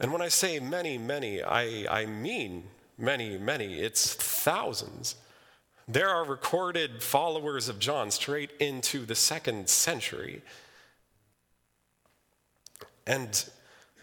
And 0.00 0.12
when 0.12 0.22
I 0.22 0.28
say 0.28 0.58
many, 0.58 0.98
many, 0.98 1.42
I, 1.42 1.86
I 1.88 2.06
mean 2.06 2.64
many, 2.98 3.38
many. 3.38 3.74
It's 3.80 4.14
thousands. 4.14 5.16
There 5.86 6.08
are 6.08 6.24
recorded 6.24 7.02
followers 7.02 7.68
of 7.68 7.78
John 7.78 8.10
straight 8.10 8.50
into 8.58 9.04
the 9.04 9.14
second 9.14 9.68
century. 9.68 10.42
And 13.06 13.44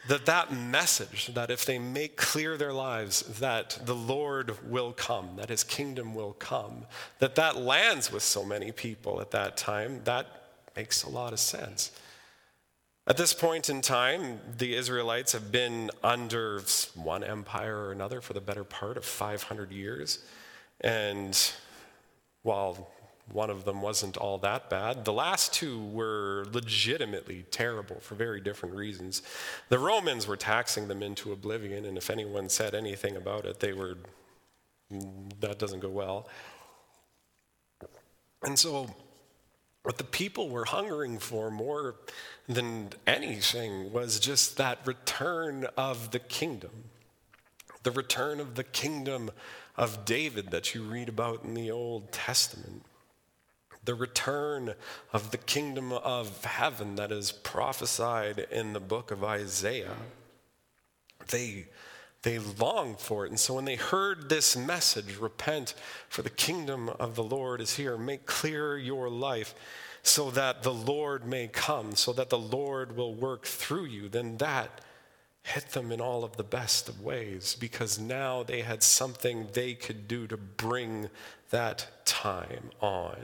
that 0.07 0.25
that 0.25 0.51
message 0.51 1.27
that 1.33 1.49
if 1.49 1.65
they 1.65 1.77
make 1.77 2.17
clear 2.17 2.57
their 2.57 2.73
lives 2.73 3.21
that 3.39 3.79
the 3.85 3.95
lord 3.95 4.57
will 4.69 4.91
come 4.93 5.35
that 5.37 5.49
his 5.49 5.63
kingdom 5.63 6.15
will 6.15 6.33
come 6.33 6.85
that 7.19 7.35
that 7.35 7.55
lands 7.55 8.11
with 8.11 8.23
so 8.23 8.43
many 8.43 8.71
people 8.71 9.21
at 9.21 9.31
that 9.31 9.55
time 9.55 10.01
that 10.03 10.25
makes 10.75 11.03
a 11.03 11.09
lot 11.09 11.33
of 11.33 11.39
sense 11.39 11.91
at 13.05 13.17
this 13.17 13.33
point 13.33 13.69
in 13.69 13.79
time 13.81 14.39
the 14.57 14.75
israelites 14.75 15.33
have 15.33 15.51
been 15.51 15.91
under 16.03 16.61
one 16.95 17.23
empire 17.23 17.85
or 17.85 17.91
another 17.91 18.21
for 18.21 18.33
the 18.33 18.41
better 18.41 18.63
part 18.63 18.97
of 18.97 19.05
500 19.05 19.71
years 19.71 20.19
and 20.81 21.53
while 22.43 22.89
one 23.31 23.49
of 23.49 23.65
them 23.65 23.81
wasn't 23.81 24.17
all 24.17 24.37
that 24.39 24.69
bad. 24.69 25.05
The 25.05 25.13
last 25.13 25.53
two 25.53 25.83
were 25.87 26.45
legitimately 26.51 27.45
terrible 27.51 27.99
for 27.99 28.15
very 28.15 28.41
different 28.41 28.75
reasons. 28.75 29.21
The 29.69 29.79
Romans 29.79 30.27
were 30.27 30.37
taxing 30.37 30.87
them 30.87 31.01
into 31.01 31.31
oblivion, 31.31 31.85
and 31.85 31.97
if 31.97 32.09
anyone 32.09 32.49
said 32.49 32.75
anything 32.75 33.15
about 33.15 33.45
it, 33.45 33.59
they 33.59 33.73
were, 33.73 33.97
that 35.39 35.59
doesn't 35.59 35.79
go 35.79 35.89
well. 35.89 36.27
And 38.43 38.57
so, 38.57 38.93
what 39.83 39.97
the 39.97 40.03
people 40.03 40.49
were 40.49 40.65
hungering 40.65 41.19
for 41.19 41.49
more 41.49 41.95
than 42.47 42.89
anything 43.07 43.91
was 43.91 44.19
just 44.19 44.57
that 44.57 44.79
return 44.85 45.67
of 45.77 46.11
the 46.11 46.19
kingdom. 46.19 46.71
The 47.83 47.91
return 47.91 48.39
of 48.39 48.55
the 48.55 48.63
kingdom 48.63 49.31
of 49.81 50.05
David 50.05 50.51
that 50.51 50.75
you 50.75 50.83
read 50.83 51.09
about 51.09 51.43
in 51.43 51.55
the 51.55 51.71
Old 51.71 52.11
Testament 52.11 52.85
the 53.83 53.95
return 53.95 54.75
of 55.11 55.31
the 55.31 55.39
kingdom 55.39 55.91
of 55.91 56.45
heaven 56.45 56.97
that 56.97 57.11
is 57.11 57.31
prophesied 57.31 58.37
in 58.51 58.73
the 58.73 58.79
book 58.79 59.09
of 59.09 59.23
Isaiah. 59.23 59.95
They, 61.29 61.65
they 62.21 62.37
long 62.37 62.95
for 62.95 63.25
it. 63.25 63.29
And 63.29 63.39
so 63.39 63.55
when 63.55 63.65
they 63.65 63.75
heard 63.75 64.29
this 64.29 64.55
message, 64.55 65.17
repent, 65.17 65.73
for 66.09 66.21
the 66.21 66.29
kingdom 66.29 66.89
of 66.99 67.15
the 67.15 67.23
Lord 67.23 67.59
is 67.59 67.75
here, 67.77 67.97
make 67.97 68.27
clear 68.27 68.77
your 68.77 69.09
life 69.09 69.55
so 70.03 70.29
that 70.29 70.61
the 70.61 70.73
Lord 70.73 71.25
may 71.25 71.47
come, 71.47 71.95
so 71.95 72.13
that 72.13 72.29
the 72.29 72.37
Lord 72.37 72.95
will 72.95 73.15
work 73.15 73.45
through 73.47 73.85
you, 73.85 74.09
then 74.09 74.37
that 74.37 74.81
hit 75.43 75.69
them 75.69 75.91
in 75.91 75.99
all 75.99 76.23
of 76.23 76.37
the 76.37 76.43
best 76.43 76.87
of 76.87 77.01
ways 77.01 77.55
because 77.59 77.99
now 77.99 78.43
they 78.43 78.61
had 78.61 78.83
something 78.83 79.47
they 79.53 79.73
could 79.73 80.07
do 80.07 80.27
to 80.27 80.37
bring 80.37 81.09
that 81.49 81.87
time 82.05 82.69
on. 82.79 83.17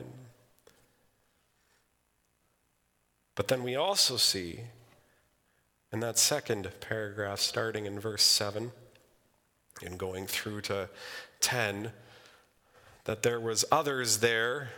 But 3.36 3.47
then 3.47 3.61
we 3.61 3.76
also 3.76 4.18
see 4.18 4.61
in 5.91 5.99
that 5.99 6.18
second 6.18 6.70
paragraph, 6.82 7.39
starting 7.39 7.86
in 7.86 7.99
verse 7.99 8.24
7 8.24 8.72
and 9.86 9.97
going 9.97 10.26
through 10.26 10.61
to 10.61 10.89
10, 11.39 11.91
that 13.05 13.22
there 13.22 13.39
was 13.39 13.63
others 13.72 14.18
there 14.18 14.70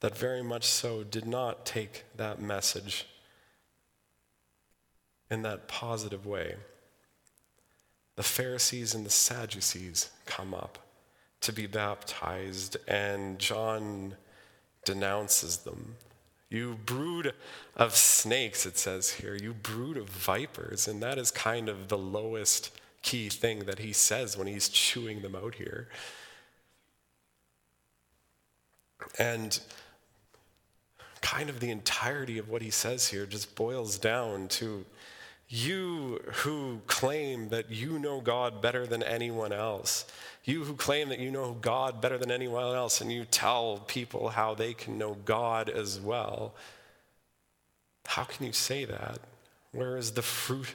that 0.00 0.16
very 0.16 0.42
much 0.42 0.64
so 0.64 1.02
did 1.02 1.26
not 1.26 1.64
take 1.64 2.04
that 2.16 2.40
message 2.40 3.06
in 5.30 5.42
that 5.42 5.68
positive 5.68 6.26
way. 6.26 6.56
The 8.16 8.22
Pharisees 8.22 8.94
and 8.94 9.06
the 9.06 9.10
Sadducees 9.10 10.10
come 10.26 10.52
up 10.52 10.78
to 11.40 11.52
be 11.52 11.66
baptized, 11.66 12.76
and 12.86 13.38
John 13.38 14.16
denounces 14.84 15.58
them. 15.58 15.96
You 16.50 16.78
brood 16.84 17.32
of 17.76 17.94
snakes, 17.94 18.66
it 18.66 18.76
says 18.76 19.10
here. 19.10 19.36
You 19.36 19.54
brood 19.54 19.96
of 19.96 20.08
vipers. 20.08 20.88
And 20.88 21.00
that 21.02 21.16
is 21.16 21.30
kind 21.30 21.68
of 21.68 21.88
the 21.88 21.96
lowest 21.96 22.72
key 23.02 23.28
thing 23.28 23.60
that 23.60 23.78
he 23.78 23.92
says 23.92 24.36
when 24.36 24.48
he's 24.48 24.68
chewing 24.68 25.22
them 25.22 25.36
out 25.36 25.54
here. 25.54 25.88
And 29.18 29.58
kind 31.22 31.48
of 31.48 31.60
the 31.60 31.70
entirety 31.70 32.36
of 32.38 32.48
what 32.48 32.62
he 32.62 32.70
says 32.70 33.08
here 33.08 33.26
just 33.26 33.54
boils 33.54 33.96
down 33.96 34.48
to 34.48 34.84
you 35.52 36.20
who 36.32 36.80
claim 36.86 37.48
that 37.48 37.72
you 37.72 37.98
know 37.98 38.20
God 38.20 38.62
better 38.62 38.86
than 38.86 39.02
anyone 39.02 39.52
else, 39.52 40.04
you 40.44 40.62
who 40.62 40.74
claim 40.74 41.08
that 41.08 41.18
you 41.18 41.32
know 41.32 41.56
God 41.60 42.00
better 42.00 42.16
than 42.16 42.30
anyone 42.30 42.64
else, 42.74 43.00
and 43.00 43.12
you 43.12 43.24
tell 43.24 43.78
people 43.88 44.28
how 44.28 44.54
they 44.54 44.72
can 44.74 44.96
know 44.96 45.16
God 45.24 45.68
as 45.68 45.98
well, 46.00 46.54
how 48.06 48.22
can 48.22 48.46
you 48.46 48.52
say 48.52 48.84
that? 48.84 49.18
Where 49.72 49.96
is 49.96 50.12
the 50.12 50.22
fruit 50.22 50.74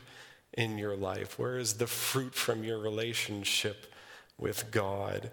in 0.54 0.78
your 0.78 0.96
life? 0.98 1.40
Where 1.40 1.58
is 1.58 1.76
the 1.76 1.88
fruit 1.88 2.36
from 2.36 2.66
your 2.66 2.78
relationship 2.80 3.88
with 4.38 4.72
God? 4.72 5.32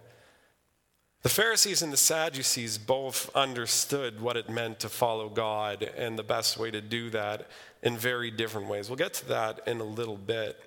The 1.22 1.28
Pharisees 1.28 1.82
and 1.82 1.92
the 1.92 1.96
Sadducees 1.96 2.78
both 2.78 3.30
understood 3.34 4.20
what 4.20 4.36
it 4.36 4.48
meant 4.48 4.80
to 4.80 4.88
follow 4.88 5.28
God 5.28 5.82
and 5.96 6.18
the 6.18 6.24
best 6.24 6.58
way 6.58 6.70
to 6.72 6.80
do 6.80 7.10
that 7.10 7.48
in 7.82 7.96
very 7.96 8.30
different 8.30 8.68
ways. 8.68 8.88
We'll 8.88 8.96
get 8.96 9.14
to 9.14 9.28
that 9.28 9.60
in 9.66 9.80
a 9.80 9.84
little 9.84 10.16
bit. 10.16 10.58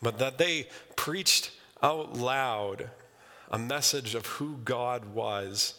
But 0.00 0.18
that 0.18 0.38
they 0.38 0.68
preached 0.96 1.50
out 1.82 2.16
loud 2.16 2.90
a 3.50 3.58
message 3.58 4.14
of 4.14 4.26
who 4.26 4.58
God 4.64 5.14
was 5.14 5.74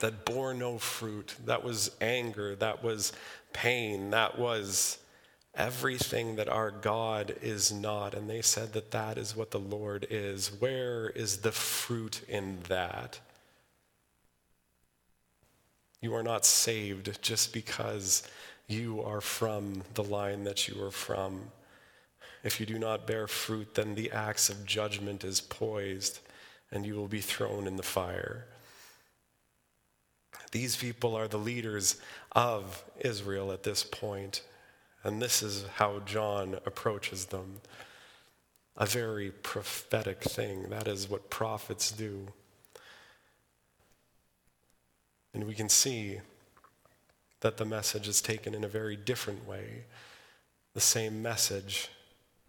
that 0.00 0.24
bore 0.24 0.54
no 0.54 0.78
fruit, 0.78 1.34
that 1.44 1.62
was 1.62 1.90
anger, 2.00 2.54
that 2.56 2.82
was 2.82 3.12
pain, 3.52 4.10
that 4.10 4.38
was 4.38 4.98
everything 5.54 6.36
that 6.36 6.48
our 6.48 6.70
God 6.70 7.36
is 7.42 7.72
not. 7.72 8.14
And 8.14 8.28
they 8.28 8.42
said 8.42 8.72
that 8.74 8.90
that 8.90 9.16
is 9.18 9.36
what 9.36 9.50
the 9.50 9.58
Lord 9.58 10.06
is. 10.10 10.48
Where 10.48 11.08
is 11.10 11.38
the 11.38 11.52
fruit 11.52 12.22
in 12.28 12.58
that? 12.68 13.20
You 16.00 16.14
are 16.14 16.22
not 16.22 16.44
saved 16.44 17.20
just 17.22 17.52
because 17.52 18.22
you 18.68 19.02
are 19.02 19.20
from 19.20 19.82
the 19.94 20.04
line 20.04 20.44
that 20.44 20.68
you 20.68 20.82
are 20.82 20.90
from. 20.90 21.50
If 22.44 22.60
you 22.60 22.66
do 22.66 22.78
not 22.78 23.06
bear 23.06 23.26
fruit, 23.26 23.74
then 23.74 23.94
the 23.94 24.12
axe 24.12 24.48
of 24.48 24.66
judgment 24.66 25.24
is 25.24 25.40
poised, 25.40 26.20
and 26.70 26.86
you 26.86 26.94
will 26.94 27.08
be 27.08 27.20
thrown 27.20 27.66
in 27.66 27.76
the 27.76 27.82
fire. 27.82 28.46
These 30.52 30.76
people 30.76 31.16
are 31.16 31.28
the 31.28 31.38
leaders 31.38 31.96
of 32.32 32.84
Israel 33.00 33.52
at 33.52 33.62
this 33.62 33.82
point, 33.82 34.42
and 35.02 35.20
this 35.20 35.42
is 35.42 35.66
how 35.76 36.00
John 36.00 36.58
approaches 36.66 37.26
them. 37.26 37.60
A 38.76 38.86
very 38.86 39.30
prophetic 39.30 40.22
thing. 40.22 40.68
That 40.68 40.86
is 40.86 41.08
what 41.08 41.30
prophets 41.30 41.90
do. 41.90 42.28
And 45.36 45.46
we 45.46 45.54
can 45.54 45.68
see 45.68 46.20
that 47.40 47.58
the 47.58 47.66
message 47.66 48.08
is 48.08 48.22
taken 48.22 48.54
in 48.54 48.64
a 48.64 48.68
very 48.68 48.96
different 48.96 49.46
way. 49.46 49.84
The 50.72 50.80
same 50.80 51.20
message, 51.20 51.90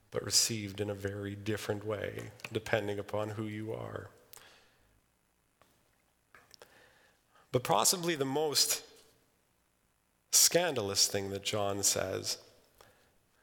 but 0.10 0.24
received 0.24 0.80
in 0.80 0.90
a 0.90 0.94
very 0.94 1.36
different 1.36 1.86
way, 1.86 2.32
depending 2.54 2.98
upon 2.98 3.32
who 3.32 3.44
you 3.44 3.74
are. 3.74 4.08
But 7.52 7.66
possibly 7.66 8.16
the 8.16 8.24
most 8.24 8.84
scandalous 10.32 11.08
thing 11.08 11.30
that 11.32 11.44
John 11.44 11.84
says, 11.84 12.38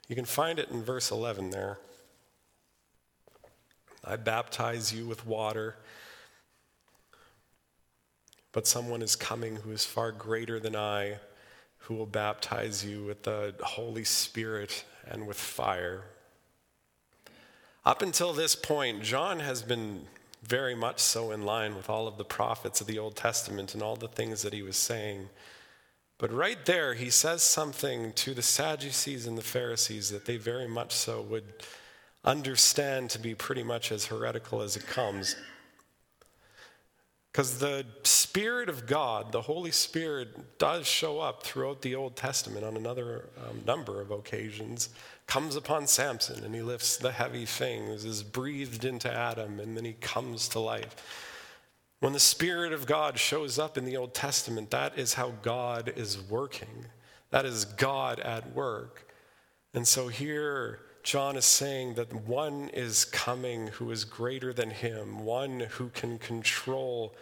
you 0.09 0.16
can 0.16 0.24
find 0.24 0.59
it 0.59 0.70
in 0.70 0.82
verse 0.82 1.11
11 1.11 1.51
there. 1.51 1.78
I 4.03 4.16
baptize 4.16 4.95
you 4.95 5.07
with 5.07 5.26
water, 5.26 5.76
but 8.55 8.68
someone 8.68 9.02
is 9.02 9.16
coming 9.16 9.57
who 9.57 9.72
is 9.72 9.84
far 9.84 10.12
greater 10.12 10.61
than 10.61 10.76
I, 10.76 11.18
who 11.78 11.94
will 11.94 12.07
baptize 12.07 12.84
you 12.84 13.05
with 13.05 13.24
the 13.24 13.52
Holy 13.61 14.05
Spirit 14.05 14.84
and 15.07 15.26
with 15.26 15.36
fire. 15.36 16.05
Up 17.84 18.00
until 18.00 18.32
this 18.32 18.55
point, 18.55 19.02
John 19.02 19.40
has 19.40 19.61
been 19.61 20.07
very 20.44 20.76
much 20.76 21.00
so 21.00 21.32
in 21.32 21.44
line 21.44 21.74
with 21.74 21.90
all 21.90 22.07
of 22.07 22.16
the 22.16 22.24
prophets 22.24 22.80
of 22.80 22.86
the 22.86 22.98
Old 22.98 23.16
Testament 23.16 23.74
and 23.74 23.82
all 23.82 23.96
the 23.96 24.09
things 24.09 24.42
that 24.42 24.52
he 24.52 24.62
was 24.62 24.76
saying. 24.76 25.28
But 26.16 26.32
right 26.32 26.64
there, 26.64 26.94
he 26.94 27.11
says 27.11 27.42
something 27.42 28.12
to 28.12 28.34
the 28.34 28.42
Sadducees 28.42 29.26
and 29.26 29.36
the 29.36 29.42
Pharisees 29.42 30.11
that 30.11 30.26
they 30.26 30.36
very 30.36 30.68
much 30.68 30.92
so 30.92 31.20
would 31.22 31.44
understand 32.24 33.11
to 33.11 33.18
be 33.18 33.34
pretty 33.34 33.64
much 33.64 33.90
as 33.90 34.07
heretical 34.07 34.62
as 34.62 34.76
it 34.76 34.86
comes. 34.86 35.34
Because 37.35 37.59
the 37.59 37.85
Spirit 38.05 38.68
of 38.68 38.87
God, 38.87 39.32
the 39.32 39.41
Holy 39.41 39.72
Spirit, 39.72 40.57
does 40.57 40.87
show 40.87 41.18
up 41.18 41.43
throughout 41.43 41.82
the 41.82 41.97
Old 41.97 42.14
Testament 42.14 42.64
on 42.64 42.76
another 42.76 43.28
um, 43.37 43.61
number 43.66 44.01
of 44.01 44.12
occasions 44.12 44.91
comes 45.26 45.57
upon 45.57 45.89
Samson 45.89 46.45
and 46.45 46.55
he 46.55 46.62
lifts 46.62 46.97
the 46.97 47.11
heavy 47.11 47.45
things, 47.45 48.05
is 48.05 48.22
breathed 48.22 48.85
into 48.85 49.12
Adam, 49.12 49.59
and 49.59 49.76
then 49.76 49.85
he 49.85 49.95
comes 49.95 50.47
to 50.51 50.61
life. 50.61 50.95
When 51.99 52.12
the 52.12 52.20
Spirit 52.20 52.72
of 52.72 52.87
God 52.87 53.18
shows 53.18 53.59
up 53.59 53.76
in 53.76 53.85
the 53.85 53.97
Old 53.97 54.14
Testament, 54.14 54.70
that 54.70 54.97
is 54.97 55.14
how 55.14 55.32
God 55.43 55.93
is 55.97 56.22
working. 56.30 56.87
That 57.30 57.45
is 57.45 57.64
God 57.64 58.20
at 58.20 58.55
work. 58.55 59.12
And 59.74 59.89
so 59.89 60.07
here, 60.07 60.82
John 61.05 61.36
is 61.36 61.44
saying 61.44 61.94
that 61.94 62.12
one 62.12 62.70
is 62.70 63.05
coming 63.05 63.66
who 63.68 63.90
is 63.90 64.05
greater 64.05 64.55
than 64.55 64.70
him, 64.70 65.24
one 65.24 65.61
who 65.61 65.90
can 65.90 66.18
control 66.18 67.14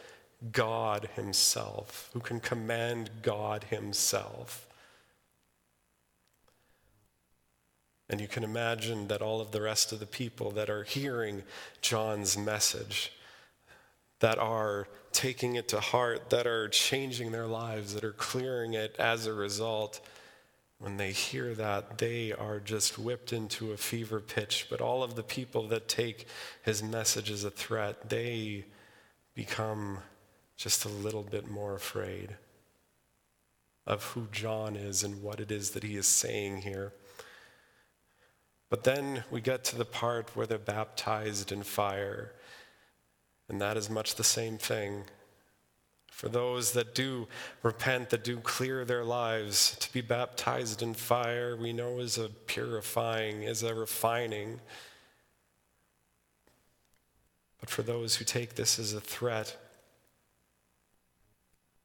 God 0.52 1.10
himself, 1.16 2.08
who 2.12 2.20
can 2.20 2.38
command 2.38 3.10
God 3.22 3.64
himself. 3.64 4.68
And 8.08 8.20
you 8.20 8.28
can 8.28 8.44
imagine 8.44 9.08
that 9.08 9.20
all 9.20 9.40
of 9.40 9.50
the 9.50 9.60
rest 9.60 9.90
of 9.90 9.98
the 9.98 10.06
people 10.06 10.52
that 10.52 10.70
are 10.70 10.84
hearing 10.84 11.42
John's 11.80 12.38
message, 12.38 13.12
that 14.20 14.38
are 14.38 14.86
taking 15.10 15.56
it 15.56 15.66
to 15.68 15.80
heart, 15.80 16.30
that 16.30 16.46
are 16.46 16.68
changing 16.68 17.32
their 17.32 17.46
lives, 17.48 17.94
that 17.94 18.04
are 18.04 18.12
clearing 18.12 18.74
it 18.74 18.94
as 18.98 19.26
a 19.26 19.32
result, 19.32 20.00
when 20.82 20.96
they 20.96 21.12
hear 21.12 21.54
that, 21.54 21.98
they 21.98 22.32
are 22.32 22.58
just 22.58 22.98
whipped 22.98 23.32
into 23.32 23.70
a 23.70 23.76
fever 23.76 24.18
pitch. 24.18 24.66
But 24.68 24.80
all 24.80 25.04
of 25.04 25.14
the 25.14 25.22
people 25.22 25.68
that 25.68 25.86
take 25.86 26.26
his 26.64 26.82
message 26.82 27.30
as 27.30 27.44
a 27.44 27.52
threat, 27.52 28.10
they 28.10 28.64
become 29.32 29.98
just 30.56 30.84
a 30.84 30.88
little 30.88 31.22
bit 31.22 31.48
more 31.48 31.76
afraid 31.76 32.36
of 33.86 34.02
who 34.06 34.26
John 34.32 34.74
is 34.74 35.04
and 35.04 35.22
what 35.22 35.38
it 35.38 35.52
is 35.52 35.70
that 35.70 35.84
he 35.84 35.96
is 35.96 36.08
saying 36.08 36.62
here. 36.62 36.92
But 38.68 38.82
then 38.82 39.22
we 39.30 39.40
get 39.40 39.62
to 39.64 39.76
the 39.76 39.84
part 39.84 40.34
where 40.34 40.46
they're 40.46 40.58
baptized 40.58 41.52
in 41.52 41.62
fire, 41.62 42.32
and 43.48 43.60
that 43.60 43.76
is 43.76 43.88
much 43.88 44.16
the 44.16 44.24
same 44.24 44.58
thing. 44.58 45.04
For 46.12 46.28
those 46.28 46.72
that 46.72 46.94
do 46.94 47.26
repent, 47.64 48.10
that 48.10 48.22
do 48.22 48.36
clear 48.36 48.84
their 48.84 49.02
lives, 49.02 49.76
to 49.80 49.92
be 49.92 50.02
baptized 50.02 50.80
in 50.80 50.94
fire, 50.94 51.56
we 51.56 51.72
know 51.72 51.98
is 51.98 52.16
a 52.16 52.28
purifying, 52.28 53.42
is 53.42 53.64
a 53.64 53.74
refining. 53.74 54.60
But 57.58 57.70
for 57.70 57.82
those 57.82 58.16
who 58.16 58.24
take 58.24 58.54
this 58.54 58.78
as 58.78 58.92
a 58.92 59.00
threat, 59.00 59.56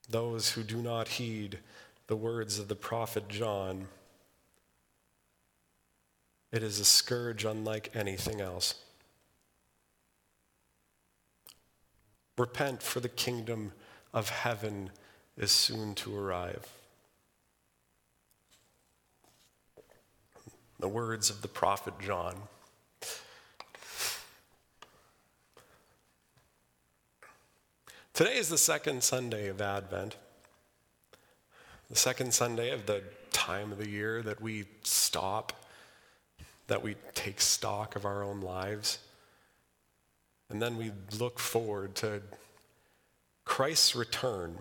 those 0.07 0.51
who 0.51 0.61
do 0.61 0.83
not 0.83 1.07
heed 1.07 1.57
the 2.05 2.15
words 2.15 2.59
of 2.59 2.67
the 2.67 2.75
prophet 2.75 3.29
John, 3.29 3.87
it 6.51 6.61
is 6.61 6.79
a 6.79 6.85
scourge 6.85 7.43
unlike 7.43 7.89
anything 7.95 8.39
else. 8.39 8.75
Repent, 12.37 12.83
for 12.83 12.99
the 12.99 13.09
kingdom 13.09 13.71
of 14.17 14.29
heaven 14.29 14.89
is 15.37 15.51
soon 15.51 15.93
to 15.93 16.17
arrive. 16.17 16.67
The 20.79 20.87
words 20.87 21.29
of 21.29 21.43
the 21.43 21.47
prophet 21.47 21.93
John. 21.99 22.33
Today 28.15 28.37
is 28.37 28.49
the 28.49 28.57
second 28.57 29.03
Sunday 29.03 29.49
of 29.49 29.61
Advent, 29.61 30.17
the 31.87 31.95
second 31.95 32.33
Sunday 32.33 32.71
of 32.71 32.87
the 32.87 33.03
time 33.31 33.71
of 33.71 33.77
the 33.77 33.87
year 33.87 34.23
that 34.23 34.41
we 34.41 34.65
stop 34.81 35.53
that 36.65 36.81
we 36.81 36.95
take 37.13 37.39
stock 37.39 37.95
of 37.95 38.03
our 38.03 38.23
own 38.23 38.41
lives. 38.41 38.97
And 40.49 40.59
then 40.59 40.75
we 40.75 40.91
look 41.19 41.37
forward 41.39 41.93
to 41.95 42.21
Christ's 43.57 43.95
return, 43.95 44.59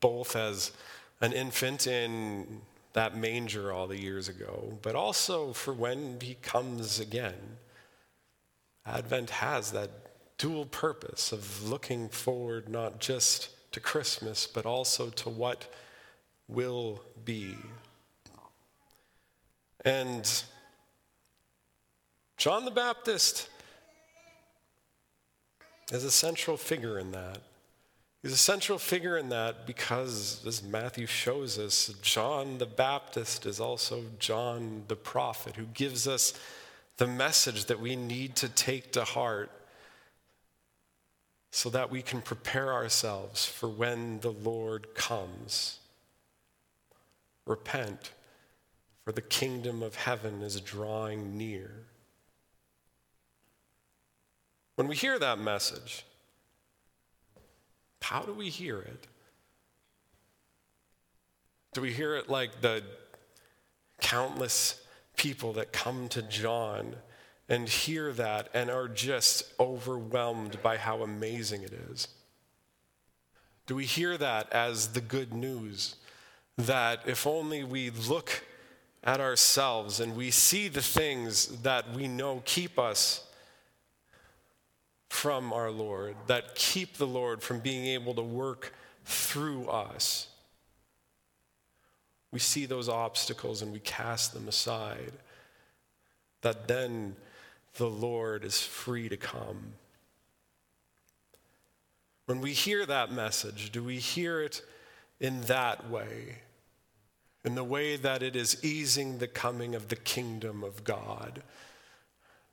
both 0.00 0.34
as 0.34 0.72
an 1.20 1.32
infant 1.32 1.86
in 1.86 2.62
that 2.92 3.16
manger 3.16 3.72
all 3.72 3.86
the 3.86 4.02
years 4.02 4.28
ago, 4.28 4.76
but 4.82 4.96
also 4.96 5.52
for 5.52 5.72
when 5.72 6.18
he 6.20 6.34
comes 6.42 6.98
again. 6.98 7.58
Advent 8.84 9.30
has 9.30 9.70
that 9.70 9.90
dual 10.38 10.66
purpose 10.66 11.30
of 11.30 11.62
looking 11.62 12.08
forward 12.08 12.68
not 12.68 12.98
just 12.98 13.70
to 13.70 13.78
Christmas, 13.78 14.44
but 14.44 14.66
also 14.66 15.10
to 15.10 15.28
what 15.28 15.72
will 16.48 17.00
be. 17.24 17.54
And 19.84 20.28
John 22.36 22.64
the 22.64 22.72
Baptist 22.72 23.50
is 25.92 26.04
a 26.04 26.10
central 26.10 26.56
figure 26.56 26.98
in 26.98 27.12
that. 27.12 27.38
He's 28.22 28.32
a 28.32 28.36
central 28.36 28.78
figure 28.78 29.16
in 29.16 29.28
that 29.28 29.66
because, 29.66 30.44
as 30.44 30.62
Matthew 30.62 31.06
shows 31.06 31.58
us, 31.58 31.94
John 32.02 32.58
the 32.58 32.66
Baptist 32.66 33.46
is 33.46 33.60
also 33.60 34.02
John 34.18 34.84
the 34.88 34.96
prophet 34.96 35.56
who 35.56 35.66
gives 35.66 36.08
us 36.08 36.34
the 36.96 37.06
message 37.06 37.66
that 37.66 37.80
we 37.80 37.94
need 37.94 38.34
to 38.36 38.48
take 38.48 38.92
to 38.92 39.04
heart 39.04 39.50
so 41.50 41.70
that 41.70 41.90
we 41.90 42.02
can 42.02 42.20
prepare 42.20 42.72
ourselves 42.72 43.46
for 43.46 43.68
when 43.68 44.20
the 44.20 44.32
Lord 44.32 44.94
comes. 44.94 45.78
Repent 47.46 48.12
for 49.04 49.12
the 49.12 49.22
kingdom 49.22 49.82
of 49.82 49.94
heaven 49.94 50.42
is 50.42 50.60
drawing 50.60 51.38
near. 51.38 51.87
When 54.78 54.86
we 54.86 54.94
hear 54.94 55.18
that 55.18 55.40
message, 55.40 56.04
how 58.00 58.22
do 58.22 58.32
we 58.32 58.48
hear 58.48 58.78
it? 58.78 59.08
Do 61.74 61.80
we 61.80 61.92
hear 61.92 62.14
it 62.14 62.30
like 62.30 62.60
the 62.60 62.84
countless 64.00 64.80
people 65.16 65.52
that 65.54 65.72
come 65.72 66.08
to 66.10 66.22
John 66.22 66.94
and 67.48 67.68
hear 67.68 68.12
that 68.12 68.50
and 68.54 68.70
are 68.70 68.86
just 68.86 69.52
overwhelmed 69.58 70.62
by 70.62 70.76
how 70.76 71.02
amazing 71.02 71.64
it 71.64 71.72
is? 71.90 72.06
Do 73.66 73.74
we 73.74 73.84
hear 73.84 74.16
that 74.16 74.52
as 74.52 74.92
the 74.92 75.00
good 75.00 75.34
news 75.34 75.96
that 76.56 77.00
if 77.04 77.26
only 77.26 77.64
we 77.64 77.90
look 77.90 78.44
at 79.02 79.20
ourselves 79.20 79.98
and 79.98 80.14
we 80.14 80.30
see 80.30 80.68
the 80.68 80.82
things 80.82 81.62
that 81.62 81.92
we 81.92 82.06
know 82.06 82.42
keep 82.44 82.78
us 82.78 83.24
from 85.08 85.52
our 85.52 85.70
Lord, 85.70 86.16
that 86.26 86.54
keep 86.54 86.96
the 86.96 87.06
Lord 87.06 87.42
from 87.42 87.60
being 87.60 87.86
able 87.86 88.14
to 88.14 88.22
work 88.22 88.74
through 89.04 89.68
us, 89.68 90.28
we 92.30 92.38
see 92.38 92.66
those 92.66 92.88
obstacles 92.88 93.62
and 93.62 93.72
we 93.72 93.80
cast 93.80 94.34
them 94.34 94.48
aside, 94.48 95.12
that 96.42 96.68
then 96.68 97.16
the 97.76 97.88
Lord 97.88 98.44
is 98.44 98.60
free 98.60 99.08
to 99.08 99.16
come. 99.16 99.72
When 102.26 102.40
we 102.42 102.52
hear 102.52 102.84
that 102.84 103.10
message, 103.10 103.72
do 103.72 103.82
we 103.82 103.96
hear 103.96 104.42
it 104.42 104.62
in 105.18 105.40
that 105.42 105.88
way? 105.88 106.36
In 107.44 107.54
the 107.54 107.64
way 107.64 107.96
that 107.96 108.22
it 108.22 108.36
is 108.36 108.62
easing 108.62 109.18
the 109.18 109.26
coming 109.26 109.74
of 109.74 109.88
the 109.88 109.96
kingdom 109.96 110.62
of 110.62 110.84
God? 110.84 111.42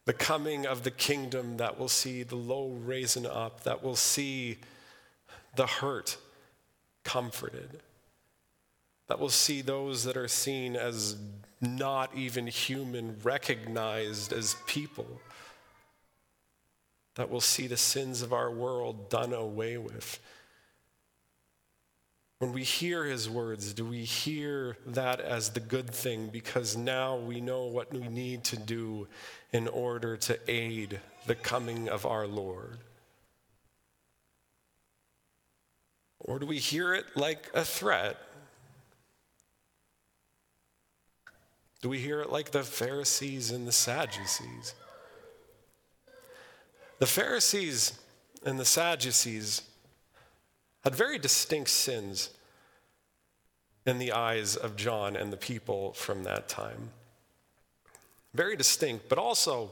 The 0.05 0.13
coming 0.13 0.67
of 0.67 0.83
the 0.83 0.91
kingdom 0.91 1.57
that 1.57 1.79
will 1.79 1.89
see 1.89 2.23
the 2.23 2.35
low 2.35 2.69
raised 2.69 3.25
up, 3.25 3.63
that 3.63 3.83
will 3.83 3.95
see 3.95 4.57
the 5.55 5.65
hurt 5.65 6.17
comforted, 7.03 7.81
that 9.07 9.19
will 9.19 9.29
see 9.29 9.61
those 9.61 10.03
that 10.03 10.15
are 10.15 10.27
seen 10.27 10.75
as 10.75 11.15
not 11.59 12.15
even 12.15 12.47
human 12.47 13.17
recognized 13.23 14.31
as 14.31 14.55
people 14.67 15.21
that 17.15 17.29
will 17.29 17.41
see 17.41 17.65
the 17.65 17.77
sins 17.77 18.21
of 18.21 18.33
our 18.33 18.51
world 18.51 19.09
done 19.09 19.33
away 19.33 19.77
with. 19.77 20.19
When 22.39 22.51
we 22.51 22.63
hear 22.63 23.05
his 23.05 23.29
words, 23.29 23.73
do 23.73 23.85
we 23.85 24.03
hear 24.03 24.77
that 24.87 25.21
as 25.21 25.51
the 25.51 25.61
good 25.61 25.89
thing 25.89 26.27
because 26.27 26.75
now 26.75 27.15
we 27.15 27.39
know 27.39 27.65
what 27.65 27.93
we 27.93 28.07
need 28.09 28.43
to 28.45 28.57
do 28.57 29.07
in 29.53 29.69
order 29.69 30.17
to 30.17 30.37
aid 30.47 30.99
the 31.27 31.35
coming 31.35 31.87
of 31.87 32.05
our 32.05 32.27
Lord? 32.27 32.79
Or 36.19 36.39
do 36.39 36.45
we 36.45 36.57
hear 36.57 36.93
it 36.93 37.05
like 37.15 37.49
a 37.53 37.63
threat? 37.63 38.17
Do 41.81 41.87
we 41.87 41.99
hear 41.99 42.19
it 42.19 42.31
like 42.31 42.51
the 42.51 42.63
Pharisees 42.63 43.51
and 43.51 43.65
the 43.65 43.71
Sadducees? 43.71 44.73
The 46.99 47.05
Pharisees 47.05 47.99
and 48.43 48.59
the 48.59 48.65
Sadducees 48.65 49.61
had 50.85 50.95
very 50.95 51.17
distinct 51.17 51.69
sins 51.71 52.29
in 53.85 53.97
the 53.97 54.11
eyes 54.11 54.55
of 54.55 54.75
John 54.75 55.15
and 55.15 55.33
the 55.33 55.37
people 55.37 55.93
from 55.93 56.23
that 56.23 56.47
time. 56.47 56.91
Very 58.33 58.55
distinct, 58.55 59.09
but 59.09 59.17
also 59.17 59.71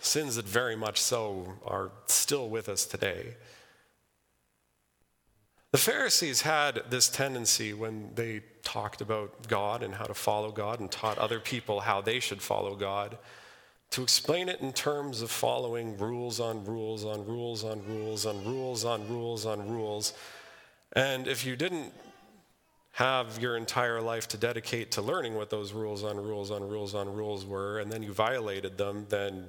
sins 0.00 0.36
that 0.36 0.44
very 0.44 0.76
much 0.76 1.00
so 1.00 1.54
are 1.64 1.90
still 2.06 2.48
with 2.50 2.68
us 2.68 2.84
today. 2.84 3.34
The 5.72 5.78
Pharisees 5.78 6.42
had 6.42 6.82
this 6.90 7.08
tendency 7.08 7.72
when 7.72 8.10
they 8.14 8.42
talked 8.62 9.00
about 9.00 9.48
God 9.48 9.82
and 9.82 9.94
how 9.94 10.04
to 10.04 10.14
follow 10.14 10.52
God 10.52 10.80
and 10.80 10.90
taught 10.90 11.18
other 11.18 11.40
people 11.40 11.80
how 11.80 12.00
they 12.00 12.20
should 12.20 12.42
follow 12.42 12.76
God 12.76 13.18
to 13.94 14.02
explain 14.02 14.48
it 14.48 14.60
in 14.60 14.72
terms 14.72 15.22
of 15.22 15.30
following 15.30 15.96
rules 15.96 16.40
on 16.40 16.64
rules 16.64 17.04
on 17.04 17.24
rules 17.24 17.62
on 17.62 17.80
rules 17.86 18.26
on 18.26 18.44
rules 18.44 18.84
on 18.84 19.08
rules 19.08 19.46
on 19.46 19.68
rules. 19.68 20.14
And 20.94 21.28
if 21.28 21.46
you 21.46 21.54
didn't 21.54 21.92
have 22.90 23.40
your 23.40 23.56
entire 23.56 24.00
life 24.00 24.26
to 24.28 24.36
dedicate 24.36 24.90
to 24.92 25.02
learning 25.02 25.36
what 25.36 25.48
those 25.48 25.72
rules 25.72 26.02
on 26.02 26.16
rules 26.16 26.50
on 26.50 26.68
rules 26.68 26.92
on 26.92 27.14
rules 27.14 27.46
were, 27.46 27.78
and 27.78 27.92
then 27.92 28.02
you 28.02 28.12
violated 28.12 28.76
them, 28.76 29.06
then, 29.10 29.46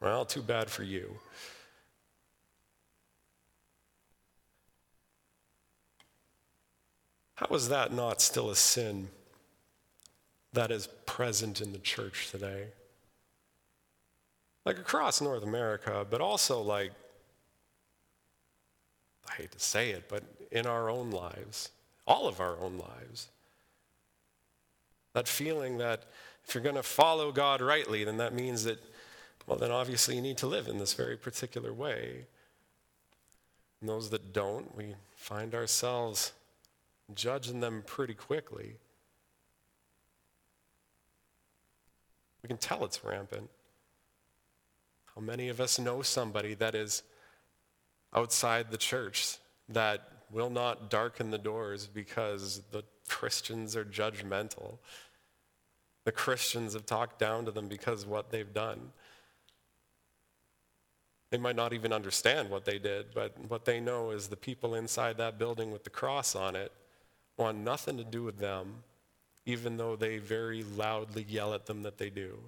well, 0.00 0.24
too 0.24 0.40
bad 0.40 0.70
for 0.70 0.82
you. 0.82 1.18
How 7.34 7.54
is 7.54 7.68
that 7.68 7.92
not 7.92 8.22
still 8.22 8.48
a 8.48 8.56
sin 8.56 9.08
that 10.54 10.70
is 10.70 10.86
present 11.04 11.60
in 11.60 11.72
the 11.72 11.78
church 11.78 12.30
today? 12.30 12.68
Like 14.64 14.78
across 14.78 15.20
North 15.20 15.42
America, 15.42 16.06
but 16.08 16.20
also 16.20 16.60
like, 16.60 16.92
I 19.28 19.34
hate 19.34 19.52
to 19.52 19.60
say 19.60 19.90
it, 19.90 20.08
but 20.08 20.22
in 20.50 20.66
our 20.66 20.90
own 20.90 21.10
lives, 21.10 21.70
all 22.06 22.26
of 22.26 22.40
our 22.40 22.58
own 22.58 22.78
lives. 22.78 23.28
That 25.12 25.28
feeling 25.28 25.78
that 25.78 26.04
if 26.46 26.54
you're 26.54 26.62
going 26.62 26.76
to 26.76 26.82
follow 26.82 27.32
God 27.32 27.60
rightly, 27.60 28.04
then 28.04 28.16
that 28.18 28.34
means 28.34 28.64
that, 28.64 28.78
well, 29.46 29.58
then 29.58 29.70
obviously 29.70 30.16
you 30.16 30.22
need 30.22 30.38
to 30.38 30.46
live 30.46 30.68
in 30.68 30.78
this 30.78 30.94
very 30.94 31.16
particular 31.16 31.72
way. 31.72 32.26
And 33.80 33.88
those 33.88 34.10
that 34.10 34.32
don't, 34.32 34.76
we 34.76 34.94
find 35.14 35.54
ourselves 35.54 36.32
judging 37.14 37.60
them 37.60 37.82
pretty 37.86 38.14
quickly. 38.14 38.76
We 42.42 42.48
can 42.48 42.56
tell 42.56 42.84
it's 42.84 43.04
rampant. 43.04 43.50
How 45.14 45.20
many 45.20 45.48
of 45.48 45.60
us 45.60 45.78
know 45.78 46.02
somebody 46.02 46.54
that 46.54 46.74
is 46.74 47.02
outside 48.14 48.70
the 48.70 48.76
church 48.76 49.36
that 49.68 50.08
will 50.30 50.50
not 50.50 50.90
darken 50.90 51.30
the 51.30 51.38
doors 51.38 51.86
because 51.86 52.62
the 52.70 52.84
Christians 53.08 53.76
are 53.76 53.84
judgmental? 53.84 54.78
The 56.04 56.12
Christians 56.12 56.72
have 56.74 56.86
talked 56.86 57.18
down 57.18 57.44
to 57.44 57.50
them 57.50 57.68
because 57.68 58.06
what 58.06 58.30
they've 58.30 58.52
done. 58.52 58.92
They 61.30 61.38
might 61.38 61.56
not 61.56 61.72
even 61.72 61.92
understand 61.92 62.50
what 62.50 62.64
they 62.64 62.78
did, 62.78 63.06
but 63.14 63.36
what 63.48 63.64
they 63.64 63.78
know 63.78 64.10
is 64.10 64.26
the 64.26 64.36
people 64.36 64.74
inside 64.74 65.16
that 65.18 65.38
building 65.38 65.70
with 65.70 65.84
the 65.84 65.90
cross 65.90 66.34
on 66.34 66.56
it 66.56 66.72
want 67.36 67.58
nothing 67.58 67.96
to 67.96 68.04
do 68.04 68.22
with 68.22 68.38
them, 68.38 68.82
even 69.46 69.76
though 69.76 69.96
they 69.96 70.18
very 70.18 70.64
loudly 70.76 71.24
yell 71.28 71.54
at 71.54 71.66
them 71.66 71.82
that 71.82 71.98
they 71.98 72.10
do. 72.10 72.38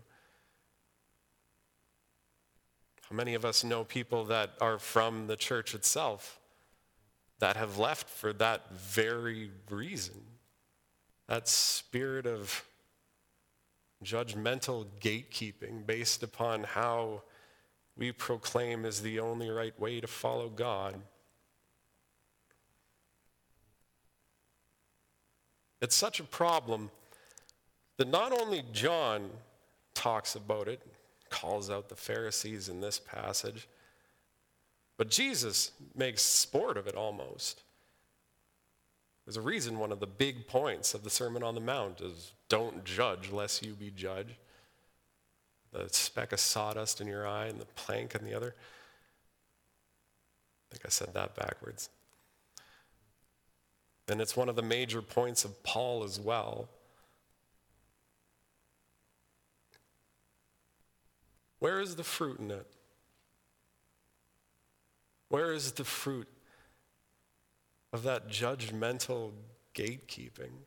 Many 3.13 3.35
of 3.35 3.45
us 3.45 3.63
know 3.63 3.85
people 3.85 4.25
that 4.27 4.55
are 4.61 4.79
from 4.79 5.27
the 5.27 5.37
church 5.37 5.75
itself 5.75 6.41
that 7.41 7.57
have 7.57 7.77
left 7.77 8.09
for 8.09 8.33
that 8.35 8.73
very 8.73 9.51
reason. 9.69 10.23
That 11.29 11.49
spirit 11.49 12.27
of 12.27 12.65
judgmental 14.03 14.87
gatekeeping 15.01 15.87
based 15.87 16.23
upon 16.23 16.65
how 16.65 17.23
we 17.97 18.13
proclaim 18.13 18.85
is 18.85 19.03
the 19.03 19.21
only 19.21 19.51
right 19.51 19.79
way 19.79 20.01
to 20.01 20.07
follow 20.07 20.49
God. 20.49 20.95
It's 25.81 25.97
such 25.97 26.21
a 26.21 26.25
problem 26.25 26.91
that 27.97 28.09
not 28.09 28.33
only 28.33 28.63
John 28.73 29.31
talks 29.95 30.37
about 30.37 30.69
it, 30.69 30.81
calls 31.33 31.69
out 31.71 31.89
the 31.89 31.97
Pharisees 31.97 32.69
in 32.69 32.81
this 32.81 33.01
passage. 33.01 33.67
But 34.97 35.11
Jesus 35.11 35.73
makes 35.97 36.23
sport 36.23 36.77
of 36.77 36.87
it 36.87 36.95
almost. 36.95 37.63
There's 39.25 39.37
a 39.37 39.41
reason 39.41 39.79
one 39.79 39.91
of 39.91 39.99
the 39.99 40.07
big 40.07 40.47
points 40.47 40.95
of 40.95 41.03
the 41.03 41.11
Sermon 41.11 41.43
on 41.43 41.55
the 41.55 41.61
Mount 41.61 42.01
is 42.01 42.33
don't 42.49 42.85
judge 42.85 43.33
lest 43.33 43.65
you 43.65 43.73
be 43.73 43.91
judged. 43.91 44.35
The 45.73 45.89
speck 45.89 46.33
of 46.33 46.39
sawdust 46.39 47.01
in 47.01 47.07
your 47.07 47.27
eye 47.27 47.47
and 47.47 47.59
the 47.59 47.65
plank 47.65 48.15
in 48.15 48.25
the 48.25 48.35
other. 48.35 48.55
I 50.71 50.75
think 50.75 50.87
I 50.87 50.91
said 50.91 51.15
that 51.15 51.35
backwards. 51.35 51.89
And 54.09 54.21
it's 54.21 54.37
one 54.37 54.49
of 54.49 54.57
the 54.57 54.63
major 54.63 55.01
points 55.01 55.45
of 55.45 55.63
Paul 55.63 56.05
as 56.05 56.21
well. 56.21 56.69
Where 61.63 61.79
is 61.79 61.95
the 61.95 62.03
fruit 62.03 62.41
in 62.41 62.51
it? 62.51 62.67
Where 65.29 65.53
is 65.53 65.71
the 65.71 65.85
fruit 65.85 66.27
of 67.93 68.03
that 68.03 68.27
judgmental 68.27 69.31
gatekeeping? 69.73 70.65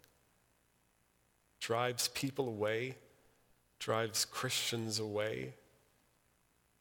Drives 1.60 2.08
people 2.08 2.48
away, 2.48 2.96
drives 3.78 4.24
Christians 4.24 4.98
away, 4.98 5.56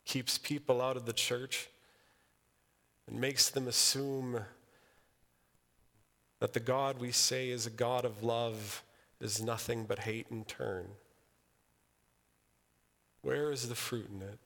keeps 0.04 0.38
people 0.38 0.80
out 0.80 0.96
of 0.96 1.06
the 1.06 1.12
church, 1.12 1.68
and 3.08 3.20
makes 3.20 3.50
them 3.50 3.66
assume 3.66 4.38
that 6.38 6.52
the 6.52 6.60
God 6.60 7.00
we 7.00 7.10
say 7.10 7.48
is 7.48 7.66
a 7.66 7.70
God 7.70 8.04
of 8.04 8.22
love 8.22 8.84
is 9.20 9.42
nothing 9.42 9.86
but 9.86 9.98
hate 9.98 10.30
and 10.30 10.46
turn. 10.46 10.86
Where 13.24 13.50
is 13.50 13.68
the 13.70 13.74
fruit 13.74 14.08
in 14.14 14.20
it? 14.20 14.38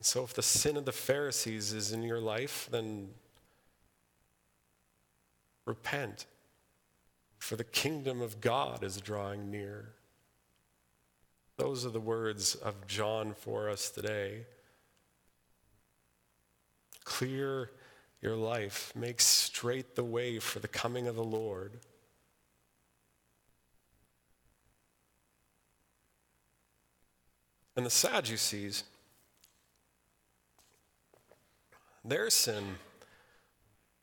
So, 0.00 0.24
if 0.24 0.32
the 0.32 0.42
sin 0.42 0.78
of 0.78 0.86
the 0.86 0.90
Pharisees 0.90 1.74
is 1.74 1.92
in 1.92 2.02
your 2.02 2.18
life, 2.18 2.66
then 2.72 3.10
repent. 5.66 6.26
for 7.38 7.56
the 7.56 7.64
kingdom 7.64 8.22
of 8.22 8.40
God 8.40 8.84
is 8.84 8.98
drawing 8.98 9.50
near. 9.50 9.94
Those 11.56 11.84
are 11.84 11.90
the 11.90 12.00
words 12.00 12.54
of 12.54 12.86
John 12.86 13.34
for 13.34 13.68
us 13.68 13.90
today. 13.90 14.46
Clear 17.04 17.70
your 18.20 18.36
life, 18.36 18.92
make 18.94 19.20
straight 19.20 19.96
the 19.96 20.04
way 20.04 20.38
for 20.38 20.60
the 20.60 20.68
coming 20.68 21.08
of 21.08 21.16
the 21.16 21.24
Lord. 21.24 21.80
And 27.76 27.86
the 27.86 27.90
Sadducees, 27.90 28.84
their 32.04 32.28
sin 32.28 32.76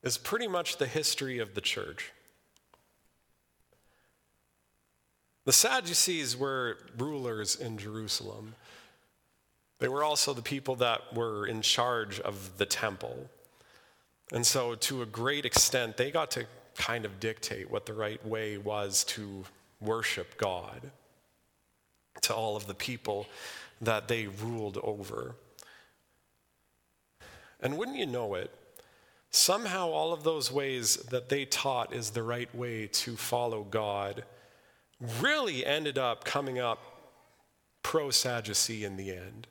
is 0.01 0.17
pretty 0.17 0.47
much 0.47 0.77
the 0.77 0.87
history 0.87 1.39
of 1.39 1.53
the 1.53 1.61
church. 1.61 2.11
The 5.45 5.53
Sadducees 5.53 6.35
were 6.35 6.77
rulers 6.97 7.55
in 7.55 7.77
Jerusalem. 7.77 8.55
They 9.79 9.87
were 9.87 10.03
also 10.03 10.33
the 10.33 10.41
people 10.41 10.75
that 10.77 11.13
were 11.13 11.45
in 11.45 11.61
charge 11.61 12.19
of 12.19 12.57
the 12.57 12.65
temple. 12.65 13.29
And 14.31 14.45
so, 14.45 14.75
to 14.75 15.01
a 15.01 15.05
great 15.05 15.45
extent, 15.45 15.97
they 15.97 16.11
got 16.11 16.31
to 16.31 16.45
kind 16.75 17.03
of 17.03 17.19
dictate 17.19 17.69
what 17.69 17.85
the 17.85 17.93
right 17.93 18.23
way 18.25 18.57
was 18.57 19.03
to 19.05 19.43
worship 19.81 20.37
God 20.37 20.91
to 22.21 22.33
all 22.33 22.55
of 22.55 22.67
the 22.67 22.73
people 22.73 23.27
that 23.81 24.07
they 24.07 24.27
ruled 24.27 24.77
over. 24.83 25.35
And 27.61 27.77
wouldn't 27.77 27.97
you 27.97 28.05
know 28.05 28.35
it, 28.35 28.53
somehow 29.31 29.89
all 29.89 30.13
of 30.13 30.23
those 30.23 30.51
ways 30.51 30.95
that 30.95 31.29
they 31.29 31.45
taught 31.45 31.93
is 31.93 32.11
the 32.11 32.23
right 32.23 32.53
way 32.55 32.87
to 32.87 33.15
follow 33.15 33.63
God 33.63 34.23
really 35.21 35.65
ended 35.65 35.97
up 35.97 36.23
coming 36.23 36.59
up 36.59 36.79
pro 37.83 38.09
Sadducee 38.09 38.83
in 38.83 38.97
the 38.97 39.11
end. 39.11 39.47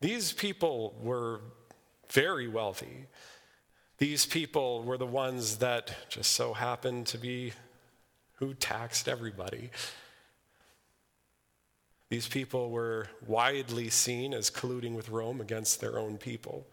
These 0.00 0.32
people 0.32 0.94
were 1.00 1.40
very 2.10 2.46
wealthy. 2.46 3.06
These 3.98 4.26
people 4.26 4.82
were 4.82 4.98
the 4.98 5.06
ones 5.06 5.58
that 5.58 5.94
just 6.08 6.32
so 6.32 6.52
happened 6.52 7.06
to 7.08 7.18
be 7.18 7.52
who 8.34 8.54
taxed 8.54 9.08
everybody. 9.08 9.70
These 12.14 12.28
people 12.28 12.70
were 12.70 13.08
widely 13.26 13.90
seen 13.90 14.34
as 14.34 14.48
colluding 14.48 14.94
with 14.94 15.08
Rome 15.08 15.40
against 15.40 15.80
their 15.80 15.98
own 15.98 16.16
people. 16.16 16.64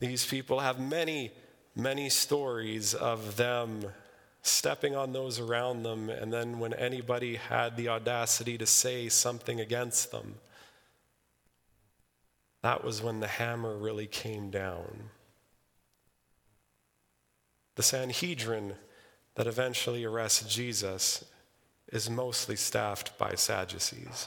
These 0.00 0.26
people 0.26 0.58
have 0.58 0.80
many, 0.80 1.30
many 1.76 2.08
stories 2.08 2.92
of 2.92 3.36
them 3.36 3.84
stepping 4.42 4.96
on 4.96 5.12
those 5.12 5.38
around 5.38 5.84
them, 5.84 6.10
and 6.10 6.32
then 6.32 6.58
when 6.58 6.74
anybody 6.74 7.36
had 7.36 7.76
the 7.76 7.88
audacity 7.88 8.58
to 8.58 8.66
say 8.66 9.08
something 9.08 9.60
against 9.60 10.10
them, 10.10 10.34
that 12.62 12.82
was 12.82 13.00
when 13.00 13.20
the 13.20 13.28
hammer 13.28 13.76
really 13.76 14.08
came 14.08 14.50
down. 14.50 15.10
The 17.76 17.84
Sanhedrin 17.84 18.74
that 19.36 19.46
eventually 19.46 20.02
arrests 20.04 20.52
Jesus 20.52 21.24
is 21.92 22.10
mostly 22.10 22.56
staffed 22.56 23.16
by 23.16 23.36
Sadducees. 23.36 24.26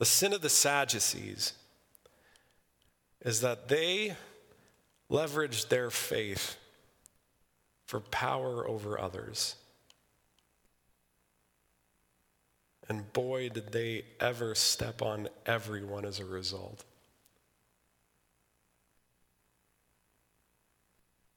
The 0.00 0.06
sin 0.06 0.32
of 0.32 0.40
the 0.40 0.48
Sadducees 0.48 1.52
is 3.20 3.42
that 3.42 3.68
they 3.68 4.16
leveraged 5.10 5.68
their 5.68 5.90
faith 5.90 6.56
for 7.84 8.00
power 8.00 8.66
over 8.66 8.98
others. 8.98 9.56
And 12.88 13.12
boy, 13.12 13.50
did 13.50 13.72
they 13.72 14.04
ever 14.18 14.54
step 14.54 15.02
on 15.02 15.28
everyone 15.44 16.06
as 16.06 16.18
a 16.18 16.24
result. 16.24 16.82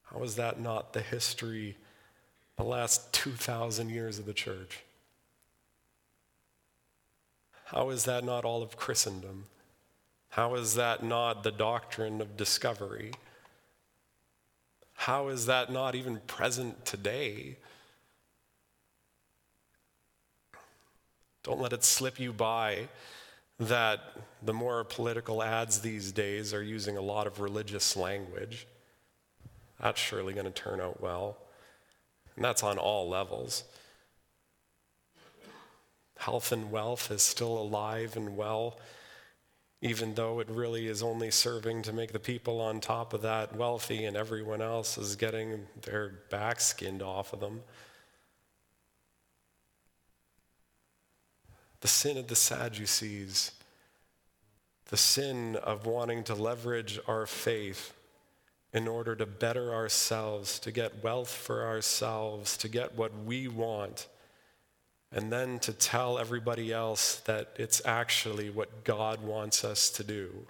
How 0.03 0.23
is 0.23 0.37
that 0.37 0.61
not 0.61 0.93
the 0.93 1.01
history, 1.01 1.75
the 2.55 2.63
last 2.63 3.11
2,000 3.11 3.89
years 3.89 4.19
of 4.19 4.25
the 4.25 4.33
church? 4.33 4.83
How 7.73 7.89
is 7.89 8.03
that 8.05 8.23
not 8.23 8.45
all 8.45 8.61
of 8.61 8.77
Christendom? 8.77 9.45
How 10.29 10.53
is 10.53 10.75
that 10.75 11.03
not 11.03 11.41
the 11.41 11.51
doctrine 11.51 12.21
of 12.21 12.37
discovery? 12.37 13.13
How 14.93 15.29
is 15.29 15.47
that 15.47 15.71
not 15.71 15.95
even 15.95 16.21
present 16.27 16.85
today? 16.85 17.57
Don't 21.41 21.59
let 21.59 21.73
it 21.73 21.83
slip 21.83 22.19
you 22.19 22.31
by 22.31 22.89
that 23.59 23.99
the 24.43 24.53
more 24.53 24.83
political 24.83 25.41
ads 25.41 25.79
these 25.79 26.11
days 26.11 26.53
are 26.53 26.63
using 26.63 26.95
a 26.95 27.01
lot 27.01 27.25
of 27.25 27.39
religious 27.39 27.95
language. 27.97 28.67
That's 29.81 29.99
surely 29.99 30.33
going 30.33 30.45
to 30.45 30.51
turn 30.51 30.79
out 30.79 31.01
well. 31.01 31.37
And 32.35 32.45
that's 32.45 32.61
on 32.61 32.77
all 32.77 33.09
levels. 33.09 33.63
Health 36.23 36.53
and 36.53 36.71
wealth 36.71 37.11
is 37.11 37.21
still 37.21 37.57
alive 37.57 38.15
and 38.15 38.37
well, 38.37 38.79
even 39.81 40.15
though 40.15 40.39
it 40.39 40.49
really 40.49 40.87
is 40.87 41.03
only 41.03 41.29
serving 41.29 41.81
to 41.81 41.91
make 41.91 42.13
the 42.13 42.19
people 42.19 42.61
on 42.61 42.79
top 42.79 43.11
of 43.11 43.21
that 43.23 43.53
wealthy 43.53 44.05
and 44.05 44.15
everyone 44.15 44.61
else 44.61 44.97
is 44.97 45.17
getting 45.17 45.67
their 45.81 46.13
back 46.29 46.61
skinned 46.61 47.01
off 47.01 47.33
of 47.33 47.41
them. 47.41 47.61
The 51.81 51.89
sin 51.89 52.17
of 52.17 52.27
the 52.27 52.37
Sadducees, 52.37 53.51
the 54.85 54.95
sin 54.95 55.57
of 55.57 55.85
wanting 55.85 56.23
to 56.23 56.35
leverage 56.35 57.01
our 57.05 57.25
faith 57.25 57.93
in 58.71 58.87
order 58.87 59.13
to 59.17 59.25
better 59.25 59.73
ourselves, 59.73 60.57
to 60.59 60.71
get 60.71 61.03
wealth 61.03 61.29
for 61.29 61.65
ourselves, 61.65 62.55
to 62.55 62.69
get 62.69 62.95
what 62.95 63.11
we 63.25 63.49
want, 63.49 64.07
and 65.13 65.31
then 65.31 65.59
to 65.59 65.71
tell 65.71 66.17
everybody 66.17 66.73
else 66.73 67.17
that 67.25 67.49
it's 67.55 67.81
actually 67.85 68.49
what 68.49 68.83
God 68.83 69.21
wants 69.21 69.63
us 69.63 69.91
to 69.91 70.03
do. 70.03 70.47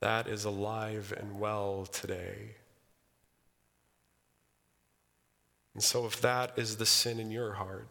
That 0.00 0.26
is 0.26 0.44
alive 0.44 1.14
and 1.16 1.38
well 1.38 1.86
today. 1.86 2.56
And 5.74 5.82
so, 5.82 6.06
if 6.06 6.20
that 6.20 6.58
is 6.58 6.76
the 6.76 6.86
sin 6.86 7.20
in 7.20 7.30
your 7.30 7.54
heart, 7.54 7.88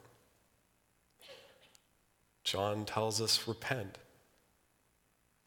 John 2.44 2.86
tells 2.86 3.22
us 3.22 3.48
repent, 3.48 3.98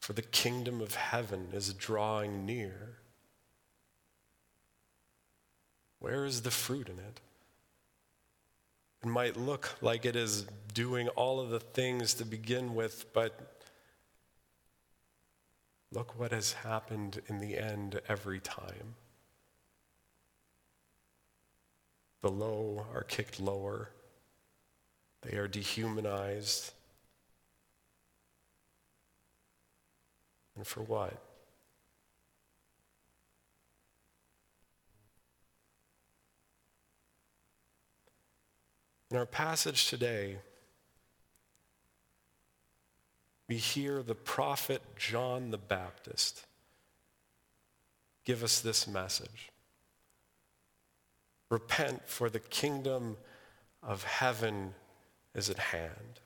for 0.00 0.14
the 0.14 0.22
kingdom 0.22 0.80
of 0.80 0.94
heaven 0.94 1.48
is 1.52 1.72
drawing 1.74 2.46
near. 2.46 2.96
Where 5.98 6.24
is 6.24 6.42
the 6.42 6.50
fruit 6.50 6.88
in 6.88 6.98
it? 6.98 7.20
Might 9.06 9.36
look 9.36 9.76
like 9.80 10.04
it 10.04 10.16
is 10.16 10.46
doing 10.74 11.06
all 11.10 11.38
of 11.38 11.48
the 11.48 11.60
things 11.60 12.12
to 12.14 12.24
begin 12.24 12.74
with, 12.74 13.12
but 13.12 13.62
look 15.92 16.18
what 16.18 16.32
has 16.32 16.52
happened 16.52 17.22
in 17.28 17.38
the 17.38 17.56
end 17.56 18.00
every 18.08 18.40
time. 18.40 18.96
The 22.20 22.30
low 22.30 22.84
are 22.92 23.04
kicked 23.04 23.38
lower, 23.38 23.90
they 25.22 25.36
are 25.38 25.48
dehumanized. 25.48 26.72
And 30.56 30.66
for 30.66 30.82
what? 30.82 31.25
In 39.10 39.16
our 39.16 39.26
passage 39.26 39.88
today, 39.88 40.38
we 43.48 43.56
hear 43.56 44.02
the 44.02 44.14
prophet 44.14 44.82
John 44.96 45.50
the 45.50 45.58
Baptist 45.58 46.44
give 48.24 48.42
us 48.42 48.60
this 48.60 48.86
message 48.86 49.50
Repent, 51.48 52.02
for 52.08 52.28
the 52.28 52.40
kingdom 52.40 53.16
of 53.80 54.02
heaven 54.02 54.74
is 55.32 55.48
at 55.48 55.58
hand. 55.58 56.20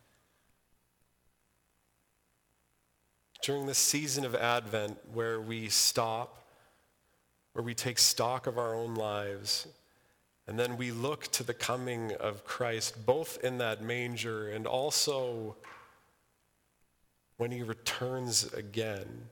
During 3.42 3.66
this 3.66 3.76
season 3.76 4.24
of 4.24 4.34
Advent, 4.34 4.98
where 5.12 5.38
we 5.38 5.68
stop, 5.68 6.42
where 7.52 7.62
we 7.62 7.74
take 7.74 7.98
stock 7.98 8.46
of 8.46 8.56
our 8.56 8.74
own 8.74 8.94
lives, 8.94 9.66
and 10.50 10.58
then 10.58 10.76
we 10.76 10.90
look 10.90 11.28
to 11.28 11.44
the 11.44 11.54
coming 11.54 12.10
of 12.18 12.44
Christ, 12.44 13.06
both 13.06 13.38
in 13.44 13.58
that 13.58 13.84
manger 13.84 14.48
and 14.48 14.66
also 14.66 15.54
when 17.36 17.52
he 17.52 17.62
returns 17.62 18.52
again. 18.52 19.28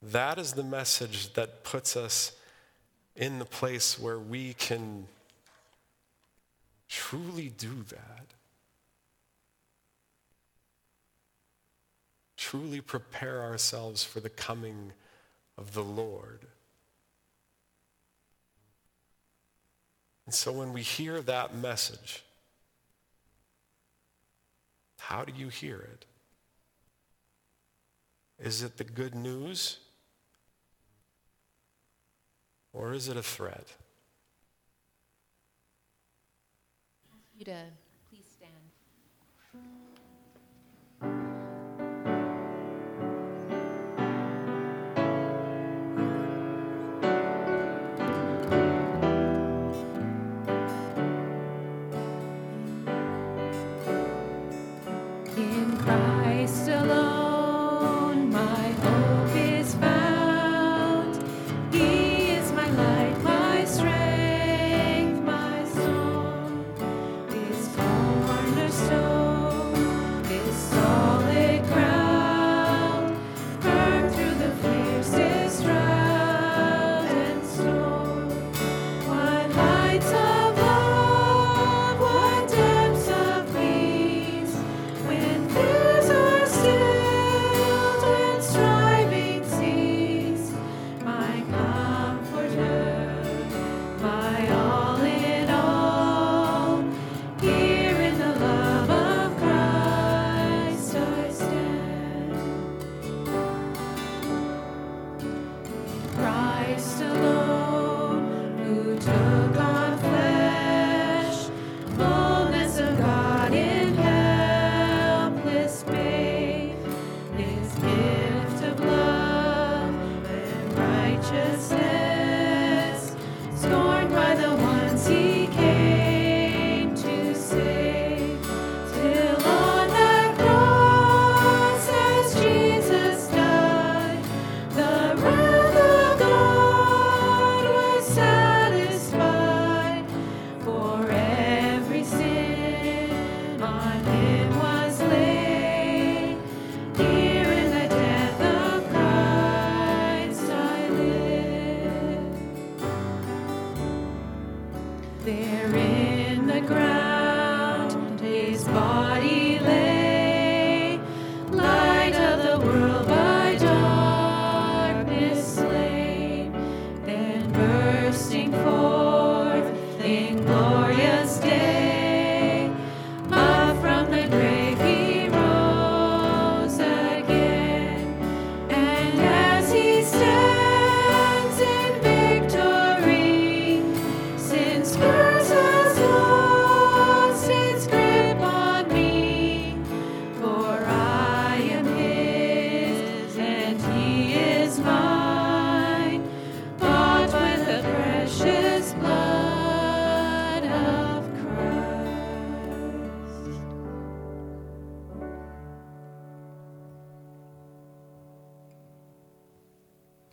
That 0.00 0.38
is 0.38 0.52
the 0.52 0.62
message 0.62 1.32
that 1.32 1.64
puts 1.64 1.96
us 1.96 2.30
in 3.16 3.40
the 3.40 3.44
place 3.44 3.98
where 3.98 4.20
we 4.20 4.54
can 4.54 5.08
truly 6.88 7.48
do 7.48 7.82
that. 7.88 8.26
Truly 12.36 12.80
prepare 12.80 13.42
ourselves 13.42 14.04
for 14.04 14.20
the 14.20 14.30
coming 14.30 14.92
of 15.58 15.74
the 15.74 15.82
Lord. 15.82 16.46
And 20.30 20.34
so 20.36 20.52
when 20.52 20.72
we 20.72 20.82
hear 20.82 21.20
that 21.22 21.56
message, 21.56 22.22
how 25.00 25.24
do 25.24 25.32
you 25.36 25.48
hear 25.48 25.80
it? 25.80 26.04
Is 28.38 28.62
it 28.62 28.76
the 28.76 28.84
good 28.84 29.16
news? 29.16 29.78
Or 32.72 32.92
is 32.92 33.08
it 33.08 33.16
a 33.16 33.24
threat? 33.24 33.72
You 37.36 37.44
to 37.46 37.64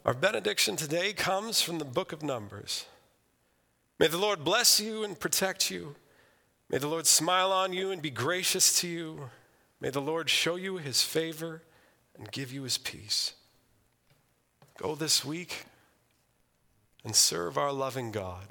Our 0.07 0.13
benediction 0.13 0.77
today 0.77 1.11
comes 1.11 1.61
from 1.61 1.79
the 1.79 1.85
book 1.85 2.13
of 2.13 2.23
Numbers. 2.23 2.85
May 3.99 4.07
the 4.07 4.17
Lord 4.17 4.45
bless 4.45 4.79
you 4.79 5.03
and 5.03 5.19
protect 5.19 5.69
you. 5.69 5.97
May 6.69 6.77
the 6.77 6.87
Lord 6.87 7.05
smile 7.05 7.51
on 7.51 7.73
you 7.73 7.91
and 7.91 8.01
be 8.01 8.09
gracious 8.09 8.79
to 8.79 8.87
you. 8.87 9.29
May 9.81 9.89
the 9.89 9.99
Lord 9.99 10.29
show 10.29 10.55
you 10.55 10.77
his 10.77 11.01
favor 11.01 11.61
and 12.17 12.31
give 12.31 12.53
you 12.53 12.63
his 12.63 12.77
peace. 12.77 13.33
Go 14.77 14.95
this 14.95 15.25
week 15.25 15.65
and 17.03 17.13
serve 17.13 17.57
our 17.57 17.73
loving 17.73 18.11
God. 18.13 18.45